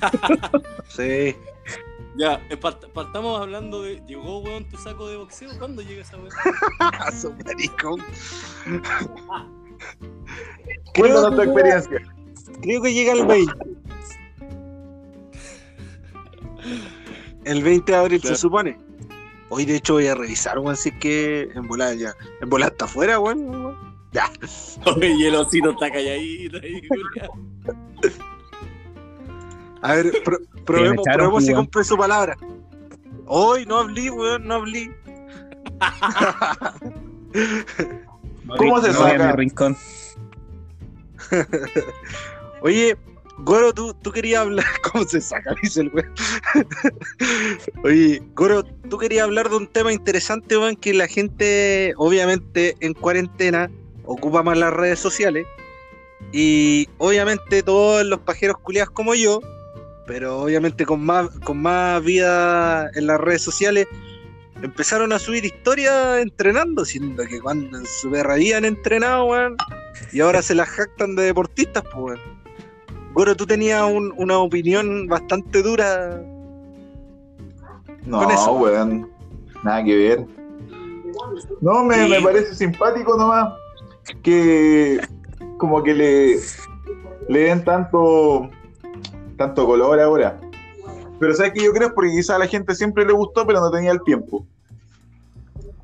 Sí. 0.88 1.34
Ya, 2.16 2.34
eh, 2.50 2.58
part- 2.60 2.90
partamos 2.92 3.40
hablando 3.40 3.82
de. 3.82 4.02
¿Llegó, 4.06 4.38
weón, 4.40 4.68
tu 4.68 4.76
saco 4.76 5.06
de 5.08 5.16
boxeo? 5.16 5.50
¿Cuándo 5.58 5.80
llega 5.82 6.02
esa 6.02 6.16
weá? 6.16 6.30
Ah, 6.80 7.12
su 7.12 7.32
maricón. 7.44 8.00
Cuéntanos 10.96 11.36
tu 11.36 11.42
experiencia. 11.42 11.98
Creo 12.62 12.82
que 12.82 12.92
llega 12.92 13.12
el 13.12 13.26
20. 13.26 13.52
El 17.44 17.62
20 17.62 17.92
de 17.92 17.98
abril 17.98 18.20
Claro. 18.20 18.36
se 18.36 18.40
supone. 18.42 18.78
Hoy 19.50 19.64
de 19.64 19.76
hecho 19.76 19.94
voy 19.94 20.06
a 20.06 20.14
revisar, 20.14 20.58
weón, 20.58 20.74
es 20.74 20.92
que 21.00 21.48
en 21.54 21.66
volada 21.66 21.94
ya. 21.94 22.14
En 22.42 22.50
volada 22.50 22.70
está 22.72 22.84
afuera, 22.84 23.18
weón. 23.18 23.48
weón. 23.48 23.96
Ya. 24.12 24.30
Oye, 24.96 25.14
y 25.18 25.24
el 25.24 25.34
osito 25.36 25.70
está 25.70 25.90
calladito 25.90 26.58
ahí. 26.58 26.82
A 29.82 29.94
ver, 29.94 30.12
pro- 30.24 30.38
probemos, 30.64 30.98
echaron, 31.06 31.18
probemos 31.30 31.44
si 31.44 31.54
cumple 31.54 31.84
su 31.84 31.96
palabra. 31.96 32.36
Hoy 33.26 33.64
no 33.66 33.78
hablé, 33.78 34.10
weón, 34.10 34.46
no 34.46 34.54
hablé. 34.54 34.90
¿Cómo 38.56 38.80
se 38.80 38.92
saca? 38.92 39.26
mi 39.26 39.32
rincón. 39.32 39.76
Oye, 42.62 42.96
Goro, 43.38 43.72
tú, 43.72 43.94
tú 43.94 44.10
querías 44.10 44.42
hablar. 44.42 44.64
¿Cómo 44.82 45.04
se 45.04 45.20
saca? 45.20 45.54
Dice 45.62 45.82
el 45.82 45.90
weón. 45.92 46.12
Oye, 47.84 48.22
Goro, 48.34 48.64
tú 48.64 48.98
querías 48.98 49.24
hablar 49.24 49.48
de 49.48 49.56
un 49.56 49.66
tema 49.66 49.92
interesante, 49.92 50.56
weón, 50.56 50.76
que 50.76 50.92
la 50.94 51.06
gente, 51.06 51.94
obviamente, 51.96 52.76
en 52.80 52.94
cuarentena, 52.94 53.70
ocupa 54.04 54.42
más 54.42 54.58
las 54.58 54.72
redes 54.72 54.98
sociales. 54.98 55.46
Y 56.32 56.88
obviamente 56.98 57.62
todos 57.62 58.04
los 58.04 58.18
pajeros 58.20 58.58
culiados 58.58 58.90
como 58.90 59.14
yo, 59.14 59.40
pero 60.06 60.40
obviamente 60.40 60.84
con 60.84 61.04
más, 61.04 61.28
con 61.44 61.62
más 61.62 62.02
vida 62.02 62.90
en 62.94 63.06
las 63.06 63.20
redes 63.20 63.42
sociales, 63.42 63.86
empezaron 64.62 65.12
a 65.12 65.18
subir 65.18 65.44
historias 65.44 66.18
entrenando, 66.18 66.84
siendo 66.84 67.24
que 67.24 67.40
cuando 67.40 67.78
en 67.78 67.86
su 67.86 68.10
perra 68.10 68.34
habían 68.34 68.64
entrenado, 68.64 69.26
weón, 69.26 69.56
y 70.12 70.20
ahora 70.20 70.42
se 70.42 70.54
las 70.54 70.68
jactan 70.68 71.14
de 71.16 71.24
deportistas, 71.24 71.82
pues, 71.84 71.96
weón. 71.96 72.20
Goro, 73.14 73.34
tú 73.34 73.46
tenías 73.46 73.82
un- 73.82 74.12
una 74.16 74.38
opinión 74.38 75.06
bastante 75.08 75.62
dura. 75.62 76.20
No, 78.04 78.18
Con 78.22 78.30
eso. 78.30 78.52
weón. 78.52 79.10
Nada 79.64 79.82
que 79.84 79.96
ver. 79.96 80.26
No, 81.60 81.84
me, 81.84 82.04
Sí. 82.04 82.10
me 82.10 82.20
parece 82.22 82.54
simpático 82.54 83.16
nomás 83.16 83.52
que 84.22 85.00
como 85.58 85.82
que 85.82 85.92
le, 85.94 86.36
le 87.28 87.40
den 87.40 87.64
tanto 87.64 88.48
tanto 89.36 89.66
color 89.66 90.00
ahora. 90.00 90.40
Pero 91.18 91.34
sabes 91.34 91.52
que 91.52 91.64
yo 91.64 91.72
creo 91.72 91.94
porque 91.94 92.10
quizá 92.10 92.36
a 92.36 92.38
la 92.38 92.46
gente 92.46 92.74
siempre 92.74 93.04
le 93.04 93.12
gustó, 93.12 93.46
pero 93.46 93.60
no 93.60 93.70
tenía 93.70 93.92
el 93.92 94.02
tiempo. 94.02 94.46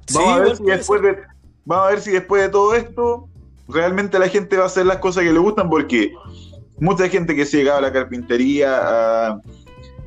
Sí, 0.06 0.16
Vamos 0.18 0.32
a 0.32 0.40
ver 0.40 0.56
si 0.56 0.64
después 0.64 1.02
de 1.02 1.18
vamos 1.64 1.86
a 1.86 1.90
ver 1.90 2.00
si 2.00 2.10
después 2.10 2.42
de 2.42 2.48
todo 2.50 2.74
esto 2.74 3.28
realmente 3.68 4.18
la 4.18 4.28
gente 4.28 4.56
va 4.56 4.64
a 4.64 4.66
hacer 4.66 4.84
las 4.86 4.98
cosas 4.98 5.24
que 5.24 5.32
le 5.32 5.38
gustan 5.38 5.70
porque 5.70 6.12
mucha 6.78 7.08
gente 7.08 7.34
que 7.34 7.46
se 7.46 7.58
llegaba 7.58 7.78
a 7.78 7.82
la 7.82 7.92
carpintería, 7.92 8.80
a, 8.82 9.40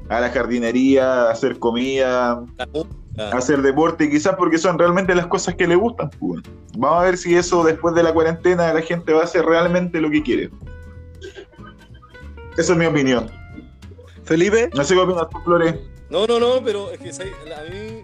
a 0.10 0.20
la 0.20 0.30
jardinería, 0.30 1.24
a 1.24 1.32
hacer 1.32 1.58
comida, 1.58 2.44
a 3.18 3.38
hacer 3.38 3.62
deporte, 3.62 4.10
quizás 4.10 4.36
porque 4.36 4.58
son 4.58 4.78
realmente 4.78 5.16
las 5.16 5.28
cosas 5.28 5.56
que 5.56 5.68
le 5.68 5.76
gustan. 5.76 6.10
pues. 6.20 6.42
Vamos 6.78 7.02
a 7.02 7.06
ver 7.06 7.18
si 7.18 7.36
eso 7.36 7.64
después 7.64 7.96
de 7.96 8.04
la 8.04 8.14
cuarentena 8.14 8.72
la 8.72 8.82
gente 8.82 9.14
va 9.14 9.22
a 9.22 9.24
hacer 9.24 9.44
realmente 9.44 10.00
lo 10.00 10.10
que 10.12 10.22
quiere. 10.22 10.52
Esa 12.58 12.74
es 12.74 12.78
mi 12.78 12.86
opinión. 12.86 13.30
Felipe, 14.28 14.70
No 14.74 14.84
sé 14.84 14.94
qué 14.94 15.00
opinas 15.00 15.30
tú, 15.30 15.40
Flores. 15.44 15.76
No, 16.10 16.28
no, 16.28 16.40
no, 16.40 16.62
pero 16.64 16.92
es 16.92 17.00
que 17.00 17.10
a 17.10 17.64
mí, 17.64 18.04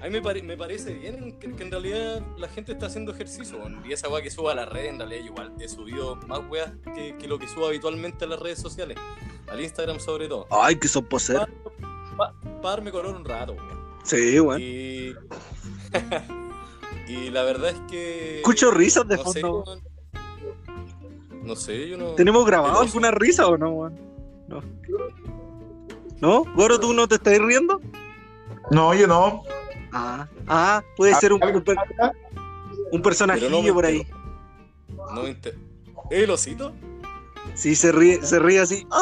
a 0.00 0.04
mí 0.04 0.10
me, 0.10 0.20
pare- 0.22 0.42
me 0.42 0.56
parece 0.56 0.94
bien 0.94 1.38
que, 1.38 1.52
que 1.52 1.62
en 1.62 1.70
realidad 1.70 2.22
la 2.36 2.48
gente 2.48 2.72
está 2.72 2.86
haciendo 2.86 3.12
ejercicio. 3.12 3.58
Y 3.84 3.92
esa 3.92 4.08
weá 4.08 4.22
que 4.22 4.30
suba 4.30 4.52
a 4.52 4.54
las 4.54 4.68
redes, 4.68 4.90
en 4.90 4.98
realidad 4.98 5.20
yo 5.20 5.26
igual 5.32 5.52
he 5.60 5.68
subido 5.68 6.16
más 6.26 6.40
weas 6.50 6.72
que, 6.94 7.16
que 7.16 7.28
lo 7.28 7.38
que 7.38 7.46
subo 7.48 7.66
habitualmente 7.66 8.24
a 8.24 8.28
las 8.28 8.40
redes 8.40 8.58
sociales. 8.58 8.98
Al 9.48 9.60
Instagram 9.60 10.00
sobre 10.00 10.26
todo. 10.28 10.46
ay, 10.50 10.76
que 10.76 10.88
son 10.88 11.04
poser. 11.04 11.48
Para 12.16 12.32
darme 12.62 12.90
color 12.90 13.14
un 13.14 13.24
rato, 13.24 13.52
weón. 13.52 13.78
Sí, 14.02 14.38
weón. 14.40 14.60
Y... 14.60 15.14
y 17.08 17.30
la 17.30 17.42
verdad 17.42 17.70
es 17.70 17.80
que... 17.90 18.36
Escucho 18.38 18.70
risas 18.70 19.06
de 19.08 19.16
no 19.16 19.22
fondo. 19.24 19.64
weón. 19.64 19.82
No 21.42 21.56
sé, 21.56 21.88
yo 21.88 21.96
no... 21.98 22.10
¿Tenemos 22.14 22.44
grabado 22.46 22.80
alguna 22.80 23.10
risa 23.10 23.46
o 23.46 23.56
no, 23.58 23.70
weón? 23.70 23.98
No. 24.48 24.62
¿No? 26.24 26.44
Goro, 26.54 26.80
¿tú 26.80 26.94
no 26.94 27.06
te 27.06 27.16
estás 27.16 27.38
riendo? 27.38 27.82
No, 28.70 28.94
yo 28.94 29.06
no. 29.06 29.42
Ah, 29.92 30.26
ah 30.46 30.82
puede 30.96 31.14
ser 31.16 31.34
un, 31.34 31.44
¿Algo 31.44 31.62
un, 32.92 33.02
personajillo 33.02 33.50
no 33.50 33.74
por 33.74 33.84
ahí. 33.84 34.06
No 34.88 35.22
me 35.22 35.28
inter- 35.28 35.58
¿El 36.08 36.30
osito? 36.30 36.72
Sí, 37.52 37.76
se 37.76 37.92
ríe, 37.92 38.24
se 38.24 38.38
ríe 38.38 38.58
así. 38.58 38.86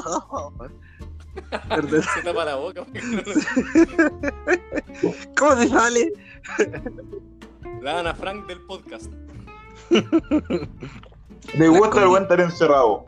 Se 2.14 2.22
tapa 2.22 2.44
la 2.44 2.56
boca. 2.56 2.84
¿Cómo 5.38 5.56
te 5.56 5.68
sale? 5.68 6.12
La 7.80 8.00
Ana 8.00 8.14
Frank 8.14 8.46
del 8.48 8.60
podcast. 8.62 9.12
Me 11.54 11.68
gusta 11.68 12.02
el 12.02 12.08
buen 12.08 12.24
estar 12.24 12.40
encerrado. 12.40 13.04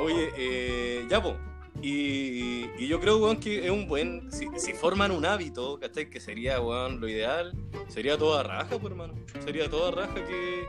Oye, 0.00 0.32
eh, 0.36 1.06
ya, 1.08 1.22
po. 1.22 1.36
Y, 1.80 2.66
y 2.76 2.88
yo 2.88 3.00
creo, 3.00 3.18
weón, 3.18 3.38
que 3.38 3.64
es 3.64 3.70
un 3.70 3.86
buen. 3.86 4.30
Si, 4.32 4.48
si 4.56 4.72
forman 4.72 5.12
un 5.12 5.24
hábito, 5.24 5.78
¿cachai? 5.78 6.10
Que 6.10 6.20
sería, 6.20 6.60
weón, 6.60 7.00
lo 7.00 7.08
ideal. 7.08 7.54
Sería 7.88 8.18
toda 8.18 8.42
raja, 8.42 8.78
pues, 8.78 8.84
hermano. 8.84 9.14
Sería 9.44 9.70
toda 9.70 9.90
raja 9.92 10.14
que, 10.14 10.64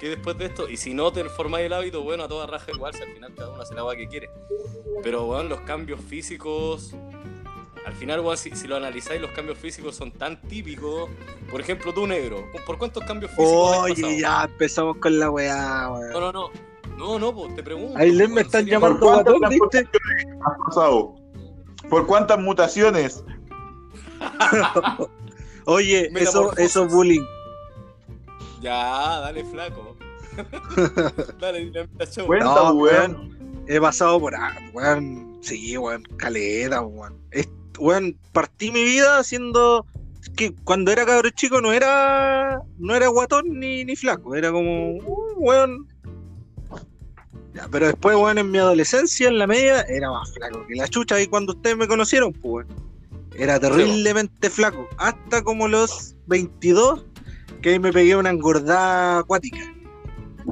que 0.00 0.08
después 0.10 0.38
de 0.38 0.46
esto. 0.46 0.68
Y 0.68 0.76
si 0.76 0.94
no 0.94 1.12
te 1.12 1.24
formáis 1.24 1.66
el 1.66 1.72
hábito, 1.72 2.02
bueno, 2.02 2.24
a 2.24 2.28
toda 2.28 2.46
raja 2.46 2.72
igual, 2.72 2.94
si 2.94 3.02
al 3.02 3.12
final 3.12 3.34
cada 3.34 3.50
uno 3.50 3.62
hace 3.62 3.74
la 3.74 3.84
weá 3.84 3.96
que 3.96 4.08
quiere. 4.08 4.30
Pero, 5.02 5.26
weón, 5.26 5.48
los 5.48 5.60
cambios 5.60 6.00
físicos. 6.00 6.94
Al 7.84 7.92
final, 7.92 8.20
weón, 8.20 8.38
si, 8.38 8.50
si 8.56 8.66
lo 8.66 8.76
analizáis, 8.76 9.20
los 9.20 9.30
cambios 9.32 9.58
físicos 9.58 9.94
son 9.94 10.10
tan 10.12 10.40
típicos. 10.42 11.10
Por 11.50 11.60
ejemplo, 11.60 11.92
tú, 11.92 12.06
negro. 12.06 12.50
¿Por 12.64 12.78
cuántos 12.78 13.04
cambios 13.04 13.30
físicos 13.32 13.72
has 13.72 13.90
pasado? 13.90 14.08
Oye, 14.08 14.20
ya 14.20 14.44
empezamos 14.44 14.96
con 14.96 15.18
la 15.18 15.30
weá, 15.30 15.90
weón. 15.92 16.12
no, 16.12 16.20
no. 16.20 16.32
No, 16.32 16.50
no, 16.96 17.34
pues 17.34 17.54
te 17.54 17.62
pregunto. 17.62 17.96
Ahí 17.98 18.12
les 18.12 18.28
me 18.28 18.40
están 18.42 18.66
llamando 18.66 18.98
¿Por 19.00 19.08
cuántas 19.24 19.34
guatón, 19.38 19.50
¿viste? 19.50 19.78
has 20.44 20.58
pasado? 20.66 21.14
¿Por 21.88 22.06
cuántas 22.06 22.38
mutaciones? 22.38 23.24
Oye, 25.66 26.10
eso, 26.16 26.56
eso 26.56 26.84
es 26.84 26.92
bullying. 26.92 27.24
Ya, 28.60 29.20
dale, 29.20 29.44
flaco. 29.44 29.96
dale, 31.40 31.60
dinamita 31.60 32.06
show. 32.06 32.26
Cuenta, 32.26 32.44
No, 32.46 32.72
weón. 32.72 33.64
he 33.66 33.80
pasado 33.80 34.18
por, 34.20 34.34
ah, 34.34 34.54
weón, 34.72 35.38
sí, 35.42 35.76
weón, 35.76 36.02
caleta, 36.16 36.82
weón. 36.82 37.16
Es- 37.30 37.48
weón, 37.78 38.16
partí 38.32 38.70
mi 38.70 38.82
vida 38.84 39.18
haciendo 39.18 39.86
que 40.36 40.52
cuando 40.64 40.90
era 40.90 41.06
cabro 41.06 41.30
chico 41.30 41.60
no 41.60 41.72
era 41.72 42.60
no 42.78 42.94
era 42.94 43.06
guatón 43.08 43.60
ni, 43.60 43.84
ni 43.84 43.94
flaco, 43.96 44.34
era 44.34 44.50
como 44.50 44.96
uh, 44.96 45.34
weón. 45.36 45.86
Ya, 47.56 47.66
pero 47.70 47.86
después, 47.86 48.14
weón, 48.16 48.36
en 48.36 48.50
mi 48.50 48.58
adolescencia, 48.58 49.28
en 49.28 49.38
la 49.38 49.46
media, 49.46 49.80
era 49.88 50.10
más 50.10 50.30
flaco 50.34 50.66
que 50.66 50.74
la 50.74 50.86
chucha 50.88 51.18
y 51.18 51.26
cuando 51.26 51.54
ustedes 51.54 51.74
me 51.74 51.88
conocieron, 51.88 52.30
pues 52.34 52.66
weón. 52.66 52.86
Era 53.38 53.58
terriblemente 53.58 54.50
flaco. 54.50 54.86
Hasta 54.98 55.42
como 55.42 55.66
los 55.66 56.14
22, 56.26 57.06
que 57.62 57.70
ahí 57.70 57.78
me 57.78 57.92
pegué 57.92 58.14
una 58.14 58.28
engordada 58.28 59.20
acuática. 59.20 59.60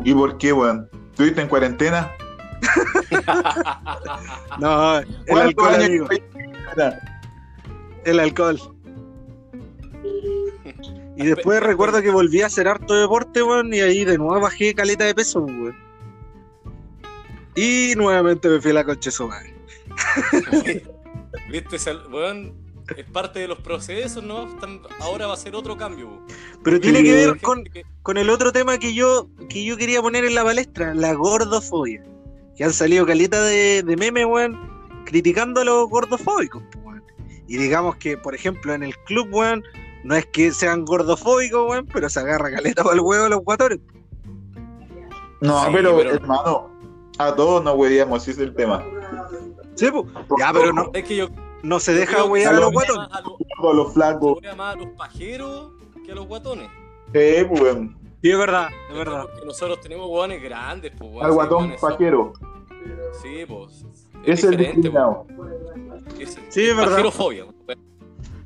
¿Y 0.03 0.15
por 0.15 0.39
qué, 0.39 0.55
weón? 0.55 0.89
¿Estuviste 1.11 1.43
en 1.43 1.49
cuarentena? 1.49 2.11
No, 4.59 4.99
el 4.99 5.07
¿Cuántos 5.27 5.49
alcohol, 5.49 5.75
años 5.75 5.85
amigo, 5.85 6.09
el 8.05 8.21
alcohol. 8.21 8.61
Y 11.17 11.27
después 11.27 11.61
recuerdo 11.61 12.01
que 12.01 12.11
volví 12.11 12.43
a 12.43 12.47
hacer 12.47 12.69
harto 12.69 12.95
deporte, 12.95 13.43
weón, 13.43 13.75
y 13.75 13.81
ahí 13.81 14.05
de 14.05 14.17
nuevo 14.17 14.41
bajé 14.41 14.75
caleta 14.75 15.05
de 15.05 15.15
peso, 15.15 15.41
weón. 15.41 15.77
Y 17.57 17.95
nuevamente 17.97 18.49
me 18.49 18.61
fui 18.61 18.71
a 18.73 18.75
la 18.75 18.85
concha 18.85 19.11
de 19.11 19.13
su 19.13 19.29
madre. 19.29 19.55
¿Viste? 21.51 21.77
Weón, 22.11 22.55
es 22.97 23.05
parte 23.11 23.39
de 23.41 23.49
los 23.49 23.59
procesos, 23.61 24.23
¿no? 24.23 24.49
Ahora 25.01 25.27
va 25.27 25.35
a 25.35 25.37
ser 25.37 25.55
otro 25.55 25.77
cambio. 25.77 26.21
Pero 26.63 26.81
tiene 26.81 27.03
que 27.03 27.13
ver 27.13 27.41
con, 27.41 27.65
con 28.03 28.17
el 28.17 28.31
otro 28.31 28.53
tema 28.53 28.79
que 28.79 28.95
yo, 28.95 29.29
que 29.49 29.65
yo 29.65 29.77
quería 29.77 30.03
poner 30.03 30.25
en 30.25 30.35
la 30.35 30.45
palestra, 30.45 30.95
la 30.95 31.13
gordofobia. 31.15 32.03
Que 32.57 32.65
han 32.65 32.73
salido 32.73 33.05
caleta 33.07 33.43
de, 33.43 33.83
de 33.83 33.97
memes, 33.97 34.27
weón, 34.27 34.57
criticando 35.07 35.61
a 35.61 35.65
los 35.65 35.89
gordofóbicos, 35.89 36.63
weón. 36.85 37.03
Y 37.49 37.57
digamos 37.57 37.97
que, 37.97 38.17
por 38.17 38.35
ejemplo, 38.35 38.73
en 38.75 38.83
el 38.85 38.97
club, 39.05 39.29
weón, 39.33 39.63
no 40.05 40.15
es 40.15 40.27
que 40.27 40.53
sean 40.53 40.85
gordofóbicos, 40.85 41.69
weón, 41.69 41.87
pero 41.93 42.09
se 42.09 42.21
agarra 42.21 42.51
caleta 42.53 42.83
para 42.83 42.95
el 42.95 43.01
huevo 43.01 43.25
a 43.25 43.29
los 43.29 43.41
guatones. 43.41 43.81
No, 45.41 45.65
Sí, 45.67 45.71
pero, 45.73 45.97
pero- 45.97 46.11
hermano, 46.15 46.71
a 47.19 47.35
todos 47.35 47.63
nos 47.63 47.77
huevíamos, 47.77 48.23
ese 48.23 48.33
es 48.33 48.39
el 48.39 48.55
tema. 48.55 48.85
Sí, 49.75 49.91
po. 49.91 50.07
Ya, 50.39 50.53
pero 50.53 50.73
no, 50.73 50.91
Es 50.95 51.05
que 51.05 51.17
yo 51.17 51.29
no 51.63 51.81
se 51.81 51.93
deja 51.95 52.25
huear 52.25 52.55
a 52.55 52.61
los 52.61 52.73
guatones. 52.73 53.09
a 53.13 53.21
los- 53.21 53.33
Todos 53.61 53.75
los 53.77 53.87
se 53.89 53.95
flacos. 53.95 54.39
más 54.57 54.75
a 54.75 54.79
los 54.79 54.89
pajeros 54.91 55.73
que 56.05 56.13
a 56.13 56.15
los 56.15 56.27
guatones. 56.27 56.69
Sí, 57.13 57.45
pues, 57.49 57.61
weón. 57.61 57.99
Sí, 58.23 58.31
es 58.31 58.39
verdad, 58.39 58.69
es 58.91 58.97
verdad. 58.97 59.25
Porque 59.31 59.47
nosotros 59.47 59.81
tenemos 59.81 60.09
guanes 60.09 60.43
grandes, 60.43 60.93
pues, 60.99 61.11
weón, 61.11 61.25
Al 61.27 61.33
guatón 61.33 61.75
paquero. 61.81 62.33
Sí, 63.23 63.45
pues. 63.47 63.85
Es 64.25 64.43
el 64.45 64.57
diferente, 64.57 64.91
pues. 64.91 66.21
Es- 66.21 66.39
Sí, 66.49 66.63
es 66.67 66.77
verdad. 66.77 66.93
pajerofobia, 66.93 67.47
pues. 67.67 67.79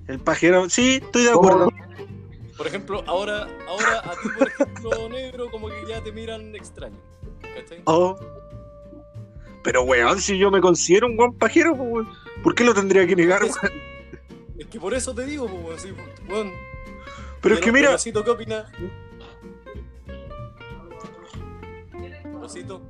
El 0.08 0.18
pajero, 0.20 0.68
sí, 0.70 1.00
estoy 1.02 1.24
de 1.24 1.30
acuerdo. 1.30 1.70
Por 2.56 2.66
ejemplo, 2.66 3.02
ahora, 3.06 3.46
ahora 3.68 3.98
a 4.04 4.10
ti, 4.20 4.28
por 4.36 4.48
ejemplo, 4.48 5.08
negro, 5.10 5.50
como 5.50 5.68
que 5.68 5.84
ya 5.88 6.02
te 6.02 6.10
miran 6.10 6.54
extraño. 6.56 6.96
¿Cachai? 7.54 7.82
Oh. 7.84 8.16
Pero, 9.68 9.82
weón, 9.82 10.18
si 10.18 10.38
yo 10.38 10.50
me 10.50 10.62
considero 10.62 11.08
un 11.08 11.14
buen 11.18 11.34
pajero, 11.34 11.74
weón, 11.74 12.08
¿por 12.42 12.54
qué 12.54 12.64
lo 12.64 12.72
tendría 12.72 13.06
que 13.06 13.14
negar, 13.14 13.42
weón? 13.42 13.54
Es 14.56 14.66
que 14.66 14.80
por 14.80 14.94
eso 14.94 15.14
te 15.14 15.26
digo, 15.26 15.44
weón. 15.44 16.52
Pero 17.42 17.54
es 17.54 17.60
que 17.60 17.70
mira, 17.70 17.94
Osito, 17.94 18.24
¿qué 18.24 18.30
opinas? 18.30 18.64
Osito. 22.40 22.80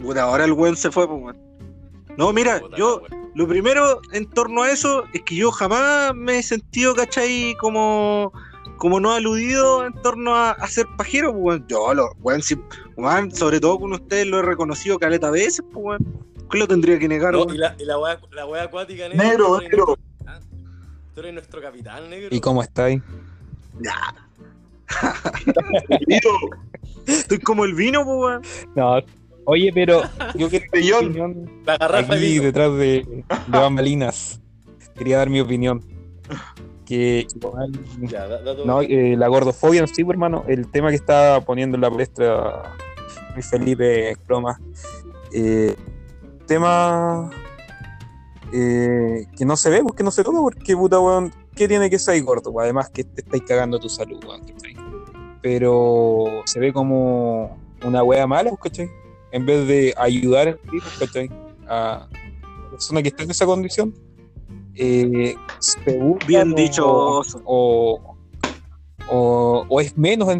Puta, 0.00 0.22
ahora 0.22 0.46
el 0.46 0.52
weón 0.52 0.78
se 0.78 0.90
fue, 0.90 1.04
weón. 1.04 1.36
No, 2.16 2.32
mira, 2.32 2.60
Puta 2.60 2.76
yo, 2.78 3.02
weón. 3.02 3.30
lo 3.34 3.46
primero 3.46 4.00
en 4.12 4.24
torno 4.30 4.62
a 4.62 4.70
eso 4.70 5.04
es 5.12 5.20
que 5.24 5.36
yo 5.36 5.50
jamás 5.50 6.14
me 6.14 6.38
he 6.38 6.42
sentido, 6.42 6.94
¿cachai? 6.94 7.54
Como, 7.60 8.32
como 8.78 9.00
no 9.00 9.12
aludido 9.12 9.86
en 9.86 9.92
torno 10.02 10.34
a, 10.34 10.50
a 10.52 10.66
ser 10.68 10.86
pajero, 10.96 11.32
pues, 11.32 11.42
weón. 11.44 11.66
Yo, 11.68 11.94
lo, 11.94 12.12
weón, 12.20 12.42
si, 12.42 12.56
weón, 12.96 13.30
sobre 13.30 13.60
todo 13.60 13.78
con 13.80 13.92
ustedes 13.92 14.26
lo 14.26 14.38
he 14.40 14.42
reconocido 14.42 14.98
caleta 14.98 15.30
veces, 15.30 15.62
pues, 15.72 15.84
weón. 15.84 16.04
¿Por 16.34 16.48
qué 16.50 16.58
lo 16.58 16.68
tendría 16.68 16.98
que 16.98 17.08
negar, 17.08 17.32
No, 17.32 17.42
weón? 17.44 17.54
y 17.54 17.58
la, 17.58 17.74
y 17.78 17.84
la 17.84 17.98
wea, 17.98 18.20
la 18.32 18.46
wea 18.46 18.62
acuática, 18.64 19.08
negro. 19.08 19.24
Negro, 19.24 19.46
tú 19.46 19.56
eres 19.56 19.70
negro. 19.70 19.86
nuestro 19.86 19.96
capitán. 19.96 20.42
Tú 21.14 21.20
eres 21.20 21.34
nuestro 21.34 21.60
capitán, 21.62 22.10
negro. 22.10 22.28
¿Y 22.30 22.40
cómo 22.40 22.62
estáis? 22.62 23.00
Estoy 27.06 27.38
como 27.38 27.64
el 27.64 27.74
vino, 27.74 28.04
pues, 28.04 28.16
weón. 28.18 28.42
No. 28.74 28.98
Oye, 29.46 29.70
pero 29.74 30.02
yo 30.34 30.48
quería 30.48 30.94
dar 30.94 31.04
mi 31.04 31.20
opinión 31.20 31.50
La 31.66 31.76
garrafa 31.76 32.14
de 32.14 32.18
aquí 32.20 32.32
vino. 32.32 32.44
detrás 32.44 32.72
de, 32.72 33.06
de 33.48 33.58
bambalinas. 33.58 34.40
Quería 34.96 35.18
dar 35.18 35.28
mi 35.30 35.40
opinión. 35.40 35.82
Que 36.94 37.26
igual, 37.34 37.72
Ya, 38.02 38.26
da, 38.28 38.42
da 38.42 38.56
tu- 38.56 38.64
no, 38.64 38.80
eh, 38.82 39.16
la 39.16 39.26
gordofobia 39.28 39.80
en 39.80 39.88
sí, 39.88 40.04
pues, 40.04 40.14
hermano, 40.14 40.44
el 40.48 40.70
tema 40.70 40.90
que 40.90 40.96
está 40.96 41.40
poniendo 41.40 41.76
en 41.76 41.80
la 41.80 41.90
palestra 41.90 42.74
Luis 43.34 43.46
Felipe 43.48 44.16
Croma, 44.26 44.60
eh, 45.32 45.74
tema 46.46 47.30
eh, 48.52 49.26
que 49.36 49.44
no 49.44 49.56
se 49.56 49.70
ve, 49.70 49.82
porque 49.82 50.04
no 50.04 50.10
se 50.10 50.22
toca, 50.22 50.38
porque 50.40 50.76
puta 50.76 51.00
weón, 51.00 51.32
¿qué 51.56 51.66
tiene 51.66 51.90
que 51.90 51.98
ser 51.98 52.22
gordo? 52.22 52.52
Pues, 52.52 52.64
además 52.64 52.90
que 52.90 53.02
te 53.04 53.22
estáis 53.22 53.42
cagando 53.42 53.78
tu 53.80 53.88
salud, 53.88 54.22
weón. 54.24 54.42
Pero 55.42 56.42
se 56.46 56.60
ve 56.60 56.72
como 56.72 57.58
una 57.84 58.02
wea 58.02 58.26
mala, 58.26 58.50
pues, 58.50 58.62
¿cachai? 58.62 58.90
En 59.32 59.44
vez 59.44 59.66
de 59.66 59.92
ayudar 59.96 60.58
pues, 60.70 60.82
¿cachai? 60.98 61.28
a 61.66 62.06
la 62.62 62.70
persona 62.70 63.02
que 63.02 63.08
está 63.08 63.24
en 63.24 63.30
esa 63.30 63.46
condición, 63.46 63.94
eh, 64.76 65.34
se 65.58 65.98
buscan 65.98 66.28
Bien 66.28 66.52
o- 66.52 66.56
dicho, 66.56 66.84
o, 66.86 68.16
o, 69.08 69.66
o 69.68 69.80
es 69.80 69.96
menos 69.96 70.28
en 70.28 70.38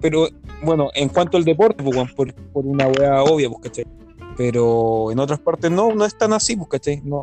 pero 0.00 0.28
bueno, 0.62 0.90
en 0.94 1.08
cuanto 1.08 1.36
al 1.36 1.44
deporte, 1.44 1.82
pues, 1.82 2.12
por, 2.14 2.32
por 2.34 2.64
una 2.64 2.86
wea 2.88 3.22
obvia, 3.24 3.48
pues, 3.50 3.62
¿cachai? 3.64 3.86
Pero 4.36 5.10
en 5.10 5.18
otras 5.18 5.40
partes 5.40 5.70
no, 5.70 5.92
no 5.94 6.04
es 6.04 6.16
tan 6.16 6.32
así, 6.32 6.56
pues, 6.56 6.68
¿cachai? 6.68 7.00
No, 7.04 7.22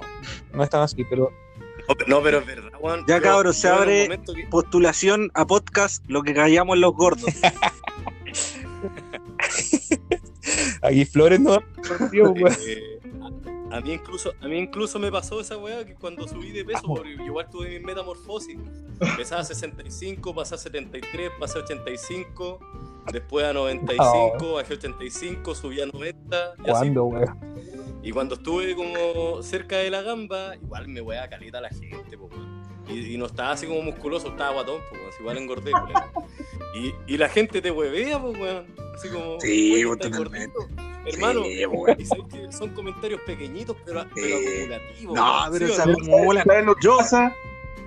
no 0.54 0.64
es 0.64 0.70
tan 0.70 0.82
así, 0.82 1.04
pero 1.10 1.32
No, 2.08 2.22
pero 2.22 2.40
es 2.40 2.46
verdad. 2.46 2.70
Ya, 3.08 3.22
cabros, 3.22 3.56
se 3.56 3.70
abre- 3.70 4.10
que- 4.10 4.48
Postulación 4.50 5.32
a 5.34 5.48
podcast, 5.48 6.04
lo 6.10 6.24
que 6.24 6.34
callamos 6.34 6.78
los 6.78 6.94
gordos. 6.94 7.26
aquí 10.82 11.06
Flores 11.06 11.40
no 11.40 11.60
Tío. 12.12 12.34
Eh, 12.68 13.00
a, 13.72 13.82
mí 13.82 13.94
incluso, 13.94 14.34
a 14.42 14.48
mí 14.48 14.58
incluso 14.58 15.00
me 15.00 15.12
pasó 15.12 15.40
esa 15.40 15.58
weá 15.58 15.86
que 15.86 15.96
cuando 15.96 16.28
subí 16.28 16.52
de 16.52 16.66
peso, 16.66 16.84
porque 16.88 17.12
igual 17.12 17.50
tuve 17.50 17.70
mi 17.70 17.80
metamorfosis. 17.86 18.58
Empezaba 19.00 19.42
a 19.42 19.46
65, 19.46 20.34
pasé 20.36 20.56
a 20.56 20.58
73, 20.58 21.32
pasé 21.40 21.60
a 21.60 21.62
85, 21.64 22.60
después 23.12 23.46
a 23.46 23.54
95, 23.54 24.54
bajé 24.54 24.74
a 24.74 24.78
85, 24.78 25.56
subí 25.56 25.82
a 25.82 25.86
90. 25.88 26.54
Y, 26.58 26.62
así, 26.62 26.72
¿Cuándo, 26.72 27.06
weón? 27.06 27.40
y 28.04 28.12
cuando 28.12 28.36
estuve 28.36 28.76
como 28.76 29.42
cerca 29.42 29.78
de 29.78 29.90
la 29.90 30.02
gamba, 30.02 30.56
igual 30.56 30.88
me 30.88 31.02
weá 31.02 31.28
caleta 31.30 31.62
la 31.62 31.70
gente, 31.70 32.18
po. 32.18 32.30
Y, 32.90 33.14
y 33.14 33.18
no 33.18 33.28
estaba 33.28 33.52
así 33.52 33.68
como 33.68 33.82
musculoso, 33.82 34.30
estaba 34.30 34.54
guatón, 34.54 34.82
pues, 34.90 35.02
weón, 35.02 35.14
igual 35.20 35.38
engordé. 35.38 35.72
Y, 36.76 36.94
y 37.14 37.18
la 37.18 37.30
gente 37.30 37.62
te 37.62 37.72
huevea, 37.72 38.22
pues, 38.22 38.40
weón. 38.40 38.66
Así 38.96 39.10
como, 39.10 39.40
Sí, 39.40 39.74
"Oye, 39.74 39.86
pues, 39.88 40.00
estás 40.00 40.12
totalmente. 40.18 40.58
gordito". 40.58 40.91
Hermano, 41.06 41.44
Sí, 41.44 42.06
que 42.30 42.52
son 42.52 42.70
comentarios 42.70 43.22
pequeñitos, 43.26 43.76
pero, 43.86 44.06
pero 44.14 44.38
acumulativos. 44.38 45.16
No, 45.16 45.42
pero. 45.52 45.68
¿Sabes 45.74 46.66
lo 46.66 46.76
que 46.76 46.88
pasa? 46.90 47.36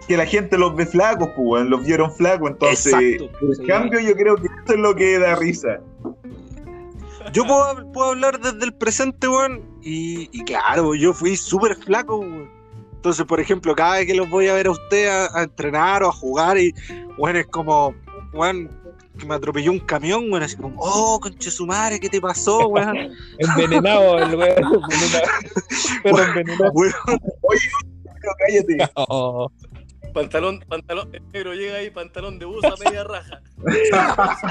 Que 0.08 0.16
la 0.16 0.26
gente 0.26 0.58
los 0.58 0.74
ve 0.74 0.84
flacos, 0.84 1.30
pues, 1.36 1.64
los 1.64 1.84
vieron 1.84 2.12
flacos, 2.12 2.50
entonces. 2.50 2.92
Exacto. 2.92 3.62
En 3.62 3.66
cambio, 3.66 4.00
yo 4.00 4.14
creo 4.14 4.36
que 4.36 4.46
eso 4.46 4.74
es 4.74 4.78
lo 4.78 4.94
que 4.94 5.18
da 5.18 5.36
risa. 5.36 5.80
Yo 7.32 7.46
puedo, 7.46 7.90
puedo 7.92 8.10
hablar 8.10 8.38
desde 8.38 8.64
el 8.64 8.74
presente, 8.74 9.28
weón. 9.28 9.62
Y, 9.82 10.28
y 10.32 10.44
claro, 10.44 10.94
yo 10.94 11.14
fui 11.14 11.36
súper 11.36 11.76
flaco, 11.76 12.18
weón. 12.18 12.50
Entonces, 12.96 13.24
por 13.26 13.38
ejemplo, 13.38 13.74
cada 13.74 13.96
vez 13.96 14.06
que 14.06 14.14
los 14.14 14.28
voy 14.28 14.48
a 14.48 14.54
ver 14.54 14.66
a 14.66 14.70
usted 14.72 15.08
a, 15.08 15.38
a 15.38 15.42
entrenar 15.44 16.02
o 16.02 16.08
a 16.08 16.12
jugar, 16.12 16.58
y, 16.58 16.74
weón, 17.16 17.36
es 17.36 17.46
como, 17.46 17.94
weón, 18.32 18.70
que 19.18 19.26
me 19.26 19.34
atropelló 19.34 19.70
un 19.72 19.80
camión, 19.80 20.30
weón, 20.30 20.42
así 20.42 20.56
como, 20.56 20.74
oh, 20.78 21.20
conche 21.20 21.50
su 21.50 21.66
madre, 21.66 22.00
¿qué 22.00 22.08
te 22.08 22.20
pasó, 22.20 22.68
weón? 22.68 22.96
Envenenado 23.38 24.18
el 24.18 24.34
weón. 24.34 24.58
envenenado. 24.64 25.28
Perro 26.02 26.22
envenenado. 26.22 26.72
Weón, 26.72 26.94
Pero 28.20 28.32
cállate. 28.46 28.90
Oh, 28.96 29.50
Pantalón, 30.12 30.64
pantalón, 30.68 31.12
el 31.12 31.26
negro 31.32 31.54
llega 31.54 31.78
ahí, 31.78 31.90
pantalón 31.90 32.38
de 32.38 32.44
buzo 32.46 32.72
a 32.72 32.76
media 32.84 33.02
raja. 33.02 33.42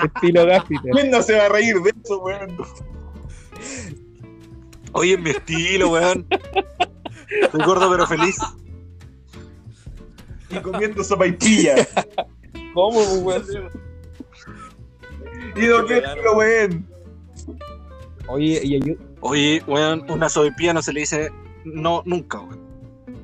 estilo 0.03 0.45
Gaffiter. 0.45 0.91
¿Quién 0.91 1.09
no 1.09 1.21
se 1.21 1.37
va 1.37 1.45
a 1.45 1.49
reír 1.49 1.75
de 1.81 1.93
eso, 2.03 2.19
weón? 2.19 2.57
Oye, 4.91 5.13
es 5.13 5.19
mi 5.21 5.29
estilo, 5.29 5.91
weón. 5.91 6.27
Estoy 7.41 7.65
gordo 7.65 7.89
pero 7.89 8.05
feliz. 8.05 8.35
Y 10.49 10.57
comiendo 10.57 11.01
sopaipilla. 11.01 11.75
¿Cómo, 12.73 13.01
weón? 13.01 13.45
¿Y 15.55 15.61
de 15.61 15.85
qué 15.87 15.97
estilo, 15.97 16.37
weón? 16.37 16.87
Oye, 18.27 18.61
y 18.63 18.97
Oye, 19.21 19.61
weón, 19.67 20.09
una 20.09 20.29
sopaipilla 20.29 20.73
no 20.73 20.81
se 20.81 20.93
le 20.93 21.01
dice 21.01 21.29
no 21.65 22.03
nunca, 22.05 22.39
weón. 22.39 22.63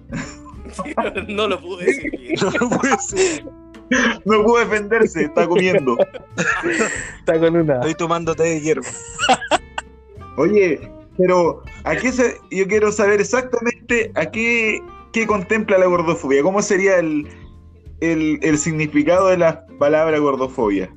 no 1.27 1.47
lo 1.47 1.59
pude 1.61 1.86
decir. 1.86 2.11
No 2.41 2.51
lo 2.51 2.69
puede 2.69 2.97
ser. 2.99 3.45
No 4.25 4.43
pudo 4.43 4.59
defenderse, 4.59 5.23
está 5.23 5.47
comiendo. 5.47 5.97
está 7.19 7.39
con 7.39 7.55
una. 7.55 7.75
Estoy 7.75 7.95
tomando 7.95 8.36
té 8.36 8.43
de 8.43 8.61
hierba. 8.61 8.88
Oye, 10.38 10.80
pero 11.17 11.63
¿a 11.84 11.95
qué 11.95 12.11
se, 12.11 12.38
yo 12.51 12.67
quiero 12.67 12.91
saber 12.91 13.19
exactamente 13.19 14.11
a 14.15 14.27
qué, 14.27 14.82
qué 15.11 15.25
contempla 15.25 15.77
la 15.77 15.88
gordofobia? 15.88 16.43
¿Cómo 16.43 16.61
sería 16.61 16.97
el, 16.97 17.27
el, 17.99 18.39
el 18.41 18.57
significado 18.57 19.27
de 19.27 19.38
la 19.38 19.65
palabra 19.80 20.19
gordofobia? 20.19 20.93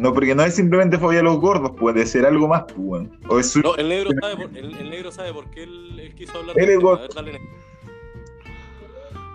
No, 0.00 0.14
porque 0.14 0.34
no 0.34 0.42
es 0.42 0.54
simplemente 0.54 0.96
fobia 0.96 1.20
a 1.20 1.22
los 1.22 1.38
gordos, 1.38 1.72
puede 1.78 2.06
ser 2.06 2.24
algo 2.24 2.48
más, 2.48 2.64
pues. 2.74 3.06
O 3.28 3.38
es 3.38 3.50
su- 3.50 3.60
No, 3.60 3.76
el 3.76 3.90
negro 3.90 4.10
sabe 4.18 4.36
por, 4.36 4.56
el, 4.56 4.74
el 4.74 4.90
negro 4.90 5.12
sabe 5.12 5.32
por 5.34 5.50
qué 5.50 5.64
él, 5.64 6.00
él 6.00 6.14
quiso 6.14 6.38
hablar. 6.38 6.58
A 6.58 6.74
gordo. 6.76 7.06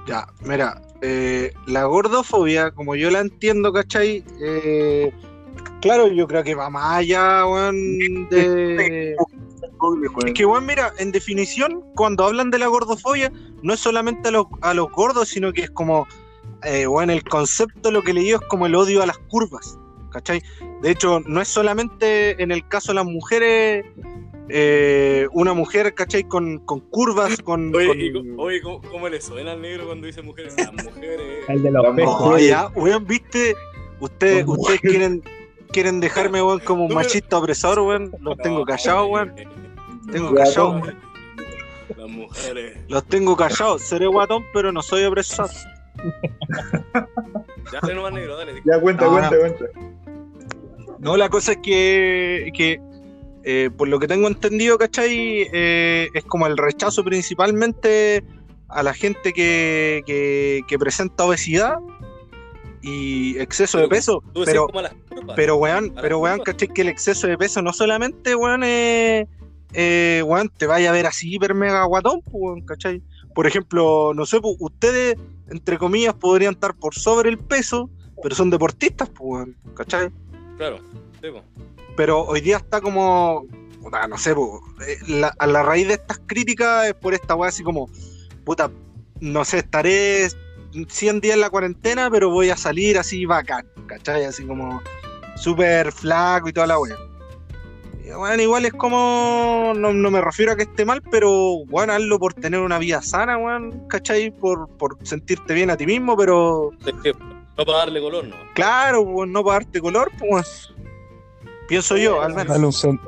Ya, 0.07 0.27
mira, 0.43 0.81
eh, 1.03 1.53
la 1.67 1.85
gordofobia, 1.85 2.71
como 2.71 2.95
yo 2.95 3.11
la 3.11 3.19
entiendo, 3.19 3.71
¿cachai? 3.71 4.23
Eh, 4.41 5.11
claro, 5.81 6.07
yo 6.07 6.27
creo 6.27 6.43
que 6.43 6.55
va 6.55 6.71
más 6.71 6.97
allá, 6.97 7.45
weón, 7.45 8.27
de... 8.29 9.15
Es 10.25 10.33
que, 10.33 10.45
weón, 10.47 10.65
mira, 10.65 10.93
en 10.97 11.11
definición, 11.11 11.83
cuando 11.95 12.25
hablan 12.25 12.49
de 12.49 12.57
la 12.57 12.67
gordofobia, 12.67 13.31
no 13.61 13.73
es 13.73 13.79
solamente 13.79 14.29
a 14.29 14.31
los, 14.31 14.45
a 14.61 14.73
los 14.73 14.91
gordos, 14.91 15.29
sino 15.29 15.53
que 15.53 15.61
es 15.63 15.69
como, 15.69 16.07
eh, 16.63 16.87
weón, 16.87 17.11
el 17.11 17.23
concepto 17.23 17.91
lo 17.91 18.01
que 18.01 18.13
leí 18.13 18.31
es 18.31 18.39
como 18.41 18.65
el 18.65 18.73
odio 18.73 19.03
a 19.03 19.05
las 19.05 19.17
curvas, 19.17 19.77
¿cachai? 20.15 20.41
De 20.81 20.91
hecho, 20.91 21.19
no 21.27 21.41
es 21.41 21.49
solamente 21.49 22.41
en 22.41 22.51
el 22.53 22.65
caso 22.69 22.93
de 22.93 22.95
las 22.95 23.05
mujeres, 23.05 23.85
eh, 24.47 25.27
una 25.33 25.53
mujer, 25.53 25.93
¿cachai? 25.93 26.23
Con, 26.23 26.59
con 26.59 26.79
curvas, 26.79 27.37
con... 27.43 27.75
Oye, 27.75 28.13
con- 28.13 28.39
oye, 28.39 28.61
¿cómo, 28.61 28.81
cómo 28.89 29.09
le 29.09 29.19
suena 29.19 29.51
al 29.51 29.61
negro 29.61 29.87
cuando 29.87 30.07
dice 30.07 30.21
mujeres? 30.21 30.55
Las 30.57 30.71
mujeres. 30.71 31.43
El 31.49 31.63
de 31.63 31.71
los. 31.71 31.95
No, 31.95 32.37
ya, 32.37 32.67
weón, 32.75 33.05
viste, 33.05 33.55
ustedes, 33.99 34.45
ustedes 34.47 34.79
quieren, 34.79 35.21
quieren 35.73 35.99
dejarme, 35.99 36.41
weón, 36.41 36.59
como 36.59 36.85
un 36.85 36.93
machista 36.93 37.37
opresor, 37.37 37.77
weón. 37.79 38.11
Los 38.21 38.37
tengo 38.37 38.63
callados, 38.63 39.07
weón. 39.09 39.33
Tengo 40.11 40.29
Ya, 40.33 40.43
callados. 40.45 40.93
Las 41.97 42.09
mujeres. 42.09 42.77
Los 42.87 43.03
tengo 43.05 43.35
callados. 43.35 43.81
Seré 43.81 44.07
guatón, 44.07 44.45
pero 44.53 44.71
no 44.71 44.81
soy 44.81 45.03
opresor. 45.03 45.49
Dale 47.71 47.95
nomás 47.95 48.13
negro, 48.13 48.37
dale. 48.37 48.61
Ya 48.63 48.79
cuenta, 48.79 49.05
Ah. 49.05 49.09
cuenta, 49.09 49.39
cuenta. 49.39 49.65
No, 51.05 51.17
la 51.17 51.29
cosa 51.29 51.51
es 51.51 51.59
que, 51.59 52.51
que 52.55 52.81
eh, 53.43 53.69
por 53.77 53.87
lo 53.87 53.99
que 53.99 54.07
tengo 54.07 54.27
entendido, 54.27 54.75
¿cachai? 54.79 55.47
Eh, 55.53 56.09
es 56.15 56.23
como 56.23 56.47
el 56.47 56.57
rechazo 56.57 57.03
principalmente 57.03 58.23
a 58.69 58.81
la 58.81 58.91
gente 58.91 59.31
que, 59.31 60.01
que, 60.07 60.61
que 60.67 60.79
presenta 60.79 61.25
obesidad 61.25 61.77
y 62.81 63.37
exceso 63.37 63.77
de 63.77 63.87
peso. 63.87 64.23
Pero, 64.45 64.65
curvas. 64.65 64.95
Pero, 65.35 65.57
weón, 65.57 65.93
pero, 66.01 66.17
weón. 66.17 66.39
¿cachai? 66.39 66.69
Que 66.69 66.81
el 66.81 66.89
exceso 66.89 67.27
de 67.27 67.37
peso 67.37 67.61
no 67.61 67.71
solamente, 67.71 68.35
weón, 68.35 68.63
eh, 68.63 69.27
eh, 69.73 70.23
weón, 70.25 70.49
te 70.57 70.65
vaya 70.65 70.89
a 70.89 70.93
ver 70.93 71.05
así 71.05 71.35
hiper 71.35 71.53
mega 71.53 71.83
guatón, 71.83 72.21
pues, 72.23 72.33
weón, 72.33 72.61
¿cachai? 72.61 73.03
Por 73.35 73.45
ejemplo, 73.45 74.11
no 74.15 74.25
sé, 74.25 74.41
pues, 74.41 74.55
ustedes, 74.59 75.17
entre 75.51 75.77
comillas, 75.77 76.15
podrían 76.15 76.55
estar 76.55 76.73
por 76.73 76.95
sobre 76.95 77.29
el 77.29 77.37
peso, 77.37 77.91
pero 78.23 78.33
son 78.33 78.49
deportistas, 78.49 79.07
pues, 79.09 79.19
weón, 79.19 79.55
¿cachai? 79.75 80.09
Claro, 80.57 80.79
sí, 81.21 81.29
po. 81.31 81.41
Pero 81.95 82.21
hoy 82.25 82.41
día 82.41 82.57
está 82.57 82.81
como, 82.81 83.45
puta, 83.81 84.07
no 84.07 84.17
sé, 84.17 84.33
pues, 84.35 84.49
eh, 84.87 84.97
la- 85.07 85.33
a 85.37 85.47
la 85.47 85.63
raíz 85.63 85.87
de 85.87 85.93
estas 85.95 86.19
críticas 86.25 86.87
es 86.87 86.93
por 86.93 87.13
esta 87.13 87.35
weá 87.35 87.49
así 87.49 87.63
como, 87.63 87.89
puta, 88.43 88.69
no 89.21 89.45
sé, 89.45 89.59
estaré 89.59 90.27
100 90.89 91.21
días 91.21 91.35
en 91.35 91.41
la 91.41 91.49
cuarentena, 91.49 92.09
pero 92.11 92.29
voy 92.29 92.49
a 92.49 92.57
salir 92.57 92.97
así 92.97 93.25
bacán, 93.25 93.65
¿cachai? 93.87 94.25
Así 94.25 94.45
como 94.45 94.81
súper 95.37 95.91
flaco 95.91 96.49
y 96.49 96.53
toda 96.53 96.67
la 96.67 96.79
weá. 96.79 96.95
Bueno, 98.17 98.41
igual 98.43 98.65
es 98.65 98.73
como, 98.73 99.73
no, 99.75 99.91
no 99.91 100.11
me 100.11 100.21
refiero 100.21 100.51
a 100.51 100.55
que 100.55 100.63
esté 100.63 100.85
mal, 100.85 101.01
pero 101.09 101.65
bueno, 101.65 101.91
hazlo 101.93 102.19
por 102.19 102.33
tener 102.33 102.59
una 102.59 102.77
vida 102.77 103.01
sana, 103.01 103.37
weón, 103.37 103.87
¿cachai? 103.87 104.31
Por, 104.31 104.69
por 104.77 104.97
sentirte 105.03 105.53
bien 105.53 105.69
a 105.71 105.77
ti 105.77 105.85
mismo, 105.87 106.15
pero 106.15 106.71
Es 106.85 106.93
que 107.01 107.13
no 107.57 107.65
para 107.65 107.77
darle 107.79 108.01
color, 108.01 108.27
no. 108.27 108.35
claro, 108.53 109.05
pues, 109.05 109.29
no 109.29 109.43
para 109.43 109.59
darte 109.59 109.79
color, 109.81 110.11
pues. 110.19 110.73
Pienso 111.67 111.97
yo, 111.97 112.21
al 112.21 112.35
menos. 112.35 112.83
Un 112.83 112.99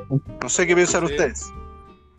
No 0.41 0.49
sé 0.49 0.65
qué 0.65 0.73
piensan 0.75 1.05
Sí. 1.07 1.13
ustedes. 1.13 1.51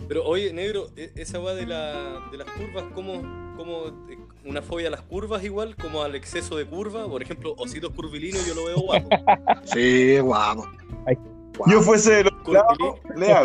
Pero 0.07 0.25
oye, 0.25 0.53
negro, 0.53 0.87
e- 0.97 1.13
esa 1.17 1.39
weá 1.41 1.55
de, 1.55 1.67
la, 1.67 2.21
de 2.31 2.39
las 2.39 2.47
curvas, 2.53 2.85
¿cómo, 2.95 3.21
cómo 3.57 3.89
eh, 4.09 4.17
una 4.45 4.63
fobia 4.63 4.89
a 4.89 4.91
las 4.91 5.03
curvas 5.03 5.43
igual? 5.45 5.75
Como 5.77 6.03
al 6.03 6.15
exceso 6.15 6.57
de 6.57 6.65
curva, 6.65 7.07
por 7.09 7.23
ejemplo, 7.23 7.55
ositos 7.59 7.91
curvilíneos 7.93 8.47
yo 8.47 8.55
lo 8.55 8.65
veo 8.67 8.77
guapo. 8.81 9.09
Sí, 9.65 10.19
guapo. 10.21 10.67
Yo 11.67 11.83
fuese 11.83 12.23
de 12.23 12.25
los 12.25 12.33
le. 13.17 13.35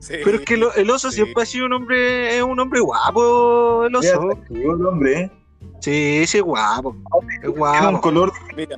Sí. 0.00 0.14
Pero 0.24 0.36
es 0.38 0.44
que 0.44 0.56
lo- 0.56 0.74
el 0.74 0.88
oso 0.90 1.10
Sí. 1.10 1.16
siempre 1.22 1.42
ha 1.42 1.46
sido 1.46 1.66
un 1.66 1.72
hombre, 1.72 2.36
es 2.36 2.42
un 2.42 2.58
hombre 2.60 2.80
guapo, 2.80 3.86
el 3.86 3.94
oso. 3.96 4.30
el 4.50 4.86
hombre, 4.86 5.20
¿eh? 5.20 5.30
Sí, 5.80 6.26
sí, 6.26 6.38
es 6.38 6.42
guapo. 6.42 6.94
Es 6.94 7.28
Tiene 7.40 7.48
un 7.48 7.54
guapo. 7.58 8.00
color 8.00 8.32
Mira, 8.56 8.76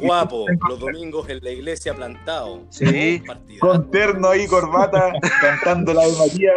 guapo, 0.00 0.46
los 0.68 0.78
domingos 0.80 1.28
en 1.28 1.38
la 1.44 1.50
iglesia 1.50 1.94
plantado. 1.94 2.62
Sí. 2.70 3.22
Con 3.60 3.90
terno 3.90 4.28
ahí, 4.28 4.46
corbata, 4.46 5.12
cantando 5.40 5.92
la 5.94 6.06
de 6.06 6.12
María. 6.18 6.52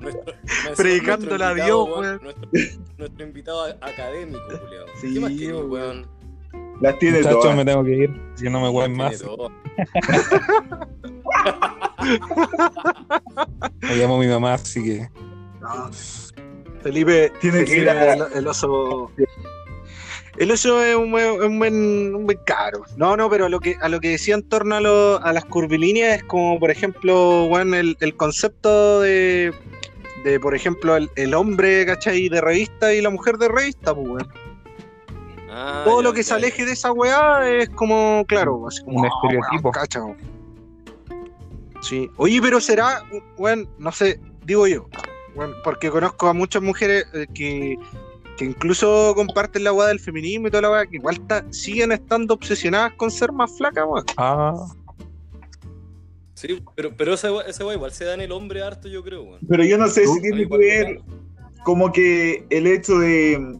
Nuestro- 0.00 0.34
nuestro- 0.34 0.74
Predicándole 0.76 1.44
a 1.44 1.54
Dios, 1.54 1.88
weón. 1.88 2.20
Nuestro, 2.22 2.48
nuestro 2.98 3.26
invitado 3.26 3.64
académico, 3.82 4.40
Julián. 4.48 4.84
Sí, 5.00 5.14
¿Qué 5.14 5.20
más 5.20 5.30
tiene, 5.36 5.54
weón. 5.54 5.70
weón? 5.70 6.20
Las 6.80 6.98
tiene 6.98 7.18
Muchachos, 7.18 7.40
todas. 7.42 7.56
me 7.56 7.64
tengo 7.66 7.84
que 7.84 7.90
ir. 7.94 8.22
Si 8.36 8.48
no 8.48 8.60
me 8.60 8.68
hueven 8.70 8.96
más. 8.96 9.22
Me 13.82 13.96
llamo 13.96 14.18
mi 14.18 14.26
mamá, 14.26 14.54
así 14.54 14.82
que. 14.82 15.08
No. 15.60 15.90
Felipe, 16.82 17.32
Tiene 17.40 17.64
que 17.64 17.78
ir 17.78 17.90
a- 17.90 18.14
el, 18.14 18.22
el 18.34 18.46
oso. 18.46 19.10
El 20.38 20.50
oso 20.52 20.82
es 20.82 20.94
un 20.96 21.10
buen, 21.10 21.42
un 21.42 21.58
buen, 21.58 22.14
un 22.14 22.24
buen 22.24 22.38
caro. 22.44 22.82
No, 22.96 23.16
no, 23.16 23.28
pero 23.28 23.46
a 23.46 23.48
lo 23.48 23.60
que, 23.60 23.76
a 23.82 23.88
lo 23.88 24.00
que 24.00 24.10
decía 24.10 24.34
en 24.36 24.48
torno 24.48 24.76
a, 24.76 24.80
lo- 24.80 25.22
a 25.22 25.32
las 25.32 25.44
curvilíneas 25.44 26.16
es 26.18 26.24
como, 26.24 26.58
por 26.58 26.70
ejemplo, 26.70 27.46
bueno, 27.48 27.76
el, 27.76 27.96
el 28.00 28.16
concepto 28.16 29.00
de, 29.00 29.52
de, 30.24 30.40
por 30.40 30.54
ejemplo, 30.54 30.96
el, 30.96 31.10
el 31.16 31.34
hombre, 31.34 31.84
¿cachai? 31.84 32.28
De 32.28 32.40
revista 32.40 32.94
y 32.94 33.02
la 33.02 33.10
mujer 33.10 33.36
de 33.36 33.48
revista, 33.48 33.94
pues, 33.94 34.08
weón. 34.08 34.28
Ah, 35.50 35.82
Todo 35.84 36.00
ya, 36.00 36.04
lo 36.08 36.12
que 36.14 36.22
se 36.22 36.30
ya, 36.30 36.36
aleje 36.36 36.64
de 36.64 36.72
esa 36.72 36.92
weá 36.92 37.46
es 37.50 37.68
como, 37.70 38.24
claro, 38.26 38.66
así 38.68 38.82
como 38.84 39.00
Un 39.00 39.06
ah, 39.06 39.10
estereotipo. 39.14 39.72
weón. 39.96 40.16
Sí. 41.82 42.08
Oye, 42.16 42.40
pero 42.40 42.60
será, 42.60 43.02
bueno, 43.36 43.68
no 43.78 43.90
sé, 43.92 44.20
digo 44.44 44.66
yo, 44.68 44.86
bueno, 45.34 45.54
porque 45.64 45.90
conozco 45.90 46.28
a 46.28 46.32
muchas 46.32 46.62
mujeres 46.62 47.06
eh, 47.14 47.26
que, 47.34 47.76
que 48.36 48.44
incluso 48.44 49.12
comparten 49.14 49.64
la 49.64 49.72
weá 49.72 49.88
del 49.88 50.00
feminismo 50.00 50.48
y 50.48 50.50
toda 50.50 50.62
la 50.62 50.70
weá, 50.70 50.86
que 50.86 50.96
igual 50.96 51.20
ta- 51.26 51.44
siguen 51.50 51.92
estando 51.92 52.34
obsesionadas 52.34 52.92
con 52.94 53.10
ser 53.10 53.32
más 53.32 53.56
flacas, 53.56 53.84
weón. 53.86 54.04
Ah, 54.16 54.54
Sí, 56.34 56.62
pero, 56.74 56.90
pero 56.96 57.12
esa, 57.12 57.28
weá- 57.30 57.74
igual 57.74 57.92
se 57.92 58.06
da 58.06 58.14
en 58.14 58.22
el 58.22 58.32
hombre 58.32 58.62
harto, 58.62 58.88
yo 58.88 59.02
creo, 59.04 59.22
weón. 59.24 59.40
Pero 59.46 59.62
yo 59.62 59.76
no 59.76 59.88
sé 59.88 60.06
si 60.06 60.20
tiene 60.22 60.48
que 60.48 60.56
ver 60.56 61.00
como 61.64 61.92
que 61.92 62.46
el 62.48 62.66
hecho 62.66 62.98
de 62.98 63.58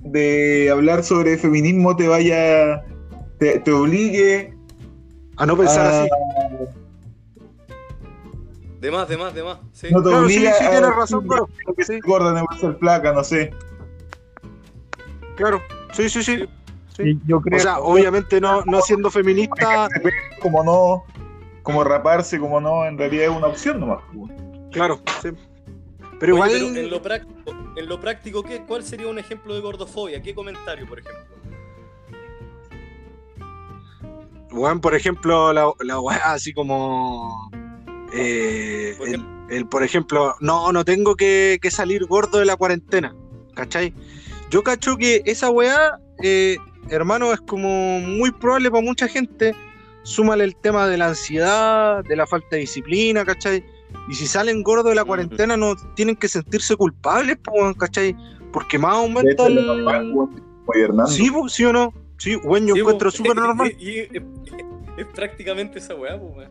de 0.00 0.68
hablar 0.70 1.02
sobre 1.02 1.38
feminismo 1.38 1.96
te 1.96 2.08
vaya 2.08 2.84
te, 3.38 3.58
te 3.60 3.72
obligue 3.72 4.52
A 5.36 5.46
no 5.46 5.56
pensar 5.56 5.86
a- 5.86 6.02
así. 6.02 6.10
De 8.84 8.90
más, 8.90 9.08
de 9.08 9.16
más, 9.16 9.34
de 9.34 9.42
más. 9.42 9.60
Sí. 9.72 9.88
no 9.90 10.02
te 10.02 10.10
Claro, 10.10 10.28
sí, 10.28 10.40
sí, 10.40 10.46
a 10.46 10.58
tienes 10.58 10.94
razón, 10.94 11.26
claro. 11.26 11.48
que 11.74 11.84
Sí. 11.84 12.00
va 12.06 12.46
a 12.50 12.58
ser 12.58 12.76
flaca 12.76 13.14
no 13.14 13.24
sé 13.24 13.50
Claro, 15.36 15.62
sí, 15.94 16.10
sí, 16.10 16.22
sí. 16.22 16.46
Sí. 16.94 17.02
y 17.02 17.20
yo 17.26 17.40
creo. 17.40 17.56
O 17.58 17.62
sea, 17.62 17.78
obviamente 17.78 18.42
no, 18.42 18.62
no 18.66 18.82
siendo 18.82 19.10
feminista, 19.10 19.88
como 20.42 20.62
no 20.62 21.02
como 21.62 21.82
raparse 21.82 22.38
como 22.38 22.60
no 22.60 22.84
en 22.84 22.98
realidad 22.98 23.24
es 23.24 23.30
una 23.30 23.46
opción 23.46 23.80
nomás 23.80 24.02
claro, 24.70 25.00
sí. 25.22 25.30
Pero 26.20 26.34
Oye, 26.34 26.58
igual, 26.58 26.72
pero 26.74 26.84
en 26.84 26.90
lo 26.90 27.00
práctico, 27.00 27.50
en 27.76 27.88
lo 27.88 28.00
práctico 28.00 28.42
¿qué, 28.42 28.66
¿cuál 28.66 28.84
sería 28.84 29.06
un 29.06 29.18
ejemplo 29.18 29.54
de 29.54 29.62
gordofobia? 29.62 30.20
¿Qué 30.20 30.34
comentario, 30.34 30.86
por 30.86 30.98
ejemplo? 30.98 31.24
Weón, 34.52 34.78
por 34.82 34.94
ejemplo, 34.94 35.54
la, 35.54 35.72
la 35.80 36.00
weá 36.00 36.34
así 36.34 36.52
como. 36.52 37.50
Eh, 38.16 38.94
Por 38.98 39.08
el, 39.08 39.24
el, 39.50 39.66
por 39.68 39.82
ejemplo, 39.82 40.34
no, 40.40 40.72
no 40.72 40.84
tengo 40.84 41.14
que, 41.16 41.58
que 41.60 41.70
salir 41.70 42.04
gordo 42.06 42.38
de 42.38 42.44
la 42.44 42.56
cuarentena. 42.56 43.14
¿Cachai? 43.54 43.92
Yo 44.50 44.62
cacho 44.62 44.96
que 44.96 45.22
esa 45.26 45.50
weá, 45.50 45.98
eh, 46.22 46.56
hermano, 46.90 47.32
es 47.32 47.40
como 47.40 48.00
muy 48.00 48.30
probable 48.32 48.70
para 48.70 48.82
mucha 48.82 49.08
gente. 49.08 49.54
súmale 50.02 50.44
el 50.44 50.54
tema 50.56 50.86
de 50.86 50.98
la 50.98 51.08
ansiedad, 51.08 52.04
de 52.04 52.16
la 52.16 52.26
falta 52.26 52.48
de 52.52 52.58
disciplina, 52.58 53.24
¿cachai? 53.24 53.64
Y 54.08 54.14
si 54.14 54.26
salen 54.26 54.62
gordos 54.62 54.90
de 54.90 54.94
la 54.96 55.02
Ujú. 55.02 55.08
cuarentena, 55.08 55.56
no 55.56 55.74
tienen 55.94 56.14
que 56.16 56.28
sentirse 56.28 56.76
culpables, 56.76 57.38
¿cachai? 57.78 58.14
Porque 58.52 58.78
más 58.78 58.94
aumenta 58.96 59.46
el. 59.46 59.64
Sí, 61.06 61.30
sí 61.48 61.64
o 61.64 61.72
no. 61.72 61.92
Sí, 62.18 62.36
bueno, 62.36 62.66
yo 62.68 62.74
Sí, 62.74 62.80
encuentro 62.80 63.10
súper 63.10 63.36
normal. 63.36 63.72
Y, 63.78 63.90
y- 63.90 64.00
es, 64.00 64.22
es 64.98 65.06
prácticamente 65.14 65.78
esa 65.78 65.94
weá, 65.94 66.20
pues. 66.20 66.48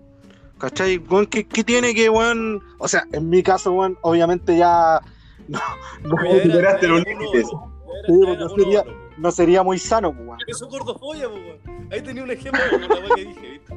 ¿Cachai? 0.63 0.97
Weón, 0.97 1.25
¿qué, 1.25 1.45
qué 1.45 1.61
tiene 1.61 1.93
que, 1.93 2.09
weón? 2.09 2.63
O 2.77 2.87
sea, 2.87 3.05
en 3.11 3.29
mi 3.29 3.43
caso, 3.43 3.73
weón, 3.73 3.97
obviamente 4.01 4.55
ya 4.55 5.01
no, 5.49 5.59
no, 6.03 6.15
superaste 6.41 6.87
los 6.87 7.03
límites. 7.03 7.47
Sí, 7.47 8.11
uno 8.13 8.49
sería- 8.55 8.85
no 9.17 9.31
sería 9.31 9.61
muy 9.61 9.77
sano, 9.77 10.13
pues, 10.13 10.25
weón. 10.25 10.39
Eso 10.47 10.65
es 10.65 10.71
gordofobia, 10.71 11.27
pues, 11.29 11.41
weón. 11.65 11.89
Ahí 11.91 12.01
tenía 12.01 12.23
un 12.23 12.31
ejemplo 12.31 12.61
la 12.79 13.13
que 13.15 13.25
dije, 13.25 13.51
¿viste? 13.51 13.75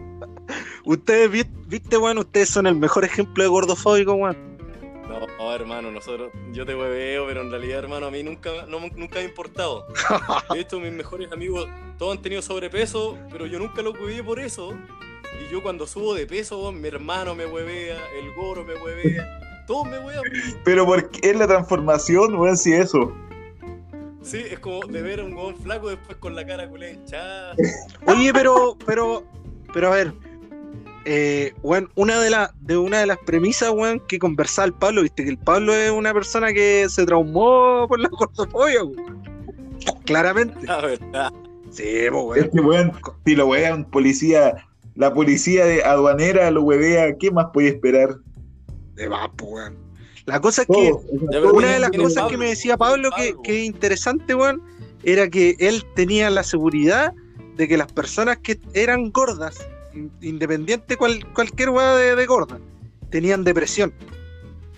Ustedes, 0.84 1.28
vi- 1.28 1.50
viste, 1.66 1.96
weón, 1.98 2.18
ustedes 2.18 2.50
son 2.50 2.68
el 2.68 2.76
mejor 2.76 3.04
ejemplo 3.04 3.42
de 3.42 3.48
gordofóbico, 3.50 4.14
weón. 4.14 4.36
No, 5.08 5.26
no, 5.26 5.52
hermano, 5.52 5.90
nosotros, 5.90 6.30
yo 6.52 6.64
te 6.64 6.76
hueveo, 6.76 7.26
pero 7.26 7.40
en 7.42 7.50
realidad, 7.50 7.80
hermano, 7.80 8.06
a 8.06 8.10
mí 8.12 8.22
nunca, 8.22 8.50
no, 8.68 8.78
nunca 8.78 9.16
me 9.16 9.20
ha 9.22 9.24
importado. 9.24 9.86
De 10.54 10.60
hecho, 10.60 10.78
mis 10.78 10.92
mejores 10.92 11.32
amigos, 11.32 11.66
todos 11.98 12.16
han 12.16 12.22
tenido 12.22 12.42
sobrepeso, 12.42 13.18
pero 13.32 13.44
yo 13.46 13.58
nunca 13.58 13.82
los 13.82 13.98
hueveé 13.98 14.22
por 14.22 14.38
eso. 14.38 14.72
Y 15.40 15.50
yo 15.50 15.62
cuando 15.62 15.86
subo 15.86 16.14
de 16.14 16.26
peso, 16.26 16.72
mi 16.72 16.88
hermano 16.88 17.34
me 17.34 17.46
huevea, 17.46 17.98
el 18.18 18.32
goro 18.34 18.64
me 18.64 18.74
huevea, 18.74 19.64
todos 19.66 19.86
me 19.88 19.98
huevean. 19.98 20.22
Pero 20.64 20.86
¿por 20.86 21.10
qué 21.10 21.30
es 21.30 21.36
la 21.36 21.46
transformación, 21.46 22.34
weón, 22.34 22.56
si 22.56 22.72
eso? 22.72 23.12
Sí, 24.22 24.38
es 24.38 24.58
como 24.58 24.80
de 24.86 25.02
ver 25.02 25.20
a 25.20 25.24
un 25.24 25.34
huevón 25.34 25.56
flaco 25.56 25.88
después 25.88 26.16
con 26.18 26.34
la 26.34 26.44
cara 26.44 26.68
culé 26.68 26.94
hinchada. 26.94 27.54
Oye, 28.06 28.32
pero, 28.32 28.76
pero, 28.84 29.24
pero 29.72 29.92
a 29.92 29.96
ver, 29.96 30.12
eh, 31.04 31.54
weón, 31.62 31.88
una 31.94 32.20
de, 32.20 32.30
la, 32.30 32.52
de 32.60 32.76
una 32.76 32.98
de 32.98 33.06
las 33.06 33.18
premisas, 33.18 33.70
weón, 33.70 34.00
que 34.08 34.18
conversaba 34.18 34.66
el 34.66 34.74
Pablo, 34.74 35.02
viste, 35.02 35.22
que 35.22 35.30
el 35.30 35.38
Pablo 35.38 35.72
es 35.72 35.92
una 35.92 36.12
persona 36.12 36.52
que 36.52 36.86
se 36.88 37.06
traumó 37.06 37.86
por 37.86 38.00
la 38.00 38.08
gordofobia, 38.08 38.82
weón. 38.82 39.22
Claramente. 40.04 40.66
La 40.66 40.80
verdad. 40.80 41.32
Sí, 41.70 42.06
pues, 42.10 42.42
Es 42.42 42.50
que, 42.50 42.60
weón, 42.60 42.92
si 43.24 43.36
lo 43.36 43.46
wean, 43.46 43.84
policía, 43.84 44.66
la 44.96 45.12
policía 45.14 45.64
de 45.64 45.84
aduanera 45.84 46.50
lo 46.50 46.62
huevea, 46.62 47.16
¿qué 47.18 47.30
más 47.30 47.46
podía 47.52 47.70
esperar? 47.70 48.16
De 48.94 49.08
pues, 49.08 49.50
weón. 49.52 49.76
La 50.24 50.40
cosa 50.40 50.62
es 50.62 50.68
que 50.68 50.92
una 51.52 51.72
de 51.74 51.78
las 51.78 51.90
¿quién 51.90 52.02
es 52.02 52.08
cosas 52.08 52.22
Pablo? 52.22 52.30
que 52.30 52.36
me 52.38 52.46
decía 52.48 52.76
Pablo 52.76 53.10
que, 53.16 53.34
que 53.44 53.60
es 53.60 53.64
interesante, 53.66 54.34
weón, 54.34 54.60
era 55.04 55.28
que 55.28 55.54
él 55.60 55.84
tenía 55.94 56.30
la 56.30 56.42
seguridad 56.42 57.12
de 57.56 57.68
que 57.68 57.76
las 57.76 57.92
personas 57.92 58.38
que 58.38 58.58
eran 58.74 59.12
gordas, 59.12 59.58
in- 59.94 60.10
independiente 60.20 60.96
cual, 60.96 61.24
cualquier 61.32 61.70
weá 61.70 61.94
de, 61.94 62.16
de 62.16 62.26
gorda, 62.26 62.58
tenían 63.10 63.44
depresión. 63.44 63.92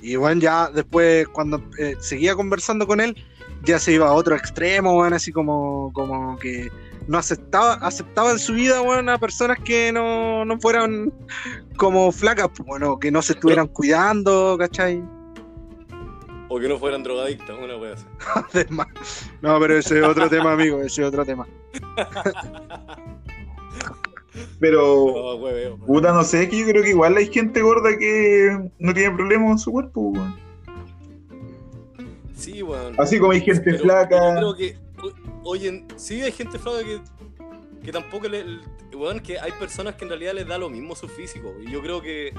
Y 0.02 0.16
weón, 0.16 0.40
ya 0.40 0.68
después, 0.68 1.26
cuando 1.28 1.62
eh, 1.78 1.96
seguía 2.00 2.34
conversando 2.34 2.86
con 2.86 3.00
él, 3.00 3.16
ya 3.64 3.78
se 3.78 3.92
iba 3.92 4.06
a 4.06 4.12
otro 4.12 4.36
extremo, 4.36 4.98
weón, 4.98 5.14
así 5.14 5.32
como, 5.32 5.90
como 5.94 6.38
que 6.38 6.68
no 7.09 7.18
aceptaba, 7.18 7.74
aceptaba 7.74 8.30
en 8.30 8.38
su 8.38 8.52
vida, 8.52 8.82
weón, 8.82 9.09
a 9.09 9.18
personas 9.18 9.59
que 9.64 9.90
no, 9.90 10.44
no 10.44 10.61
fueran 10.61 11.11
como 11.76 12.12
flacas, 12.12 12.48
pues, 12.54 12.66
bueno, 12.66 12.98
que 12.98 13.11
no 13.11 13.22
se 13.22 13.32
estuvieran 13.32 13.66
cuidando, 13.66 14.56
¿cachai? 14.59 15.02
O 16.50 16.61
que 16.61 16.68
no 16.68 16.78
fueran 16.78 17.02
drogadictas, 17.02 17.56
una. 17.59 17.74
Además. 18.52 18.86
No, 19.40 19.59
pero 19.59 19.78
ese 19.78 19.98
es 19.98 20.04
otro 20.04 20.28
tema, 20.28 20.52
amigo, 20.52 20.80
ese 20.80 21.02
es 21.02 21.09
otro 21.09 21.24
tema. 21.24 21.46
Pero, 24.61 25.38
No, 25.78 25.86
puta, 25.86 26.12
no 26.12 26.22
sé, 26.22 26.44
es 26.44 26.48
que 26.48 26.59
yo 26.59 26.66
creo 26.66 26.82
que 26.82 26.90
igual 26.90 27.16
hay 27.16 27.26
gente 27.26 27.61
gorda 27.61 27.96
que 27.98 28.56
no 28.78 28.94
tiene 28.94 29.14
problemas 29.14 29.50
en 29.52 29.59
su 29.59 29.72
cuerpo, 29.72 30.00
weón. 30.11 30.36
Sí, 32.36 32.62
weón. 32.62 32.94
Así 32.98 33.18
como 33.18 33.32
hay 33.32 33.40
gente 33.40 33.62
Pero 33.64 33.78
flaca. 33.78 34.34
Yo 34.34 34.54
creo 34.54 34.56
que 34.56 34.88
o- 35.43 35.51
hoy 35.51 35.66
en 35.68 35.86
sí 35.97 36.22
hay 36.22 36.32
gente 36.32 36.59
flaca 36.59 36.84
que, 36.84 37.01
que 37.84 37.93
tampoco 37.93 38.28
le. 38.28 38.45
Weón, 38.95 39.20
que 39.20 39.39
hay 39.39 39.53
personas 39.53 39.95
que 39.95 40.05
en 40.05 40.11
realidad 40.11 40.34
les 40.34 40.47
da 40.47 40.59
lo 40.59 40.68
mismo 40.70 40.97
su 40.97 41.09
físico. 41.09 41.55
Y 41.64 41.70
yo 41.70 41.80
creo 41.82 42.01
que 42.03 42.32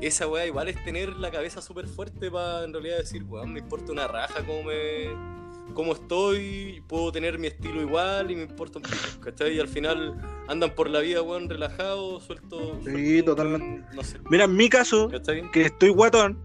esa 0.00 0.26
weá 0.26 0.46
igual 0.46 0.68
es 0.68 0.82
tener 0.84 1.10
la 1.16 1.30
cabeza 1.30 1.60
súper 1.60 1.86
fuerte 1.86 2.30
para 2.30 2.64
en 2.64 2.72
realidad 2.72 2.98
decir, 2.98 3.22
weón, 3.24 3.52
me 3.52 3.60
importa 3.60 3.92
una 3.92 4.08
raja 4.08 4.44
cómo 4.46 4.62
me. 4.64 5.08
cómo 5.74 5.92
estoy, 5.92 6.82
puedo 6.88 7.12
tener 7.12 7.38
mi 7.38 7.46
estilo 7.48 7.80
igual 7.80 8.30
y 8.30 8.36
me 8.36 8.42
importa 8.42 8.78
un 8.78 8.82
poco, 8.84 9.20
¿cachai? 9.20 9.54
Y 9.56 9.60
al 9.60 9.68
final 9.68 10.16
andan 10.48 10.74
por 10.74 10.88
la 10.90 11.00
vida, 11.00 11.20
weón, 11.22 11.48
relajados, 11.48 12.24
sueltos. 12.24 12.78
Sí, 12.84 13.22
totalmente. 13.22 13.66
weón, 13.66 13.86
No 13.96 14.02
sé, 14.02 14.18
Mira, 14.30 14.44
en 14.44 14.56
mi 14.56 14.68
caso, 14.68 15.08
¿cachai? 15.10 15.50
que 15.50 15.62
estoy 15.62 15.90
guatón, 15.90 16.38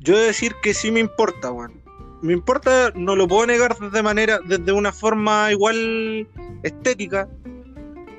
yo 0.00 0.14
he 0.16 0.20
de 0.20 0.26
decir 0.26 0.54
que 0.62 0.74
sí 0.74 0.90
me 0.90 1.00
importa, 1.00 1.50
weón. 1.50 1.82
Me 2.26 2.32
importa, 2.32 2.92
no 2.96 3.14
lo 3.14 3.28
puedo 3.28 3.46
negar 3.46 3.78
desde 3.78 4.02
manera, 4.02 4.40
desde 4.44 4.72
una 4.72 4.92
forma 4.92 5.52
igual 5.52 6.26
estética. 6.64 7.28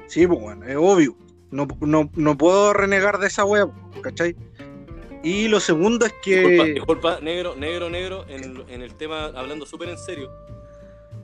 Sí, 0.08 0.26
pues 0.26 0.40
bueno, 0.40 0.66
es 0.66 0.78
obvio. 0.78 1.14
No, 1.52 1.68
no, 1.82 2.10
no 2.16 2.38
puedo 2.38 2.72
renegar 2.74 3.20
de 3.20 3.28
esa 3.28 3.44
wea, 3.44 3.68
¿cachai? 4.02 4.34
Y 5.24 5.50
lo 5.50 5.60
segundo 5.60 6.06
es 6.06 6.14
Disculpa, 6.26 6.64
que. 6.64 6.74
disculpa, 6.74 7.20
negro, 7.22 7.56
negro, 7.56 7.90
negro, 7.90 8.26
en, 8.30 8.64
en 8.70 8.82
el 8.82 8.96
tema, 8.96 9.26
hablando 9.26 9.66
súper 9.66 9.90
en 9.90 9.98
serio. 9.98 10.32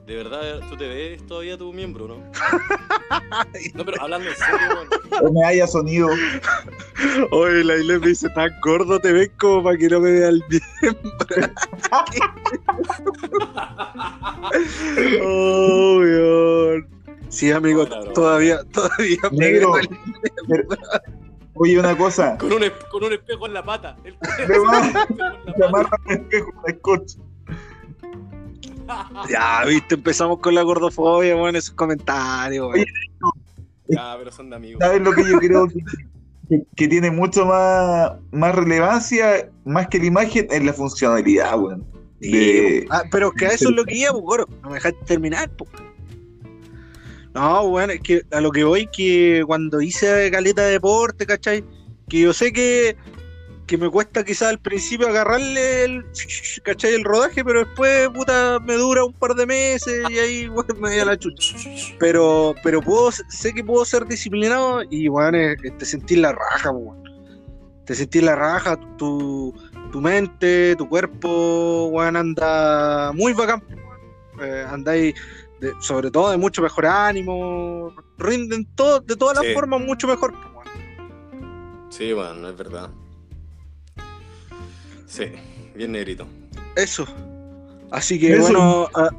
De 0.06 0.16
verdad, 0.16 0.60
tú 0.68 0.76
te 0.76 0.86
ves 0.86 1.26
todavía 1.26 1.56
tu 1.56 1.72
miembro, 1.72 2.06
¿no? 2.06 2.16
No, 3.74 3.84
pero 3.84 4.00
hablando 4.02 4.28
en 4.28 4.34
serio, 4.36 4.58
weón. 4.74 4.88
O 5.22 5.32
me 5.32 5.44
haya 5.46 5.66
sonido. 5.66 6.08
Oye, 7.30 7.64
la 7.64 7.76
Ile 7.76 7.98
me 7.98 8.08
dice, 8.08 8.28
tan 8.30 8.50
gordo 8.60 9.00
te 9.00 9.12
ves 9.12 9.30
como 9.38 9.62
para 9.64 9.76
que 9.78 9.88
no 9.88 10.00
me 10.00 10.10
vea 10.12 10.28
el 10.28 10.42
miembro. 10.48 11.12
oh, 15.22 15.96
weón. 15.98 16.88
Sí, 17.28 17.50
amigo, 17.50 17.82
Hola, 17.82 18.12
todavía, 18.12 18.62
todavía 18.72 19.18
me 19.32 19.38
Negro. 19.38 19.72
Oye, 21.54 21.78
una 21.78 21.96
cosa. 21.96 22.36
Con 22.38 22.52
un, 22.52 22.62
con 22.90 23.04
un 23.04 23.12
espejo 23.12 23.46
en 23.46 23.54
la 23.54 23.64
pata. 23.64 23.96
El- 24.04 24.16
Me 24.48 24.58
va- 24.58 24.80
un 24.80 24.86
espejo 24.86 25.24
en 25.46 25.46
la 25.46 25.54
Se 25.56 25.64
amarra 25.64 25.98
un 26.06 26.12
espejo 26.12 26.52
scotch. 26.70 27.12
Ya, 29.30 29.64
viste, 29.66 29.94
empezamos 29.94 30.38
con 30.40 30.54
la 30.54 30.62
gordofobia, 30.62 31.36
weón, 31.36 31.56
esos 31.56 31.74
comentarios, 31.74 32.70
Ya, 33.88 34.16
pero 34.18 34.32
son 34.32 34.50
de 34.50 34.56
amigos. 34.56 34.80
¿Sabes 34.80 35.02
lo 35.02 35.12
que 35.12 35.24
yo 35.24 35.38
creo 35.38 35.68
que, 36.76 36.88
tiene 36.88 37.10
mucho 37.10 37.46
más, 37.46 38.12
más 38.32 38.54
relevancia, 38.54 39.50
más 39.64 39.88
que 39.88 39.98
la 39.98 40.06
imagen, 40.06 40.46
es 40.50 40.64
la 40.64 40.72
funcionalidad, 40.72 41.58
weón? 41.58 41.84
De- 42.20 42.86
Ah, 42.90 43.02
pero 43.10 43.32
que 43.32 43.46
a 43.46 43.50
eso 43.50 43.68
es 43.68 43.74
lo 43.74 43.84
que 43.84 43.96
iba, 43.96 44.12
pues, 44.12 44.22
goro. 44.22 44.46
No 44.62 44.68
me 44.68 44.74
dejaste 44.76 44.98
terminar, 45.04 45.50
pues. 45.50 45.70
No, 47.34 47.68
bueno, 47.68 47.92
es 47.92 48.00
que 48.00 48.22
a 48.30 48.40
lo 48.40 48.50
que 48.52 48.62
voy, 48.64 48.86
que 48.86 49.42
cuando 49.46 49.80
hice 49.80 50.30
caleta 50.30 50.62
de 50.62 50.72
deporte, 50.72 51.26
¿cachai? 51.26 51.64
Que 52.08 52.20
yo 52.20 52.32
sé 52.32 52.52
que, 52.52 52.96
que 53.66 53.78
me 53.78 53.88
cuesta 53.88 54.24
quizás 54.24 54.48
al 54.50 54.58
principio 54.58 55.08
agarrarle 55.08 55.84
el, 55.84 56.04
¿cachai? 56.62 56.94
El 56.94 57.04
rodaje, 57.04 57.44
pero 57.44 57.60
después, 57.64 58.08
puta, 58.10 58.58
me 58.60 58.74
dura 58.74 59.04
un 59.04 59.12
par 59.14 59.34
de 59.34 59.46
meses 59.46 60.02
y 60.10 60.18
ahí, 60.18 60.48
bueno, 60.48 60.74
me 60.74 60.90
voy 60.90 60.98
a 60.98 61.04
la 61.06 61.16
chucha. 61.18 61.56
Pero, 61.98 62.54
pero 62.62 62.80
puedo, 62.82 63.10
sé 63.10 63.52
que 63.54 63.64
puedo 63.64 63.84
ser 63.84 64.04
disciplinado 64.06 64.82
y, 64.90 65.08
bueno, 65.08 65.38
te 65.78 65.84
sentís 65.86 66.18
la 66.18 66.32
raja. 66.32 66.72
Te 67.86 67.94
sentís 67.94 68.22
la 68.22 68.34
raja, 68.36 68.78
tu, 68.96 69.54
tu 69.92 70.00
mente, 70.00 70.74
tu 70.76 70.88
cuerpo, 70.88 71.88
weón, 71.88 72.16
anda 72.16 73.12
muy 73.12 73.32
bacán. 73.32 73.62
Eh, 74.42 74.64
andáis, 74.68 75.14
de- 75.60 75.72
sobre 75.80 76.10
todo, 76.10 76.30
de 76.30 76.36
mucho 76.36 76.60
mejor 76.60 76.86
ánimo, 76.86 77.94
rinden 78.18 78.66
todo, 78.74 79.00
de 79.00 79.16
todas 79.16 79.36
las 79.36 79.46
Sí. 79.46 79.54
formas 79.54 79.80
mucho 79.80 80.06
mejor. 80.08 80.34
Sí, 81.90 82.12
bueno, 82.12 82.48
es 82.48 82.56
verdad. 82.56 82.90
Sí, 85.14 85.26
bien 85.76 85.92
negrito. 85.92 86.26
Eso. 86.74 87.06
Así 87.92 88.18
que, 88.18 88.32
Eso. 88.32 88.42
bueno, 88.42 88.88
a- 88.94 89.10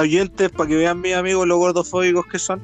oyentes, 0.00 0.50
para 0.50 0.68
que 0.68 0.76
vean 0.76 1.00
mis 1.00 1.14
amigos 1.14 1.46
los 1.46 1.56
gordofóbicos 1.58 2.26
que 2.26 2.38
son. 2.38 2.60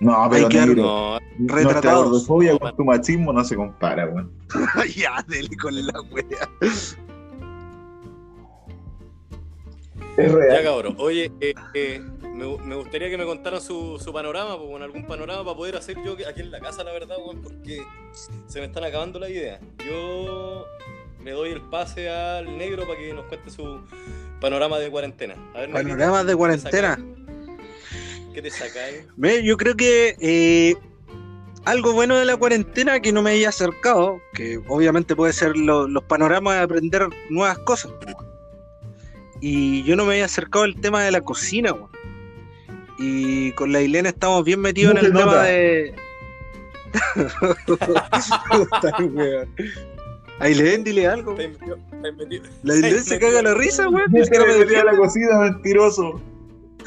No, 0.00 0.28
pero 0.30 0.46
Hay 0.46 0.52
que- 0.52 0.60
negro, 0.66 1.18
No, 1.38 1.54
retratados. 1.56 2.04
gordofobia 2.10 2.58
con 2.58 2.76
tu 2.76 2.84
machismo 2.84 3.32
no 3.32 3.42
se 3.42 3.56
compara, 3.56 4.06
weón. 4.06 4.30
ya, 4.96 5.24
dele 5.28 5.56
con 5.56 5.74
la 5.86 5.98
wea. 6.10 6.48
Es 6.60 6.96
ya 10.18 10.28
real. 10.36 10.62
cabrón. 10.62 10.96
Oye, 10.98 11.32
eh, 11.40 11.54
eh, 11.72 12.02
me, 12.40 12.64
me 12.64 12.74
gustaría 12.76 13.08
que 13.10 13.18
me 13.18 13.24
contaran 13.24 13.60
su, 13.60 14.00
su 14.02 14.12
panorama, 14.12 14.56
pues, 14.56 14.68
bueno, 14.68 14.84
algún 14.84 15.06
panorama 15.06 15.44
para 15.44 15.56
poder 15.56 15.76
hacer 15.76 15.96
yo 16.04 16.16
aquí 16.28 16.40
en 16.40 16.50
la 16.50 16.60
casa, 16.60 16.82
la 16.84 16.92
verdad, 16.92 17.16
porque 17.42 17.82
se 18.46 18.60
me 18.60 18.66
están 18.66 18.84
acabando 18.84 19.18
las 19.18 19.30
ideas. 19.30 19.60
Yo 19.86 20.66
le 21.24 21.32
doy 21.32 21.50
el 21.50 21.60
pase 21.62 22.08
al 22.10 22.56
negro 22.58 22.86
para 22.86 22.98
que 22.98 23.12
nos 23.12 23.26
cuente 23.26 23.50
su 23.50 23.80
panorama 24.40 24.78
de 24.78 24.90
cuarentena. 24.90 25.34
A 25.54 25.60
ver, 25.60 25.70
Panoramas 25.70 26.24
de 26.26 26.32
¿qué 26.32 26.36
cuarentena. 26.36 26.98
¿Qué 28.32 28.42
te 28.42 28.50
sacáis? 28.50 29.04
Ve, 29.16 29.42
Yo 29.44 29.56
creo 29.56 29.74
que 29.76 30.16
eh, 30.20 30.76
algo 31.64 31.92
bueno 31.92 32.16
de 32.16 32.24
la 32.24 32.36
cuarentena 32.36 33.00
que 33.00 33.12
no 33.12 33.22
me 33.22 33.32
haya 33.32 33.48
acercado, 33.50 34.20
que 34.32 34.58
obviamente 34.68 35.14
puede 35.16 35.32
ser 35.32 35.56
lo- 35.56 35.88
los 35.88 36.04
panoramas 36.04 36.54
de 36.56 36.60
aprender 36.62 37.08
nuevas 37.28 37.58
cosas. 37.58 37.92
Y 39.40 39.82
yo 39.84 39.96
no 39.96 40.04
me 40.04 40.12
había 40.12 40.26
acercado 40.26 40.64
al 40.64 40.74
tema 40.80 41.02
de 41.02 41.10
la 41.10 41.20
cocina. 41.22 41.74
Y 43.02 43.52
con 43.52 43.72
la 43.72 43.80
Ilena 43.80 44.10
estamos 44.10 44.44
bien 44.44 44.60
metidos 44.60 44.92
No 44.94 45.00
en 45.00 45.06
el 45.06 45.12
tema 45.14 45.42
de. 45.44 45.94
Weón. 49.14 49.48
Ailén, 50.38 50.84
dile 50.84 51.06
algo. 51.06 51.32
¿Estáis 51.32 51.58
metido- 51.58 51.78
estáis 51.92 52.16
metido- 52.16 52.44
La 52.62 52.74
Ailén 52.74 53.02
se 53.02 53.18
caga 53.18 53.42
la 53.42 53.54
risa, 53.54 53.88
weón. 53.88 54.10
Ni 54.12 54.18
No 54.20 54.24
siquiera 54.26 54.44
me 54.46 54.76
a 54.76 54.84
la 54.84 54.96
cocina, 54.96 55.38
mentiroso. 55.40 56.20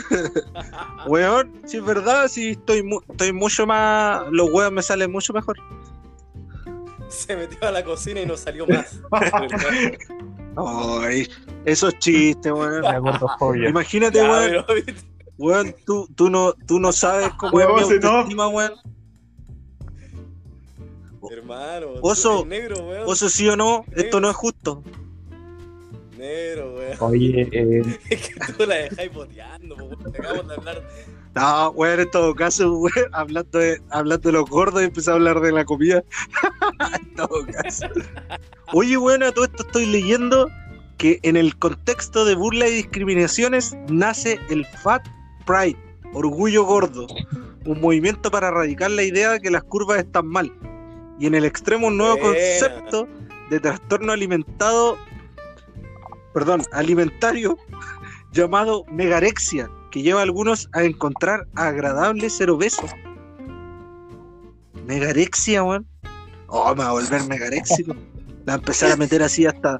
Weón, 1.08 1.52
si 1.66 1.78
es 1.78 1.86
verdad, 1.86 2.28
si 2.28 2.52
estoy, 2.52 2.82
mu- 2.84 3.02
estoy 3.10 3.32
mucho 3.32 3.66
más. 3.68 4.24
Los 4.32 4.50
huevos 4.52 4.72
me 4.72 4.82
salen 4.82 5.12
mucho 5.12 5.34
mejor. 5.34 5.56
Se 7.10 7.36
metió 7.36 7.68
a 7.68 7.72
la 7.72 7.84
cocina 7.84 8.22
y 8.22 8.26
no 8.26 8.36
salió 8.38 8.66
más. 8.68 9.00
Ay, 10.56 11.28
esos 11.66 11.98
chistes, 12.00 12.52
weón. 12.52 12.84
Imagínate, 13.68 14.18
Ya, 14.18 14.30
weón. 14.32 14.66
Weón, 15.44 15.76
tú, 15.86 16.08
tú, 16.16 16.30
no, 16.30 16.54
tú 16.54 16.80
no 16.80 16.94
sabes 16.94 17.30
cómo 17.38 17.60
es 17.60 17.68
mi 17.68 17.96
autoestima, 17.96 18.48
weón. 18.48 18.72
Hermano, 21.30 21.88
tú 21.96 22.00
Oso, 22.02 22.36
eres 22.36 22.48
negro, 22.48 22.88
weón. 22.88 23.04
Oso, 23.06 23.28
sí 23.28 23.50
o 23.50 23.58
no, 23.58 23.84
esto 23.92 24.22
no 24.22 24.30
es 24.30 24.38
justo. 24.38 24.82
Negro, 26.18 26.76
weón. 26.76 26.98
Oye, 27.02 27.42
eh, 27.52 28.00
Es 28.10 28.30
que 28.30 28.54
tú 28.54 28.66
la 28.66 28.76
dejáis 28.76 29.14
boteando, 29.14 29.76
weón. 29.76 30.08
Acabamos 30.08 30.48
de 30.48 30.54
hablar. 30.54 30.84
No, 31.36 31.70
weón, 31.72 32.00
en 32.00 32.12
todo 32.12 32.34
caso, 32.36 32.74
weón, 32.78 33.10
hablando 33.12 33.60
de, 33.60 33.82
hablando 33.90 34.30
de 34.30 34.34
los 34.34 34.50
gordos 34.50 34.82
y 34.82 34.86
empecé 34.86 35.12
a 35.12 35.16
hablar 35.16 35.42
de 35.42 35.52
la 35.52 35.66
comida. 35.66 36.06
en 37.02 37.16
todo 37.16 37.46
caso. 37.62 37.88
Oye, 38.72 38.98
weón, 38.98 39.24
a 39.24 39.34
todo 39.34 39.44
esto 39.44 39.64
estoy 39.64 39.88
leyendo 39.88 40.48
que 40.98 41.20
en 41.24 41.36
el 41.36 41.58
contexto 41.58 42.24
de 42.24 42.36
burla 42.36 42.70
y 42.70 42.76
discriminaciones 42.76 43.76
nace 43.90 44.40
el 44.50 44.66
Fat 44.66 45.06
Pride, 45.46 45.78
orgullo 46.14 46.66
gordo, 46.66 47.08
un 47.66 47.82
movimiento 47.82 48.32
para 48.32 48.50
erradicar 48.50 48.92
la 48.92 49.04
idea 49.04 49.32
de 49.32 49.40
que 49.40 49.52
las 49.52 49.64
curvas 49.64 50.00
están 50.00 50.28
mal. 50.28 50.52
Y 51.20 51.28
en 51.28 51.36
el 51.36 51.46
extremo 51.46 51.88
un 51.88 51.98
nuevo 51.98 52.18
concepto 52.20 53.08
de 53.50 53.60
trastorno 53.60 54.12
alimentado, 54.12 54.98
perdón, 56.34 56.64
alimentario 56.72 57.58
llamado 58.32 58.84
megarexia, 58.92 59.70
que 59.92 60.02
lleva 60.02 60.22
a 60.22 60.24
algunos 60.24 60.70
a 60.74 60.84
encontrar 60.84 61.48
agradable 61.56 62.30
ser 62.30 62.50
obeso. 62.50 62.88
Megarexia, 64.86 65.64
weón. 65.64 65.88
Oh, 66.48 66.76
me 66.76 66.84
va 66.84 66.90
a 66.90 66.94
volver 66.94 67.24
megaréxico. 67.26 67.94
La 68.46 68.54
va 68.54 68.54
a 68.54 68.56
empezar 68.58 68.92
a 68.92 68.98
meter 68.98 69.24
así 69.24 69.46
hasta 69.46 69.80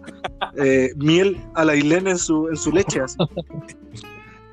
eh, 0.56 0.92
miel 0.96 1.44
a 1.56 1.66
la 1.66 1.76
Ilena 1.76 2.12
en 2.12 2.18
su, 2.18 2.48
en 2.48 2.56
su 2.56 2.72
leche. 2.72 3.02
Así. 3.02 3.18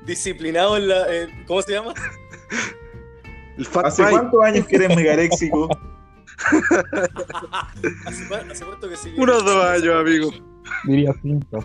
Disciplinado 0.05 0.77
en 0.77 0.87
la. 0.87 1.15
en- 1.15 1.45
¿Cómo 1.45 1.61
se 1.61 1.73
llama? 1.73 1.93
El 3.57 3.65
Fat 3.65 3.85
¿Hace 3.85 4.03
cuántos 4.09 4.41
años 4.43 4.65
que 4.67 4.75
eres 4.77 4.95
megaréxico? 4.95 5.69
¿Hace, 8.05 8.65
cuánto 8.65 8.89
que 8.89 8.95
sigue? 8.95 9.19
Unos 9.21 9.43
dos 9.45 9.63
años, 9.65 9.95
amigo. 9.95 10.31
diría 10.85 11.13
cinco. 11.21 11.63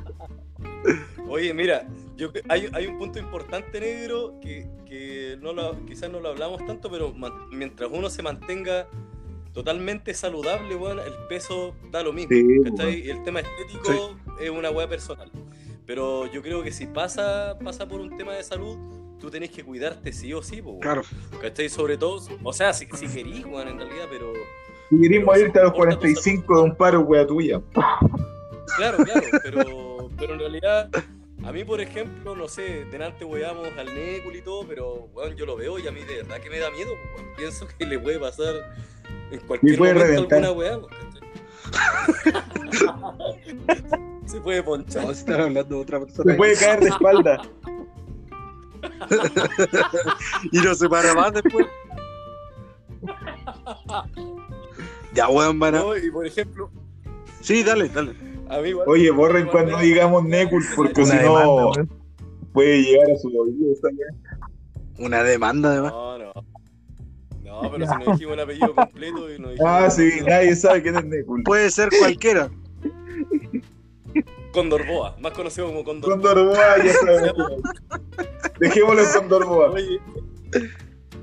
Oye, 1.29 1.53
mira, 1.55 1.87
yo, 2.17 2.31
hay, 2.49 2.69
hay 2.73 2.87
un 2.87 2.99
punto 2.99 3.19
importante, 3.19 3.81
negro, 3.81 4.39
que, 4.41 4.69
que 4.87 5.37
no 5.41 5.53
lo- 5.53 5.85
quizás 5.87 6.11
no 6.11 6.21
lo 6.21 6.29
hablamos 6.31 6.65
tanto, 6.67 6.91
pero 6.91 7.13
man- 7.15 7.49
mientras 7.51 7.91
uno 7.93 8.09
se 8.11 8.23
mantenga 8.23 8.87
totalmente 9.53 10.13
saludable, 10.15 10.77
weón, 10.77 10.99
el 11.01 11.15
peso 11.29 11.75
da 11.91 12.03
lo 12.03 12.13
mismo. 12.13 12.29
Sí. 12.31 13.03
Y 13.05 13.11
el 13.11 13.23
tema 13.25 13.41
estético 13.41 14.17
es 14.41 14.51
una 14.51 14.71
weá 14.71 14.89
personal. 14.89 15.31
Pero 15.87 16.27
yo 16.27 16.43
creo 16.43 16.63
que 16.63 16.73
si 16.73 16.87
pasa, 16.87 17.57
pasa 17.63 17.87
por 17.87 18.01
un 18.01 18.17
tema 18.17 18.35
de 18.35 18.43
salud, 18.43 18.77
tú 19.21 19.31
tenés 19.31 19.51
que 19.51 19.63
cuidarte 19.63 20.13
sí 20.13 20.33
o 20.35 20.43
sí, 20.43 20.61
po. 20.61 20.79
Claro. 20.81 21.03
¿Cachai? 21.41 21.69
Sobre 21.69 21.97
todo, 21.97 22.21
o 22.43 22.53
sea, 22.53 22.73
si, 22.73 22.87
si 22.87 23.07
querís, 23.07 23.45
weón, 23.45 23.69
en 23.69 23.79
realidad, 23.79 24.07
pero... 24.11 24.33
Si 24.91 25.01
querés 25.01 25.25
morirte 25.25 25.61
a 25.61 25.65
los 25.65 25.73
45 25.73 26.57
de 26.57 26.63
un 26.63 26.75
paro, 26.75 27.01
wea 27.01 27.27
tuya. 27.27 27.61
Claro, 28.77 28.99
claro, 28.99 29.27
pero, 29.43 30.11
pero 30.19 30.33
en 30.35 30.39
realidad, 30.41 30.91
a 31.45 31.53
mí, 31.53 31.65
por 31.65 31.81
ejemplo, 31.81 32.35
no 32.35 32.49
sé, 32.49 32.85
delante 32.87 33.25
weamos 33.25 33.69
al 33.79 33.95
Nécul 33.95 34.35
y 34.35 34.43
todo, 34.43 34.67
pero 34.67 35.09
weón, 35.15 35.37
yo 35.37 35.47
lo 35.47 35.57
veo 35.57 35.79
y 35.79 35.87
a 35.87 35.93
mí 35.93 36.01
de 36.01 36.17
verdad 36.17 36.41
que 36.41 36.51
me 36.51 36.59
da 36.59 36.71
miedo, 36.71 36.91
weón. 36.93 37.37
Pienso 37.37 37.69
que 37.79 37.87
le 37.87 37.99
puede 37.99 38.19
pasar 38.19 38.55
en 39.31 39.41
cualquier 39.41 39.79
momento 39.79 40.01
reventar. 40.01 40.45
alguna 40.45 40.53
weá. 40.53 40.81
Se 44.27 44.41
puede 44.41 44.63
ponchar. 44.63 45.05
No, 45.05 45.11
están 45.13 45.41
hablando 45.41 45.77
de 45.77 45.83
otra 45.83 46.01
persona. 46.01 46.33
Se 46.33 46.37
puede 46.37 46.57
caer 46.57 46.81
de 46.81 46.89
espalda. 46.89 47.43
Y 50.53 50.59
no 50.61 50.75
se 50.75 50.89
para 50.89 51.15
más 51.15 51.33
después. 51.33 51.67
ya, 55.15 55.29
weón, 55.29 55.59
van 55.59 55.75
a... 55.75 55.79
No, 55.81 55.97
y 55.97 56.11
por 56.11 56.27
ejemplo, 56.27 56.71
Sí, 57.41 57.63
dale, 57.63 57.89
dale. 57.89 58.15
a 58.49 58.59
mí 58.61 58.71
igual- 58.71 58.89
Oye, 58.89 59.11
borren 59.11 59.47
cuando 59.49 59.79
digamos 59.79 60.25
Necul, 60.25 60.65
porque 60.75 61.05
si 61.07 61.17
no 61.17 61.73
puede 62.53 62.83
llegar 62.83 63.11
a 63.11 63.17
su 63.19 63.29
oído. 63.29 63.75
Una 64.99 65.23
demanda, 65.23 65.71
además. 65.73 65.93
No, 65.93 66.19
no. 66.19 66.33
No, 67.63 67.71
pero 67.71 67.87
si 67.87 68.05
no 68.05 68.13
dijimos 68.13 68.35
el 68.35 68.41
apellido 68.41 68.75
completo 68.75 69.33
y 69.33 69.39
no 69.39 69.51
dijimos. 69.51 69.71
Ah, 69.71 69.91
sí, 69.91 70.11
nadie 70.27 70.55
sabe 70.57 70.83
quién 70.83 70.97
es 70.97 71.05
Necul. 71.05 71.43
Puede 71.43 71.71
ser 71.71 71.89
cualquiera. 71.99 72.51
Condorboa, 74.53 75.17
más 75.21 75.33
conocido 75.33 75.67
como 75.67 75.85
Condor. 75.85 76.13
Condorboa, 76.13 76.85
ya 76.85 76.93
sabemos. 77.05 77.47
quién 77.49 77.65
es. 77.65 78.59
Dejémoslo 78.61 79.03
en 79.03 79.13
Condorboa. 79.13 79.71
Oye, 79.71 80.01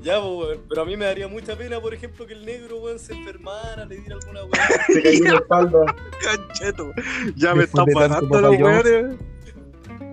ya, 0.04 0.20
pues, 0.20 0.58
pero 0.68 0.82
a 0.82 0.84
mí 0.84 0.98
me 0.98 1.06
daría 1.06 1.28
mucha 1.28 1.56
pena, 1.56 1.80
por 1.80 1.94
ejemplo, 1.94 2.26
que 2.26 2.34
el 2.34 2.44
negro, 2.44 2.76
weón, 2.76 2.98
se 2.98 3.14
enfermara, 3.14 3.86
le 3.86 3.96
diera 3.96 4.16
alguna 4.16 4.40
weón. 4.40 4.52
Se 4.86 5.02
cayó 5.02 5.24
de 5.24 5.36
espalda. 5.36 5.96
Cancheto. 6.22 6.92
Ya 7.36 7.54
me 7.54 7.64
están 7.64 7.86
matando 7.94 8.40
los 8.40 8.58
weones. 8.58 9.16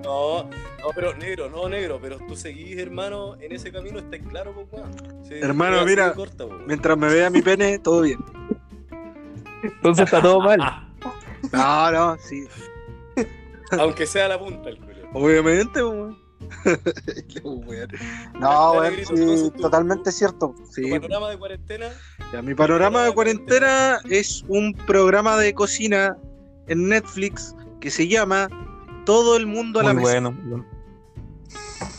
No, 0.03 0.49
no, 0.82 0.88
pero 0.95 1.13
negro, 1.15 1.49
no 1.49 1.69
negro, 1.69 1.99
pero 2.01 2.17
tú 2.27 2.36
seguís, 2.36 2.77
hermano, 2.77 3.36
en 3.39 3.51
ese 3.51 3.71
camino, 3.71 3.99
estáis 3.99 4.23
claro, 4.27 4.53
pues, 4.53 4.67
weón. 4.71 5.25
Sí, 5.25 5.36
Hermano, 5.41 5.86
mira, 5.86 6.13
corta, 6.13 6.45
pues. 6.47 6.59
Mientras 6.67 6.97
me 6.97 7.07
vea 7.07 7.29
mi 7.29 7.41
pene, 7.41 7.79
todo 7.79 8.01
bien. 8.01 8.19
Entonces 9.63 10.05
está 10.05 10.21
todo 10.21 10.39
mal. 10.41 10.59
No, 11.51 11.91
no, 11.91 12.17
sí. 12.19 12.47
Aunque 13.71 14.05
sea 14.05 14.27
la 14.27 14.38
punta 14.38 14.69
el 14.69 14.77
culo. 14.77 14.91
Obviamente, 15.13 15.84
weón. 15.84 16.15
no, 18.39 18.71
weón, 18.73 18.93
sí, 18.95 19.05
tú- 19.15 19.51
totalmente 19.61 20.11
cierto. 20.11 20.53
Tu 20.57 20.65
Sí. 20.84 20.89
panorama 20.91 21.29
de 21.29 21.38
cuarentena, 21.38 21.89
Ya, 22.32 22.41
mi 22.41 22.53
panorama 22.55 23.03
de 23.05 23.11
cuarentena 23.13 23.99
es 24.09 24.43
un 24.47 24.73
programa 24.86 25.38
de 25.38 25.53
cocina 25.53 26.15
en 26.67 26.88
Netflix 26.89 27.55
que 27.79 27.89
se 27.89 28.07
llama 28.07 28.47
Todo 29.06 29.38
el 29.38 29.47
mundo 29.47 29.80
a 29.80 29.84
la 29.84 29.93
Muy 29.93 30.04
mesa. 30.04 30.20
bueno. 30.30 30.66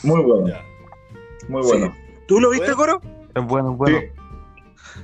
Muy 0.03 0.23
bueno, 0.23 0.49
ya. 0.49 0.65
muy 1.49 1.63
bueno. 1.63 1.95
¿Tú 2.27 2.41
lo 2.41 2.51
viste, 2.51 2.73
Bueno. 2.75 2.99
Coro? 3.01 3.13
Es 3.35 3.45
bueno, 3.47 3.73
es 3.73 3.79
bueno. 3.79 3.99
Sí. 4.01 4.07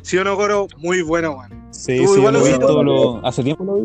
¿Sí 0.03 0.19
o 0.19 0.25
no, 0.25 0.37
Coro? 0.37 0.67
Muy 0.79 1.03
bueno, 1.03 1.33
weón. 1.33 1.51
Sí, 1.71 1.99
¿Tú 2.05 2.15
sí, 2.15 2.21
lo 2.23 2.31
viste? 2.33 2.49
visto, 2.59 2.83
lo- 2.83 3.27
hace 3.27 3.43
tiempo 3.43 3.65
lo 3.65 3.75
vi. 3.75 3.83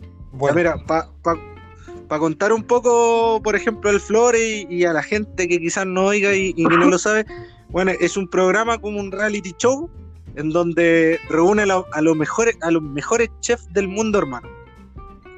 Ya, 0.00 0.06
Bueno, 0.32 0.56
mira, 0.56 0.76
para 0.86 2.18
contar 2.20 2.52
un 2.52 2.62
poco, 2.62 3.40
por 3.42 3.54
ejemplo, 3.56 3.90
al 3.90 4.00
Flore 4.00 4.38
y, 4.38 4.66
y 4.74 4.84
a 4.84 4.92
la 4.92 5.02
gente 5.02 5.48
que 5.48 5.58
quizás 5.58 5.86
no 5.86 6.06
oiga 6.06 6.34
y, 6.34 6.54
y 6.56 6.64
que 6.66 6.76
no 6.76 6.86
lo 6.86 6.98
sabe, 6.98 7.26
bueno, 7.70 7.92
es 8.00 8.16
un 8.16 8.28
programa 8.28 8.78
como 8.78 8.98
un 9.00 9.10
reality 9.12 9.52
show 9.58 9.90
en 10.36 10.50
donde 10.50 11.18
reúne 11.28 11.62
a, 11.62 11.66
la- 11.66 11.84
a 11.92 12.00
los 12.00 12.16
mejores 12.16 12.56
a 12.62 12.70
los 12.70 12.82
mejores 12.82 13.28
chefs 13.40 13.70
del 13.72 13.88
mundo, 13.88 14.18
hermano. 14.18 14.48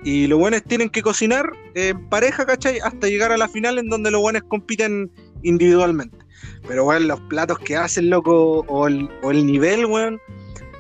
Y 0.03 0.27
los 0.27 0.39
buenos 0.39 0.63
tienen 0.63 0.89
que 0.89 1.03
cocinar 1.03 1.53
en 1.75 2.09
pareja, 2.09 2.47
¿cachai? 2.47 2.79
Hasta 2.79 3.09
llegar 3.09 3.33
a 3.33 3.37
la 3.37 3.49
final 3.49 3.79
en 3.79 3.89
donde 3.89 4.11
los 4.11 4.21
buenos 4.21 4.43
compiten 4.49 5.11
individualmente. 5.43 6.17
Pero, 6.67 6.85
bueno, 6.85 7.07
los 7.07 7.21
platos 7.23 7.59
que 7.59 7.77
hacen, 7.77 8.09
loco, 8.09 8.65
o 8.67 8.89
el, 8.89 9.09
o 9.23 9.31
el 9.31 9.45
nivel, 9.47 9.87
weón, 9.87 10.19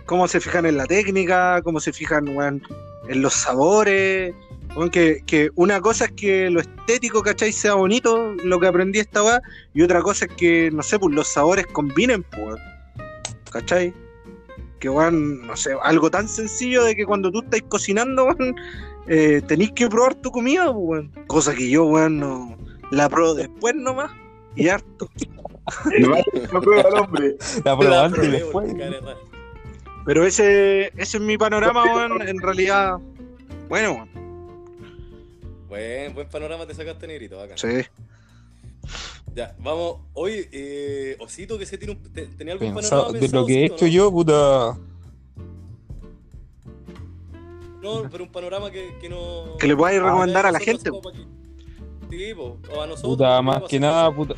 cómo 0.06 0.26
se 0.26 0.40
fijan 0.40 0.66
en 0.66 0.76
la 0.76 0.86
técnica, 0.86 1.60
cómo 1.62 1.80
se 1.80 1.92
fijan, 1.92 2.28
weón, 2.36 2.62
en 3.08 3.22
los 3.22 3.34
sabores. 3.34 4.34
Weón, 4.74 4.90
que, 4.90 5.50
una 5.54 5.80
cosa 5.80 6.06
es 6.06 6.12
que 6.12 6.48
lo 6.48 6.60
estético, 6.60 7.22
¿cachai? 7.22 7.52
Sea 7.52 7.74
bonito, 7.74 8.34
lo 8.44 8.58
que 8.58 8.68
aprendí 8.68 9.00
esta 9.00 9.22
weá, 9.22 9.42
y 9.74 9.82
otra 9.82 10.00
cosa 10.00 10.24
es 10.24 10.32
que, 10.32 10.70
no 10.72 10.82
sé, 10.82 10.98
pues 10.98 11.14
los 11.14 11.28
sabores 11.28 11.66
combinen, 11.66 12.22
pues. 12.22 12.60
¿cachai? 13.50 13.92
Que, 14.78 14.88
weón, 14.88 15.46
no 15.46 15.56
sé, 15.56 15.72
algo 15.82 16.10
tan 16.10 16.26
sencillo 16.26 16.84
de 16.84 16.96
que 16.96 17.04
cuando 17.04 17.30
tú 17.30 17.40
estáis 17.40 17.64
cocinando, 17.68 18.24
weón, 18.24 18.54
eh, 19.10 19.42
tenéis 19.46 19.72
que 19.72 19.88
probar 19.88 20.14
tu 20.14 20.30
comida, 20.30 20.70
weón. 20.70 21.12
Cosa 21.26 21.54
que 21.54 21.68
yo, 21.68 21.84
weón, 21.84 22.18
no 22.20 22.56
la 22.90 23.08
pruebo 23.08 23.34
después 23.34 23.74
nomás, 23.76 24.10
y 24.56 24.68
harto. 24.68 25.08
El 25.94 26.08
no 26.52 26.60
prueba 26.60 26.88
al 26.88 26.94
hombre. 26.98 27.36
La 27.64 27.70
La 27.72 27.78
prueba 27.78 28.04
antes 28.06 28.24
y 28.24 28.30
después. 28.30 28.74
Pero 30.06 30.24
ese, 30.24 30.86
ese 30.96 31.16
es 31.18 31.20
mi 31.20 31.36
panorama, 31.38 31.84
weón. 31.84 32.26
En 32.26 32.38
realidad, 32.40 32.98
bueno, 33.68 33.92
weón. 33.92 34.10
Buen, 35.68 36.14
buen 36.14 36.28
panorama 36.28 36.66
te 36.66 36.74
sacaste, 36.74 37.06
negrito, 37.06 37.36
bacán. 37.36 37.56
Sí. 37.58 37.68
Ya, 39.36 39.54
vamos. 39.60 39.98
Hoy, 40.14 40.48
eh, 40.50 41.16
Osito, 41.20 41.56
que 41.58 41.66
se 41.66 41.78
tiene 41.78 41.92
un, 41.94 42.12
te- 42.12 42.26
tenía 42.26 42.54
algún 42.54 42.74
Pensado- 42.74 43.06
panorama 43.12 43.26
de 43.26 43.28
lo 43.28 43.46
que 43.46 43.60
he 43.60 43.64
hecho 43.66 43.84
¿no? 43.84 43.90
yo, 43.92 44.10
puta. 44.10 44.76
No, 47.82 48.02
pero 48.10 48.24
un 48.24 48.30
panorama 48.32 48.70
que, 48.70 48.96
que 49.00 49.08
no. 49.08 49.56
Que 49.58 49.66
le 49.66 49.76
podáis 49.76 50.02
recomendar 50.02 50.46
a 50.46 50.52
la 50.52 50.58
gente. 50.60 50.90
que- 50.90 51.30
Sí, 52.10 52.34
po, 52.34 52.58
o 52.74 52.82
a 52.82 52.86
nosotros. 52.88 53.12
Puta, 53.16 53.36
¿qué 53.36 53.42
más 53.42 53.62
que 53.68 53.80
nada, 53.80 54.12
puta. 54.14 54.34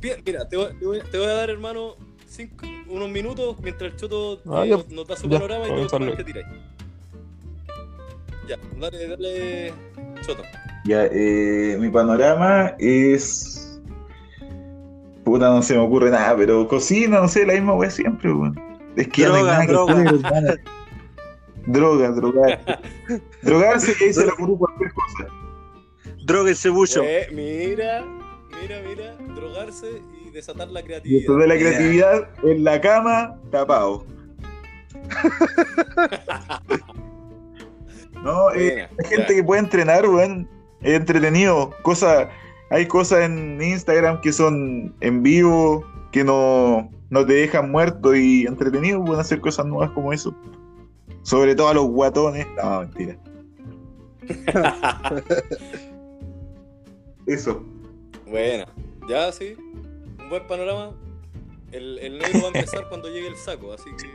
Bien, 0.00 0.22
Mira, 0.24 0.48
te 0.48 0.56
voy, 0.56 0.66
te 0.78 0.86
voy- 0.86 1.00
te 1.10 1.18
voy 1.18 1.26
a 1.26 1.32
dar, 1.32 1.50
hermano, 1.50 1.96
cinco- 2.26 2.66
unos 2.88 3.08
minutos 3.08 3.56
mientras 3.60 3.92
el 3.92 3.98
Choto 3.98 4.40
Ah, 4.48 4.64
eh, 4.64 4.68
ya, 4.68 4.76
nos, 4.94 5.06
da 5.08 5.16
su 5.16 5.28
ya, 5.28 5.38
panorama 5.38 5.66
y 5.66 5.70
voy 5.70 5.82
a 5.82 5.86
tú 5.88 6.16
te 6.16 6.24
tiráis. 6.24 6.46
Ya, 8.48 8.56
dale, 8.78 9.08
dale, 9.08 9.72
Choto. 10.24 10.42
Ya, 10.84 11.06
eh, 11.06 11.76
mi 11.80 11.88
panorama 11.90 12.74
es. 12.78 13.80
Puta, 15.24 15.50
no 15.50 15.60
se 15.62 15.74
me 15.74 15.80
ocurre 15.80 16.10
nada, 16.10 16.36
pero 16.36 16.66
cocina, 16.68 17.20
no 17.20 17.28
sé, 17.28 17.44
la 17.44 17.54
misma 17.54 17.74
wea 17.74 17.90
siempre, 17.90 18.32
weón. 18.32 18.58
Es 18.96 19.08
que 19.08 19.22
ya 19.22 19.28
no 19.28 19.34
hay 19.34 19.66
Droga, 19.66 19.94
nada 19.94 20.56
que. 20.56 20.60
Droga, 21.68 22.10
drogar. 22.12 22.80
Drogarse 23.42 23.94
y 24.00 24.04
ahí 24.04 24.12
se 24.12 24.24
le 24.24 24.32
ocurre 24.32 24.56
cualquier 24.56 24.92
cosa. 24.94 25.26
Dróguense 26.24 26.70
mucho. 26.70 27.02
Pues, 27.02 27.30
mira, 27.30 28.06
mira, 28.60 28.80
mira, 28.86 29.14
drogarse 29.34 30.02
y 30.24 30.30
desatar 30.30 30.68
la 30.68 30.82
creatividad. 30.82 31.20
Esto 31.20 31.36
de 31.36 31.46
la 31.46 31.56
creatividad 31.56 32.30
en 32.42 32.64
la 32.64 32.80
cama, 32.80 33.38
tapado. 33.50 34.06
no, 38.24 38.50
eh, 38.54 38.88
hay 38.98 39.06
gente 39.06 39.34
que 39.34 39.44
puede 39.44 39.60
entrenar, 39.60 40.08
weón. 40.08 40.48
Es 40.80 40.94
entretenido. 40.94 41.74
Cosa, 41.82 42.30
hay 42.70 42.86
cosas 42.86 43.26
en 43.26 43.60
Instagram 43.60 44.22
que 44.22 44.32
son 44.32 44.94
en 45.00 45.22
vivo, 45.22 45.84
que 46.12 46.24
no, 46.24 46.90
no 47.10 47.26
te 47.26 47.34
dejan 47.34 47.70
muerto 47.70 48.16
y 48.16 48.46
entretenido. 48.46 49.04
Pueden 49.04 49.20
hacer 49.20 49.42
cosas 49.42 49.66
nuevas 49.66 49.90
como 49.90 50.14
eso. 50.14 50.34
Sobre 51.22 51.54
todo 51.54 51.68
a 51.68 51.74
los 51.74 51.86
guatones. 51.86 52.46
No, 52.62 52.80
mentira. 52.80 53.16
Eso. 57.26 57.62
Buena, 58.26 58.66
ya 59.08 59.32
sí, 59.32 59.54
un 60.18 60.28
buen 60.28 60.46
panorama. 60.46 60.92
El, 61.72 61.98
el 61.98 62.18
negro 62.18 62.40
va 62.40 62.44
a 62.44 62.48
empezar 62.48 62.88
cuando 62.88 63.08
llegue 63.08 63.28
el 63.28 63.36
saco, 63.36 63.72
así 63.74 63.90
que. 63.96 64.08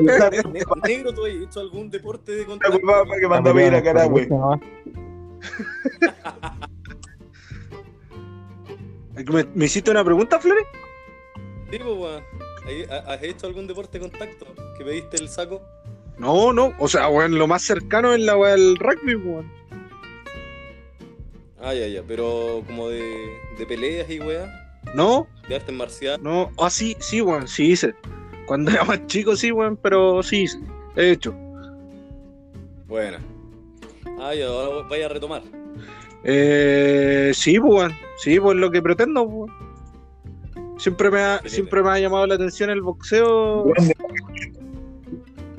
Ne- 0.00 0.62
Negro, 0.86 1.12
¿tú 1.12 1.24
has 1.24 1.32
hecho 1.32 1.60
algún 1.60 1.90
deporte 1.90 2.32
de 2.32 2.46
contacto? 2.46 2.78
que 3.20 3.28
mandó 3.28 3.50
a 3.50 3.54
pedir 3.54 3.74
a 3.74 3.82
Carahue. 3.82 4.28
¿Me, 9.32 9.44
me 9.54 9.64
hiciste 9.64 9.90
una 9.90 10.04
pregunta, 10.04 10.38
Flores? 10.38 10.64
Sí, 11.70 11.78
pues, 11.78 12.22
¿Has 13.06 13.22
hecho 13.22 13.46
algún 13.46 13.66
deporte 13.66 13.98
de 13.98 14.08
contacto? 14.08 14.46
¿Que 14.76 14.84
pediste 14.84 15.16
el 15.16 15.28
saco? 15.28 15.62
No, 16.18 16.52
no. 16.52 16.72
O 16.78 16.86
sea, 16.88 17.08
weón, 17.08 17.38
lo 17.38 17.46
más 17.46 17.62
cercano 17.62 18.12
es 18.12 18.20
la 18.20 18.36
weá 18.36 18.52
del 18.52 18.76
rugby, 18.76 19.14
weón. 19.16 19.50
Ah, 21.62 21.74
ya, 21.74 21.86
ya, 21.88 22.02
pero 22.06 22.62
como 22.66 22.88
de, 22.88 23.02
de 23.58 23.66
peleas 23.66 24.08
y 24.08 24.18
weá, 24.18 24.48
No, 24.94 25.26
de 25.48 25.56
artes 25.56 25.74
marciales. 25.74 26.20
no. 26.22 26.50
Ah, 26.58 26.70
sí, 26.70 26.96
sí, 27.00 27.20
weón, 27.20 27.46
sí 27.48 27.72
hice. 27.72 27.94
Cuando 28.46 28.70
era 28.70 28.84
más 28.84 29.06
chico, 29.06 29.36
sí, 29.36 29.52
weón, 29.52 29.76
pero 29.76 30.22
sí 30.22 30.42
hice. 30.42 30.58
He 30.96 31.10
hecho. 31.12 31.34
Buena. 32.86 33.20
Ah, 34.20 34.34
ya, 34.34 34.46
ahora 34.46 34.86
vaya 34.88 35.06
a 35.06 35.08
retomar. 35.10 35.42
Eh, 36.24 37.32
sí, 37.34 37.58
pues, 37.60 37.72
weón. 37.72 37.92
Sí, 38.18 38.38
pues 38.40 38.56
lo 38.56 38.70
que 38.70 38.82
pretendo, 38.82 39.28
pues. 39.28 39.52
Siempre 40.80 41.10
me, 41.10 41.20
ha, 41.20 41.40
siempre 41.44 41.82
me 41.82 41.90
ha 41.90 41.98
llamado 41.98 42.26
la 42.26 42.34
atención 42.36 42.70
el 42.70 42.80
boxeo. 42.80 43.72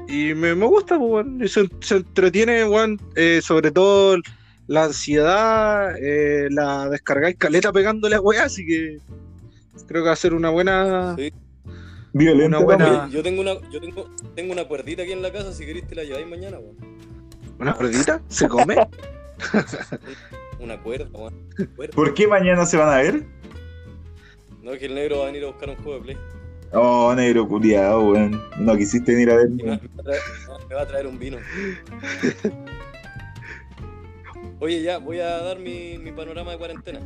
Y 0.08 0.34
me, 0.34 0.56
me 0.56 0.66
gusta, 0.66 0.98
pues, 0.98 1.12
weón. 1.12 1.44
Y 1.44 1.48
se, 1.48 1.70
se 1.80 1.98
entretiene, 1.98 2.66
weón. 2.66 3.00
eh, 3.16 3.40
sobre 3.44 3.72
todo 3.72 4.18
la 4.68 4.86
ansiedad, 4.86 5.96
eh, 6.02 6.48
la 6.50 6.90
descargáis 6.90 7.36
caleta 7.38 7.72
pegándole 7.72 8.16
a 8.16 8.22
weá, 8.22 8.46
así 8.46 8.66
que 8.66 8.98
creo 9.88 10.02
que 10.04 10.08
va 10.08 10.14
a 10.14 10.16
ser 10.18 10.34
una 10.34 10.50
buena. 10.50 11.16
Sí. 11.18 11.32
Violenta 12.14 12.58
Una 12.58 12.66
buena- 12.66 13.10
yo 13.10 13.24
tengo 13.24 13.42
una, 13.42 13.54
yo 13.70 13.80
tengo, 13.80 14.10
tengo 14.36 14.52
una 14.52 14.66
cuerdita 14.66 15.04
aquí 15.04 15.12
en 15.14 15.22
la 15.22 15.32
casa, 15.32 15.54
si 15.54 15.66
queréis 15.66 15.88
te 15.88 15.96
la 15.96 16.04
lleváis 16.04 16.28
mañana, 16.28 16.58
weón. 16.60 16.76
¿Una 17.60 17.74
ruedita? 17.74 18.22
¿Se 18.28 18.48
come? 18.50 18.76
Una 20.60 20.82
cuerda, 20.82 21.08
weón. 21.14 21.34
Cuerda. 21.76 21.94
¿Por 21.96 22.14
qué 22.14 22.28
mañana 22.28 22.66
se 22.66 22.76
van 22.78 22.90
a 22.90 22.98
ver? 22.98 23.24
No, 24.62 24.72
que 24.78 24.86
el 24.86 24.96
negro 24.96 25.18
va 25.20 25.24
a 25.24 25.26
venir 25.28 25.44
a 25.44 25.48
buscar 25.48 25.70
un 25.70 25.76
juego 25.78 25.94
de 25.96 26.02
play. 26.02 26.18
Oh, 26.74 27.14
negro 27.16 27.48
culiado, 27.48 28.12
weón. 28.12 28.42
No 28.60 28.78
quisiste 28.78 29.12
venir 29.12 29.30
a 29.32 29.36
ver. 29.38 29.50
Me, 29.50 29.64
va 29.66 29.74
a 29.76 30.04
traer, 30.04 30.22
me 30.70 30.76
va 30.76 30.82
a 30.82 30.88
traer 30.88 31.08
un 31.08 31.20
vino. 31.20 31.38
Oye, 34.60 34.82
ya, 34.82 35.00
voy 35.00 35.20
a 35.20 35.38
dar 35.42 35.60
mi, 35.60 35.98
mi 35.98 36.12
panorama 36.12 36.52
de 36.52 36.58
cuarentena. 36.58 37.00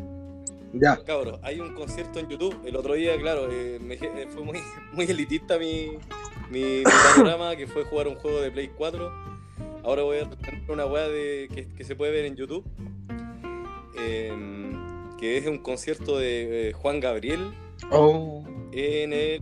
Ya. 0.74 0.97
Cabros, 1.06 1.39
hay 1.41 1.62
un 1.62 1.74
concierto 1.74 2.20
en 2.20 2.28
YouTube. 2.28 2.56
El 2.66 2.76
otro 2.76 2.93
día, 2.95 3.18
claro, 3.18 3.47
eh, 3.49 3.80
me- 3.82 3.95
eh, 3.95 4.28
fue 4.34 4.43
muy, 4.43 4.60
muy 4.91 5.06
elitista 5.06 5.58
mi, 5.58 5.91
mi, 6.51 6.60
mi 6.80 6.84
panorama, 7.16 7.56
que 7.56 7.66
fue 7.66 7.86
jugar 7.86 8.08
un 8.10 8.16
juego 8.16 8.41
de 8.41 8.51
Play 8.51 8.70
4. 8.76 9.10
Ahora 9.84 10.03
voy 10.03 10.18
a 10.18 10.30
tener 10.30 10.62
una 10.70 10.86
weá 10.86 11.08
de, 11.08 11.47
que, 11.53 11.68
que 11.70 11.84
se 11.86 11.95
puede 11.95 12.12
ver 12.12 12.26
en 12.26 12.36
YouTube. 12.36 12.66
em, 13.97 14.74
que 15.20 15.38
es 15.38 15.47
un 15.47 15.57
concierto 15.59 16.18
de 16.18 16.70
eh, 16.70 16.74
Juan 16.74 16.99
Gabriel 16.99 17.53
Oh. 17.91 18.43
en 18.72 19.13
el 19.13 19.41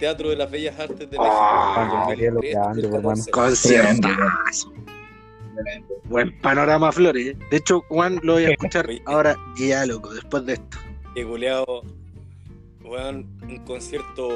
Teatro 0.00 0.28
de 0.30 0.36
las 0.36 0.50
Bellas 0.50 0.78
Artes 0.78 0.98
de 0.98 1.06
México. 1.18 1.24
Ah, 1.30 1.88
en 1.90 2.00
Gabriel, 2.10 2.34
2013, 2.34 2.52
grande, 2.58 2.82
2014. 2.88 3.30
Conciertazo. 3.30 4.72
Buen 6.04 6.38
panorama, 6.40 6.90
Flores. 6.92 7.28
¿eh? 7.28 7.36
De 7.50 7.56
hecho, 7.58 7.80
Juan, 7.88 8.18
lo 8.22 8.34
voy 8.34 8.44
a 8.44 8.50
escuchar 8.50 8.88
ahora 9.06 9.36
ya, 9.56 9.86
loco, 9.86 10.12
después 10.12 10.44
de 10.46 10.54
esto. 10.54 10.78
que 11.14 11.24
goleado, 11.24 11.82
weón, 12.82 13.26
un 13.42 13.58
concierto 13.64 14.28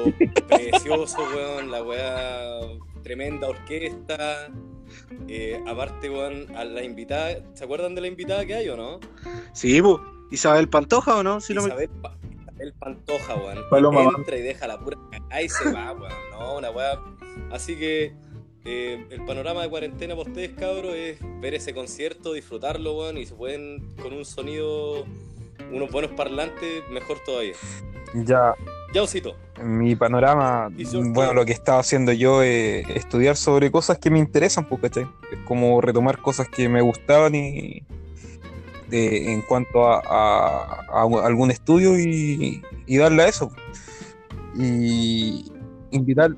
precioso, 0.47 1.17
weón, 1.35 1.69
la 1.71 1.83
weá, 1.83 2.61
tremenda 3.03 3.49
orquesta. 3.49 4.47
eh, 5.27 5.61
aparte, 5.67 6.09
weón, 6.09 6.45
a 6.55 6.63
la 6.63 6.83
invitada, 6.83 7.43
¿se 7.53 7.63
acuerdan 7.65 7.93
de 7.95 8.01
la 8.01 8.07
invitada 8.07 8.45
que 8.45 8.55
hay 8.55 8.69
o 8.69 8.77
no? 8.77 8.99
Sí, 9.53 9.81
pues. 9.81 9.97
¿Isabel 10.31 10.69
Pantoja 10.69 11.17
o 11.17 11.23
no? 11.23 11.39
Si 11.41 11.53
no 11.53 11.61
me- 11.61 11.67
Isabel, 11.69 11.89
Pa- 12.01 12.15
Isabel 12.41 12.73
Pantoja, 12.79 13.35
weón. 13.35 13.59
Paloma 13.69 14.01
Entra 14.17 14.37
y 14.37 14.41
deja 14.41 14.67
la 14.67 14.79
pura 14.79 14.97
cagada 15.11 15.41
y 15.41 15.49
se 15.49 15.71
va, 15.71 15.91
weón. 15.93 16.11
No, 16.31 16.57
una 16.57 16.71
weá. 16.71 16.99
Así 17.51 17.75
que 17.77 18.13
eh, 18.65 19.05
el 19.09 19.25
panorama 19.25 19.61
de 19.63 19.69
cuarentena 19.69 20.15
para 20.15 20.29
ustedes, 20.29 20.51
cabros, 20.51 20.93
es 20.93 21.17
ver 21.41 21.53
ese 21.55 21.73
concierto, 21.73 22.33
disfrutarlo, 22.33 22.97
weón, 22.97 23.17
y 23.17 23.25
si 23.25 23.33
pueden 23.33 23.95
con 24.01 24.13
un 24.13 24.25
sonido, 24.25 25.05
unos 25.71 25.89
buenos 25.91 26.11
parlantes, 26.11 26.83
mejor 26.91 27.17
todavía. 27.25 27.53
Ya, 28.13 28.53
Ya, 28.93 29.03
Osito. 29.03 29.35
mi 29.63 29.95
panorama, 29.95 30.69
¿Y 30.75 30.83
yo 30.85 31.01
bueno, 31.03 31.33
lo 31.33 31.45
que 31.45 31.51
estaba 31.53 31.79
haciendo 31.79 32.11
yo 32.11 32.41
es 32.41 32.87
estudiar 32.89 33.35
sobre 33.37 33.69
cosas 33.71 33.99
que 33.99 34.09
me 34.09 34.17
interesan, 34.19 34.67
pues, 34.67 34.81
¿cachai? 34.81 35.03
Es 35.31 35.39
como 35.45 35.79
retomar 35.79 36.17
cosas 36.19 36.47
que 36.49 36.67
me 36.69 36.81
gustaban 36.81 37.35
y 37.35 37.83
de- 38.89 39.31
en 39.33 39.41
cuanto 39.43 39.85
a, 39.87 39.99
a- 39.99 40.85
a 41.01 41.25
algún 41.25 41.51
estudio 41.51 41.97
y, 41.99 42.61
y 42.85 42.97
darle 42.97 43.23
a 43.23 43.27
eso. 43.27 43.51
Y 44.55 45.51
invitar, 45.91 46.31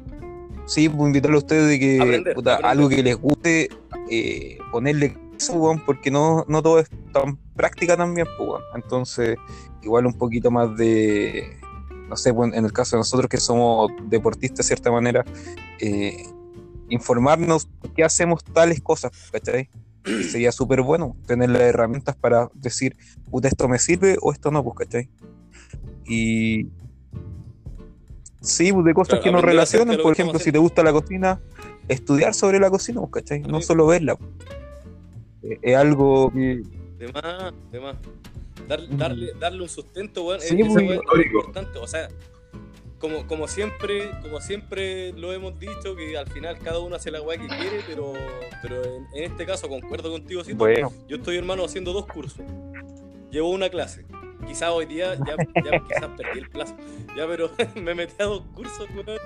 sí, 0.66 0.90
pues 0.90 1.08
invitarle 1.08 1.36
a 1.36 1.40
ustedes 1.40 1.68
de 1.68 1.80
que 1.80 2.02
Aprender, 2.02 2.36
puta, 2.36 2.54
aprender. 2.56 2.72
algo 2.72 2.90
que 2.90 3.04
les 3.04 3.16
guste, 3.16 3.70
eh, 4.10 4.58
ponerle 4.72 5.18
eso, 5.38 5.80
porque 5.86 6.12
no, 6.12 6.46
no 6.48 6.62
todo 6.62 6.80
es 6.80 6.90
tan 7.14 7.38
práctica 7.56 7.98
también, 7.98 8.28
pues. 8.38 8.62
Entonces, 8.76 9.38
igual 9.82 10.06
un 10.06 10.14
poquito 10.14 10.52
más 10.52 10.76
de, 10.78 11.58
no 12.10 12.16
sé, 12.16 12.34
pues, 12.34 12.54
en 12.54 12.66
el 12.66 12.74
caso 12.74 12.96
de 12.96 13.00
nosotros 13.00 13.30
que 13.30 13.38
somos 13.38 13.92
deportistas 14.10 14.58
de 14.58 14.64
cierta 14.64 14.92
manera, 14.92 15.24
eh, 15.80 16.24
informarnos 16.90 17.66
por 17.66 17.94
qué 17.94 18.04
hacemos 18.04 18.44
tales 18.44 18.82
cosas, 18.82 19.12
¿cachai? 19.32 19.70
Y 20.06 20.24
sería 20.24 20.52
súper 20.52 20.82
bueno 20.82 21.16
tener 21.28 21.50
las 21.50 21.62
herramientas 21.62 22.16
para 22.16 22.50
decir, 22.56 22.96
puta, 23.30 23.48
esto 23.48 23.68
me 23.68 23.78
sirve 23.80 24.18
o 24.22 24.32
esto 24.32 24.50
no, 24.52 24.64
pues, 24.64 24.76
¿cachai? 24.88 25.10
Y 26.08 26.68
sí, 28.42 28.74
pues, 28.74 28.86
de 28.86 28.94
cosas 28.94 29.10
Claro, 29.20 29.24
que 29.24 29.32
nos 29.32 29.42
relacionen, 29.44 30.02
por 30.02 30.14
ejemplo, 30.14 30.40
si 30.40 30.52
te 30.52 30.58
gusta 30.58 30.84
la 30.84 30.92
cocina, 30.92 31.40
estudiar 31.88 32.34
sobre 32.34 32.60
la 32.60 32.70
cocina, 32.70 33.00
pues, 33.02 33.12
¿cachai? 33.24 33.42
No 33.42 33.62
solo 33.62 33.86
verla. 33.88 34.16
pues. 34.16 34.30
Eh, 35.44 35.60
Es 35.62 35.76
algo 35.76 36.32
que 36.32 36.62
De 36.98 37.12
más, 37.14 37.54
de 37.72 37.80
más. 37.80 37.96
Dar- 38.68 38.98
darle, 38.98 39.32
darle 39.40 39.64
un 39.64 39.70
sustento, 39.70 40.24
weón, 40.26 40.40
Sí, 40.42 40.60
es, 40.62 40.68
muy 40.68 40.86
es 40.90 41.26
importante. 41.26 41.78
O 41.80 41.88
sea, 41.88 42.08
como, 43.02 43.26
como 43.28 43.48
siempre, 43.48 44.12
como 44.22 44.40
siempre 44.40 45.12
lo 45.14 45.34
hemos 45.34 45.60
dicho, 45.60 45.96
que 45.96 46.16
al 46.18 46.28
final 46.28 46.60
cada 46.60 46.80
uno 46.80 46.96
hace 46.96 47.10
la 47.10 47.22
weá 47.22 47.38
que 47.38 47.48
quiere, 47.48 47.82
pero, 47.88 48.14
pero 48.62 48.84
en, 48.84 49.08
en 49.16 49.32
este 49.32 49.46
caso 49.46 49.68
concuerdo 49.68 50.12
contigo, 50.12 50.44
Cito. 50.44 50.58
Bueno, 50.58 50.94
Yo 51.08 51.18
estoy, 51.18 51.38
hermano, 51.38 51.66
haciendo 51.66 51.92
dos 51.92 52.06
cursos. 52.06 52.46
Llevo 53.32 53.50
una 53.50 53.70
clase. 53.70 54.06
Quizás 54.48 54.70
hoy 54.70 54.86
día 54.86 55.16
ya, 55.16 55.36
ya 55.36 55.80
quizás 55.88 56.10
perdí 56.16 56.40
el 56.40 56.50
plazo. 56.50 56.78
Ya, 57.18 57.28
pero 57.28 57.50
me 57.76 57.96
metí 57.96 58.14
a 58.20 58.26
dos 58.26 58.44
cursos, 58.54 58.88
weón. 58.96 59.20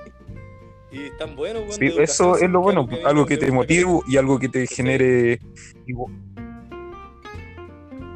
Y 0.91 1.07
están 1.07 1.36
buenos, 1.36 1.63
weón. 1.63 1.73
Sí, 1.73 1.93
eso 1.99 2.38
es 2.38 2.49
lo 2.49 2.61
bueno, 2.61 2.88
algo 3.03 3.26
que 3.26 3.36
te 3.36 3.51
motive 3.51 3.99
y 4.07 4.17
algo 4.17 4.39
que 4.39 4.47
te 4.47 4.65
genere 4.67 5.39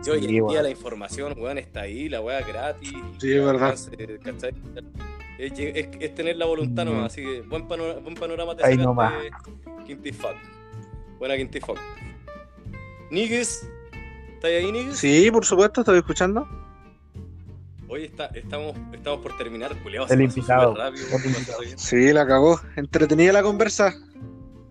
Sí, 0.01 0.11
hoy 0.11 0.19
en 0.19 0.29
Sí, 0.29 0.41
día 0.49 0.61
la 0.63 0.69
información, 0.69 1.33
weón, 1.37 1.57
está 1.57 1.81
ahí, 1.81 2.07
la 2.07 2.21
weá 2.21 2.41
gratis. 2.41 2.93
Sí, 3.17 3.33
es 3.33 3.43
verdad. 3.43 3.75
Entonces, 3.97 4.19
¿cachai? 4.23 4.53
Es, 5.39 5.53
lle- 5.53 5.71
es- 5.73 5.89
es 6.01 6.13
tener 6.15 6.35
la 6.35 6.45
voluntad 6.45 6.83
Mm. 6.85 6.89
nomás, 6.89 7.05
así 7.13 7.21
que 7.23 7.41
buen 7.43 7.67
panorama, 7.67 7.99
buen 8.01 8.15
panorama 8.15 8.55
te 8.57 8.65
Ahí 8.65 8.75
nomás. 8.77 9.13
Quintifac. 9.87 10.35
Buena 11.17 11.37
Quintifac. 11.37 11.77
Nigues, 13.09 13.67
¿estás 14.33 14.51
ahí, 14.51 14.71
Nigues? 14.71 14.97
Sí, 14.97 15.31
por 15.31 15.45
supuesto, 15.45 15.81
estoy 15.81 15.97
escuchando. 15.99 16.47
Hoy 17.87 18.03
está, 18.03 18.25
estamos, 18.27 18.75
estamos 18.93 19.21
por 19.21 19.35
terminar, 19.37 19.75
culiao, 19.81 20.05
El 20.09 20.21
invitado, 20.21 20.75
rápido, 20.75 21.05
el 21.17 21.25
invitado. 21.25 21.59
Sí, 21.77 22.11
la 22.13 22.27
cagó. 22.27 22.59
Entretenida 22.75 23.31
la 23.33 23.41
conversa. 23.41 23.93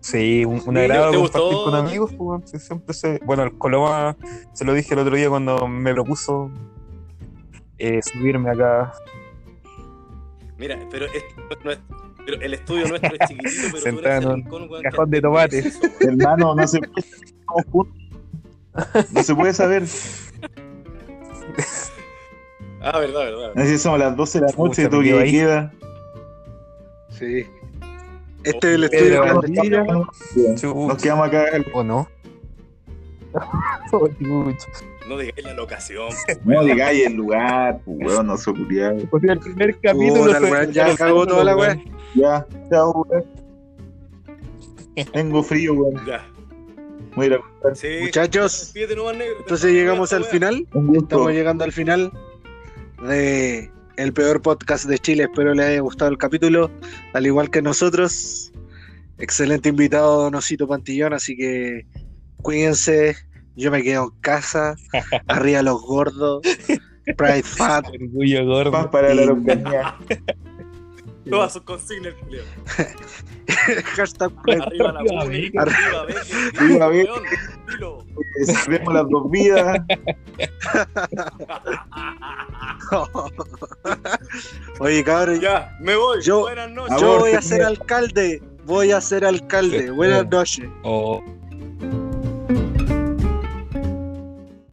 Sí, 0.01 0.45
un, 0.45 0.61
un 0.65 0.73
¿te- 0.75 0.81
agrado 0.85 1.11
compartir 1.13 1.41
gustó? 1.41 1.63
con 1.65 1.75
amigos. 1.75 2.13
pues, 2.15 2.63
siempre 2.63 2.93
se... 2.93 3.19
Bueno, 3.25 3.43
el 3.43 3.57
Coloma 3.57 4.15
se 4.53 4.63
lo 4.63 4.73
dije 4.73 4.93
el 4.93 5.01
otro 5.01 5.17
día 5.17 5.27
cuando 5.27 5.67
me 5.67 5.93
propuso 5.93 6.49
eh, 7.77 7.99
subirme 8.01 8.51
acá. 8.51 8.93
Mira, 10.59 10.77
pero, 10.91 11.05
esto 11.07 11.41
no 11.63 11.71
es- 11.71 11.79
pero 12.25 12.41
el 12.41 12.53
estudio 12.53 12.87
nuestro 12.89 13.11
es 13.19 13.27
chiquitito, 13.29 13.61
pero 13.63 13.71
tú 13.71 13.77
Sentado 13.79 14.07
eres 14.07 14.17
el 14.17 14.23
en 14.23 14.29
un 14.29 14.35
rincón, 14.43 14.69
weón, 14.69 14.83
cajón 14.83 15.09
que- 15.09 15.15
de 15.15 15.21
tomate. 15.21 15.49
¿qué 15.49 15.67
es 15.69 15.75
eso, 15.75 15.79
weón? 15.81 16.21
Hermano, 16.21 16.55
no 16.55 16.67
se 16.67 16.79
puede 16.79 17.05
No 19.13 19.23
se 19.23 19.35
puede 19.35 19.53
saber. 19.53 19.83
Ah, 22.81 22.99
verdad, 22.99 23.19
verdad. 23.25 23.51
Así 23.57 23.77
somos 23.77 23.99
las 23.99 24.15
12 24.15 24.39
de 24.39 24.45
la 24.47 24.53
noche, 24.57 24.83
quedo 24.89 25.01
de 25.01 25.19
ahí. 25.23 25.31
queda. 25.31 25.73
Sí. 27.09 27.45
Este 28.43 28.57
es 28.69 28.75
el 28.75 28.83
estudio 28.85 29.03
Pedro 29.21 29.23
clandestino. 29.41 30.07
Chu- 30.55 30.87
Nos 30.87 31.01
quedamos 31.01 31.27
acá. 31.27 31.45
¿O 31.73 31.83
no? 31.83 32.07
No 35.09 35.17
digáis 35.17 35.43
la 35.43 35.53
locación. 35.55 36.09
No 36.45 36.63
digáis 36.63 37.07
el 37.07 37.13
lugar, 37.13 37.81
pues, 37.83 37.97
weón, 37.99 38.27
no 38.27 38.37
se 38.37 38.51
culiado. 38.51 38.97
Pues 39.09 39.23
el 39.23 39.39
primer 39.39 39.75
capítulo 39.81 40.25
Puta, 40.25 40.37
el 40.37 40.43
fue- 40.43 40.51
weón 40.51 40.71
ya 40.71 40.95
cagó 40.95 41.25
toda 41.25 41.43
la 41.43 41.57
weá. 41.57 41.77
Ya, 42.15 42.45
chao, 42.69 43.05
weón. 43.09 43.25
Tengo 45.11 45.41
frío, 45.43 45.73
weón. 45.73 46.05
Ya. 46.05 46.25
Voy 47.15 47.25
a 47.25 47.27
ir 47.27 47.33
a 47.33 47.35
acostar. 47.37 47.75
Sí. 47.75 47.87
Muchachos, 48.01 48.73
entonces 48.75 49.71
llegamos 49.73 50.13
al 50.13 50.25
final. 50.25 50.67
Estamos 50.93 51.31
llegando 51.31 51.63
al 51.63 51.71
final 51.71 52.11
de 53.07 53.71
el 53.97 54.13
peor 54.13 54.41
podcast 54.41 54.85
de 54.85 54.99
Chile. 54.99 55.23
Espero 55.23 55.53
les 55.55 55.65
haya 55.65 55.79
gustado 55.81 56.11
el 56.11 56.17
capítulo, 56.17 56.69
al 57.13 57.25
igual 57.25 57.49
que 57.49 57.61
nosotros. 57.61 58.51
Excelente 59.17 59.69
invitado, 59.69 60.21
Donosito 60.23 60.67
Pantillón, 60.67 61.13
así 61.13 61.35
que 61.35 61.85
cuídense. 62.41 63.15
Yo 63.59 63.71
me 63.71 63.83
quedo 63.83 64.05
en 64.05 64.09
casa, 64.21 64.75
arriba 65.27 65.61
los 65.61 65.81
gordos, 65.81 66.41
Pride 67.17 67.43
Fat. 67.43 67.85
Orgullo 67.93 68.45
gordo. 68.45 68.71
Más 68.71 68.87
para 68.87 69.13
la 69.13 69.23
Araucanía. 69.23 69.95
Todas 71.29 71.51
sus 71.53 71.61
consignas, 71.63 72.13
culiao. 72.15 72.45
Hashtag 73.95 74.31
Pride 74.43 74.61
Arriba 74.63 74.91
la 74.93 74.99
Arriba, 75.01 75.23
Muni, 75.25 75.51
Arriba. 75.57 75.61
arriba 75.61 76.05
Becky, 76.05 76.31
Arriba 76.57 76.87
Becky. 76.89 78.53
Salvemos 78.53 78.93
las 78.93 79.09
dos 79.09 79.29
vidas. 79.31 79.77
Oye, 84.79 85.03
cabrón, 85.03 85.39
Ya, 85.41 85.75
me 85.81 85.95
voy. 85.95 86.21
Yo- 86.21 86.41
Buenas 86.41 86.71
noches. 86.71 87.01
yo 87.01 87.19
voy 87.19 87.31
a 87.31 87.41
ser 87.41 87.63
alcalde. 87.63 88.41
Voy 88.65 88.91
a 88.91 89.01
ser 89.01 89.25
alcalde. 89.25 89.89
Buenas 89.91 90.27
noches. 90.29 90.67
Oh, 90.83 91.21